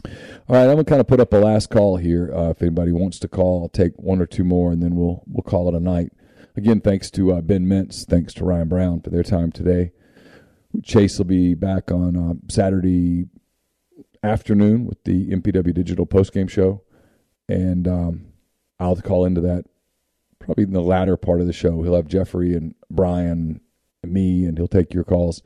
[0.04, 2.32] All right, I'm gonna kind of put up a last call here.
[2.32, 5.24] Uh, if anybody wants to call, I'll take one or two more, and then we'll
[5.26, 6.12] we'll call it a night.
[6.54, 9.92] Again, thanks to uh, Ben Mintz, thanks to Ryan Brown for their time today.
[10.82, 13.26] Chase will be back on uh, Saturday
[14.22, 16.82] afternoon with the MPW Digital postgame show,
[17.48, 18.26] and um,
[18.78, 19.64] I'll call into that
[20.38, 21.82] probably in the latter part of the show.
[21.82, 23.60] He'll have Jeffrey and Brian
[24.02, 25.42] and me, and he'll take your calls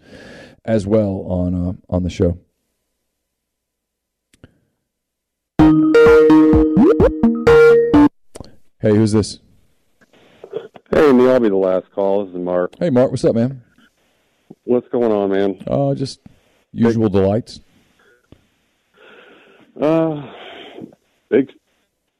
[0.64, 2.38] as well on uh, on the show.
[8.78, 9.40] Hey, who's this?
[10.90, 12.24] Hey, Neil, I'll be the last call.
[12.24, 12.74] This is Mark.
[12.78, 13.62] Hey, Mark, what's up, man?
[14.64, 15.62] What's going on, man?
[15.66, 16.20] Uh, just
[16.72, 17.60] usual delights.
[19.80, 20.22] Uh,
[21.28, 21.50] big,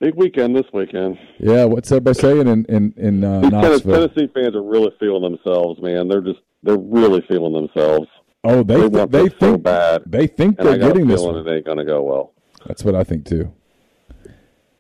[0.01, 1.17] big weekend this weekend.
[1.39, 4.09] Yeah, what's everybody saying in in in uh, These Knoxville?
[4.09, 6.09] Tennessee fans are really feeling themselves, man.
[6.09, 8.09] They're just they're really feeling themselves.
[8.45, 10.03] Oh, they they th- they this so think bad.
[10.07, 11.37] they think they're getting this one.
[11.37, 12.33] it ain't to go well.
[12.67, 13.53] That's what I think too.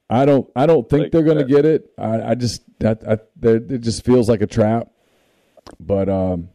[0.08, 0.48] I don't.
[0.54, 1.90] I don't think they're going to get it.
[1.98, 2.62] I, I just.
[2.84, 4.88] I, I, there- it just feels like a trap.
[5.80, 6.48] But um,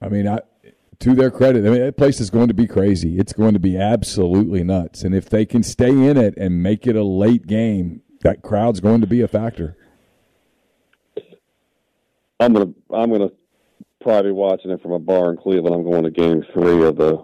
[0.00, 0.40] I mean, I
[1.00, 3.18] to their credit, I mean that place is going to be crazy.
[3.18, 5.02] It's going to be absolutely nuts.
[5.02, 8.78] And if they can stay in it and make it a late game, that crowd's
[8.78, 9.76] going to be a factor.
[12.38, 13.30] I'm gonna I'm gonna
[14.00, 15.74] probably be watching it from a bar in Cleveland.
[15.74, 17.18] I'm going to Game Three of the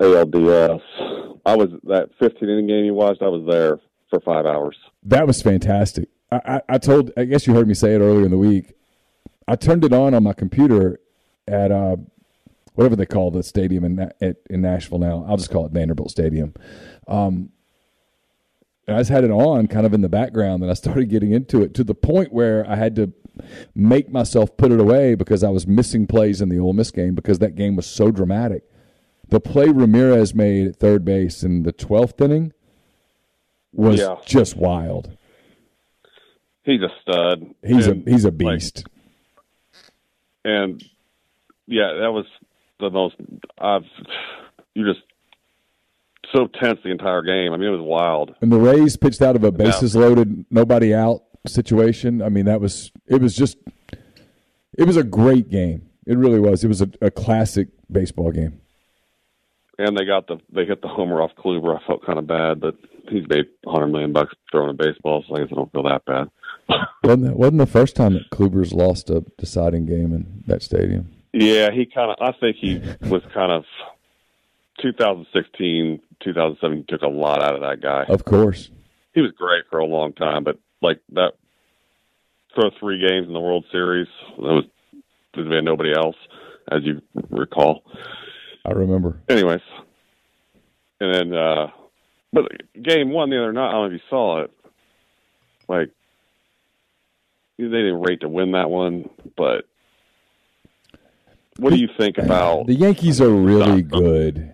[0.00, 0.80] ALDS.
[1.44, 3.22] I was that 15 inning game you watched.
[3.22, 3.78] I was there
[4.10, 4.76] for five hours.
[5.02, 6.08] That was fantastic.
[6.30, 8.74] I, I, I told, I guess you heard me say it earlier in the week.
[9.48, 11.00] I turned it on on my computer
[11.48, 11.96] at uh,
[12.74, 15.24] whatever they call the stadium in at, in Nashville now.
[15.28, 16.54] I'll just call it Vanderbilt Stadium.
[17.08, 17.50] Um,
[18.86, 21.32] and I just had it on kind of in the background, and I started getting
[21.32, 23.12] into it to the point where I had to
[23.74, 27.14] make myself put it away because I was missing plays in the Ole Miss game
[27.14, 28.64] because that game was so dramatic.
[29.32, 32.52] The play Ramirez made at third base in the 12th inning
[33.72, 34.16] was Yeah.
[34.26, 35.16] just wild.
[36.64, 37.46] He's a stud.
[37.64, 38.84] He's And, a he's a like, beast.
[40.44, 40.84] and
[41.66, 42.26] yeah, that was
[42.78, 43.14] the most.
[43.58, 43.84] I've
[44.74, 45.00] you just
[46.34, 47.54] so tense the entire game.
[47.54, 48.34] I mean, it was wild.
[48.42, 52.20] and the Rays pitched out of a bases loaded, nobody out situation.
[52.20, 53.56] I mean, that was it was just
[54.76, 55.88] it was a great game.
[56.06, 56.64] It really was.
[56.64, 58.58] It was a, a classic baseball game.
[59.82, 61.76] And they got the they hit the homer off Kluber.
[61.76, 62.76] I felt kind of bad, but
[63.08, 65.82] he's made a hundred million bucks throwing a baseball, so I guess I don't feel
[65.82, 66.30] that bad.
[67.02, 71.10] wasn't that, wasn't the first time that Kluber's lost a deciding game in that stadium?
[71.32, 72.16] Yeah, he kind of.
[72.20, 73.64] I think he was kind of
[74.82, 78.04] 2016, 2017 took a lot out of that guy.
[78.08, 78.70] Of course.
[79.14, 81.32] He was great for a long time, but like that,
[82.54, 84.64] throw three games in the World Series, there was
[85.34, 86.16] there's been nobody else,
[86.70, 87.00] as you
[87.30, 87.82] recall.
[88.64, 89.20] I remember.
[89.28, 89.60] Anyways,
[91.00, 91.68] and then, uh
[92.32, 94.50] but game one the other night, I don't know if you saw it.
[95.68, 95.90] Like,
[97.58, 99.66] they didn't rate to win that one, but
[101.58, 104.52] what do you think about The Yankees are really good.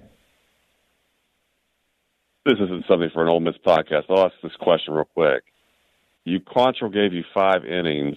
[2.45, 4.05] this isn't something for an Ole Miss podcast.
[4.11, 5.45] I'll ask this question real quick.
[6.25, 8.17] You Quantrill gave you five innings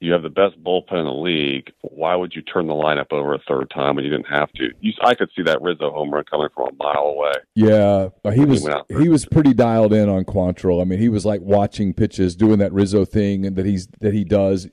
[0.00, 1.70] you have the best bullpen in the league.
[1.82, 4.70] Why would you turn the lineup over a third time when you didn't have to?
[4.80, 7.32] You, I could see that Rizzo home run coming from a mile away.
[7.54, 10.80] Yeah, he was he, he was pretty dialed in on Quantrill.
[10.80, 14.24] I mean, he was like watching pitches, doing that Rizzo thing that he's that he
[14.24, 14.68] does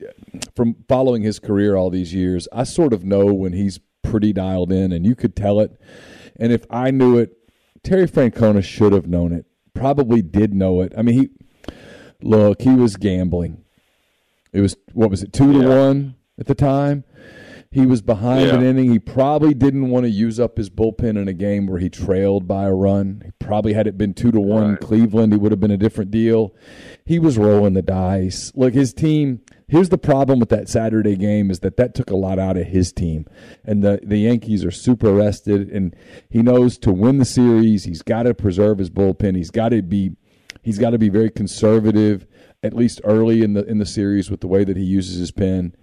[0.56, 2.48] from following his career all these years.
[2.50, 5.78] I sort of know when he's pretty dialed in, and you could tell it.
[6.36, 7.36] And if I knew it,
[7.84, 9.44] Terry Francona should have known it.
[9.74, 10.94] Probably did know it.
[10.96, 11.74] I mean, he
[12.22, 13.62] look, he was gambling
[14.52, 17.04] it was what was it two to one at the time.
[17.70, 18.54] He was behind yeah.
[18.54, 18.90] an inning.
[18.90, 22.48] He probably didn't want to use up his bullpen in a game where he trailed
[22.48, 23.20] by a run.
[23.26, 24.80] He probably had it been two to one right.
[24.80, 26.54] Cleveland, it would have been a different deal.
[27.04, 28.52] He was rolling the dice.
[28.54, 29.40] Look, his team.
[29.66, 32.66] Here's the problem with that Saturday game is that that took a lot out of
[32.68, 33.26] his team,
[33.64, 35.68] and the the Yankees are super rested.
[35.68, 35.94] And
[36.30, 39.36] he knows to win the series, he's got to preserve his bullpen.
[39.36, 40.12] He's got to be
[40.62, 42.26] he's got to be very conservative
[42.62, 45.30] at least early in the in the series with the way that he uses his
[45.30, 45.74] pen.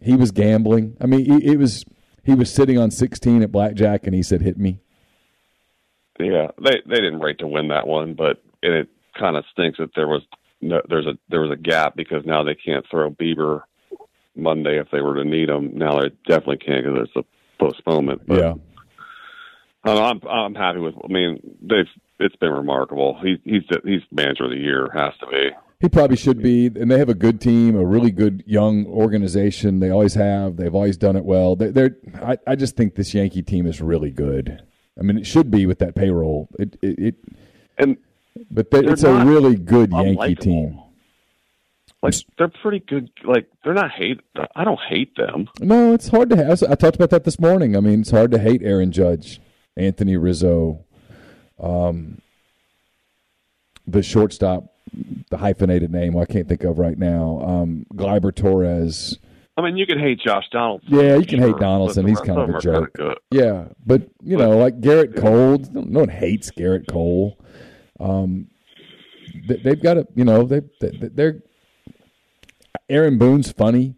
[0.00, 0.96] He was gambling.
[1.00, 1.84] I mean, he, it was
[2.24, 4.80] he was sitting on 16 at blackjack, and he said, "Hit me."
[6.18, 8.88] Yeah, they they didn't rate to win that one, but and it
[9.18, 10.22] kind of stinks that there was
[10.60, 13.62] no, there's a there was a gap because now they can't throw Bieber
[14.36, 15.76] Monday if they were to need him.
[15.76, 18.22] Now they definitely can't because it's a postponement.
[18.26, 18.54] But, yeah.
[19.84, 20.94] I'm I'm happy with.
[21.02, 21.86] I mean, they've
[22.18, 23.18] it's been remarkable.
[23.22, 25.50] He, he's he's manager of the year has to be.
[25.84, 29.80] He probably should be, and they have a good team, a really good young organization.
[29.80, 30.56] They always have.
[30.56, 31.56] They've always done it well.
[31.56, 34.62] They, are I, I just think this Yankee team is really good.
[34.98, 36.48] I mean, it should be with that payroll.
[36.58, 37.14] It, it, it
[37.76, 37.98] and
[38.50, 40.80] but they, it's a really good Yankee team.
[42.02, 43.10] Like they're pretty good.
[43.22, 44.22] Like they're not hate.
[44.56, 45.50] I don't hate them.
[45.60, 46.62] No, it's hard to have.
[46.62, 47.76] I talked about that this morning.
[47.76, 49.38] I mean, it's hard to hate Aaron Judge,
[49.76, 50.82] Anthony Rizzo,
[51.60, 52.22] um,
[53.86, 54.73] the shortstop
[55.30, 57.40] the hyphenated name I can't think of right now.
[57.44, 59.18] Um, Gleyber Torres.
[59.56, 60.92] I mean, you can hate Josh Donaldson.
[60.92, 62.06] Yeah, you can sure, hate Donaldson.
[62.06, 62.96] He's kind of a jerk.
[63.30, 65.58] Yeah, but you know, like Gerrit Cole.
[65.72, 67.38] No one hates Gerrit Cole.
[68.00, 68.48] Um,
[69.48, 71.42] they, have got a, you know, they, they are
[72.88, 73.94] Aaron Boone's funny.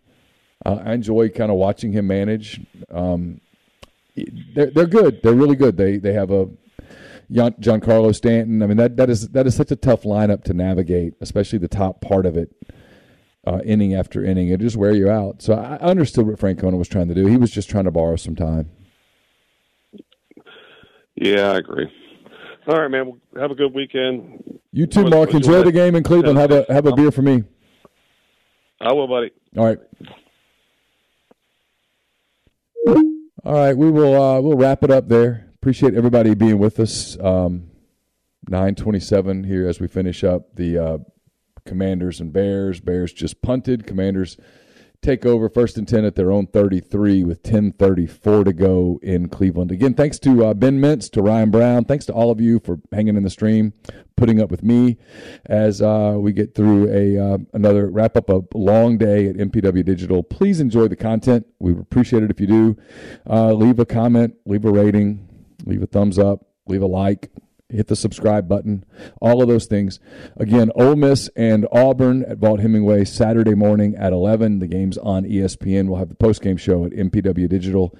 [0.65, 2.61] Uh, I enjoy kind of watching him manage.
[2.91, 3.41] Um,
[4.55, 5.21] they're they're good.
[5.23, 5.77] They're really good.
[5.77, 6.49] They they have a
[7.31, 8.63] Giancarlo Stanton.
[8.63, 11.69] I mean that that is that is such a tough lineup to navigate, especially the
[11.69, 12.55] top part of it,
[13.47, 14.49] uh, inning after inning.
[14.49, 15.43] It just wear you out.
[15.43, 17.27] So I understood what Francona was trying to do.
[17.27, 18.71] He was just trying to borrow some time.
[21.17, 21.91] Yeah, I agree.
[22.69, 23.21] All right, man.
[23.39, 24.61] have a good weekend.
[24.73, 25.33] You too, Mark.
[25.33, 26.39] Enjoy the game in Cleveland.
[26.39, 27.45] Have a have a beer for me.
[28.81, 29.31] I will, buddy.
[29.57, 29.79] All right.
[33.45, 37.19] All right, we will uh, we'll wrap it up there appreciate everybody being with us.
[37.19, 37.73] Um,
[38.49, 40.99] 927 here as we finish up the uh,
[41.65, 42.79] Commanders and Bears.
[42.79, 43.85] Bears just punted.
[43.85, 44.37] Commanders
[45.03, 49.73] take over first and 10 at their own 33 with 10.34 to go in Cleveland.
[49.73, 51.85] Again, thanks to uh, Ben Mintz, to Ryan Brown.
[51.85, 53.73] Thanks to all of you for hanging in the stream,
[54.17, 54.99] putting up with me
[55.47, 59.85] as uh, we get through a uh, another wrap up a long day at MPW
[59.85, 60.23] Digital.
[60.23, 61.45] Please enjoy the content.
[61.59, 62.77] We appreciate it if you do.
[63.29, 65.27] Uh, leave a comment, leave a rating
[65.67, 67.31] leave a thumbs up, leave a like,
[67.69, 68.85] hit the subscribe button,
[69.21, 69.99] all of those things.
[70.37, 74.61] Again, Ole Miss and Auburn at Vaught-Hemingway Saturday morning at 11.
[74.61, 75.89] The game's on ESPN.
[75.89, 77.97] We'll have the post-game show at MPW Digital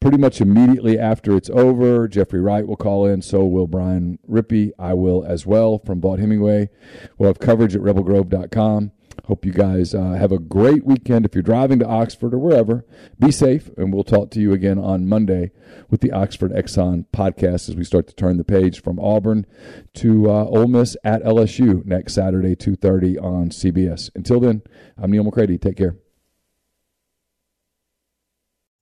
[0.00, 2.08] pretty much immediately after it's over.
[2.08, 4.72] Jeffrey Wright will call in, so will Brian Rippey.
[4.78, 6.70] I will as well from Vaught-Hemingway.
[7.18, 8.92] We'll have coverage at rebelgrove.com.
[9.30, 11.24] Hope you guys uh, have a great weekend.
[11.24, 12.84] If you're driving to Oxford or wherever,
[13.20, 15.52] be safe, and we'll talk to you again on Monday
[15.88, 19.46] with the Oxford Exxon podcast as we start to turn the page from Auburn
[19.94, 24.10] to uh, Ole Miss at LSU next Saturday, 2.30 on CBS.
[24.16, 24.62] Until then,
[24.98, 25.58] I'm Neil McCready.
[25.58, 25.94] Take care.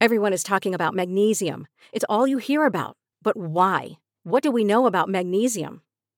[0.00, 1.66] Everyone is talking about magnesium.
[1.92, 2.96] It's all you hear about.
[3.20, 3.98] But why?
[4.22, 5.82] What do we know about magnesium?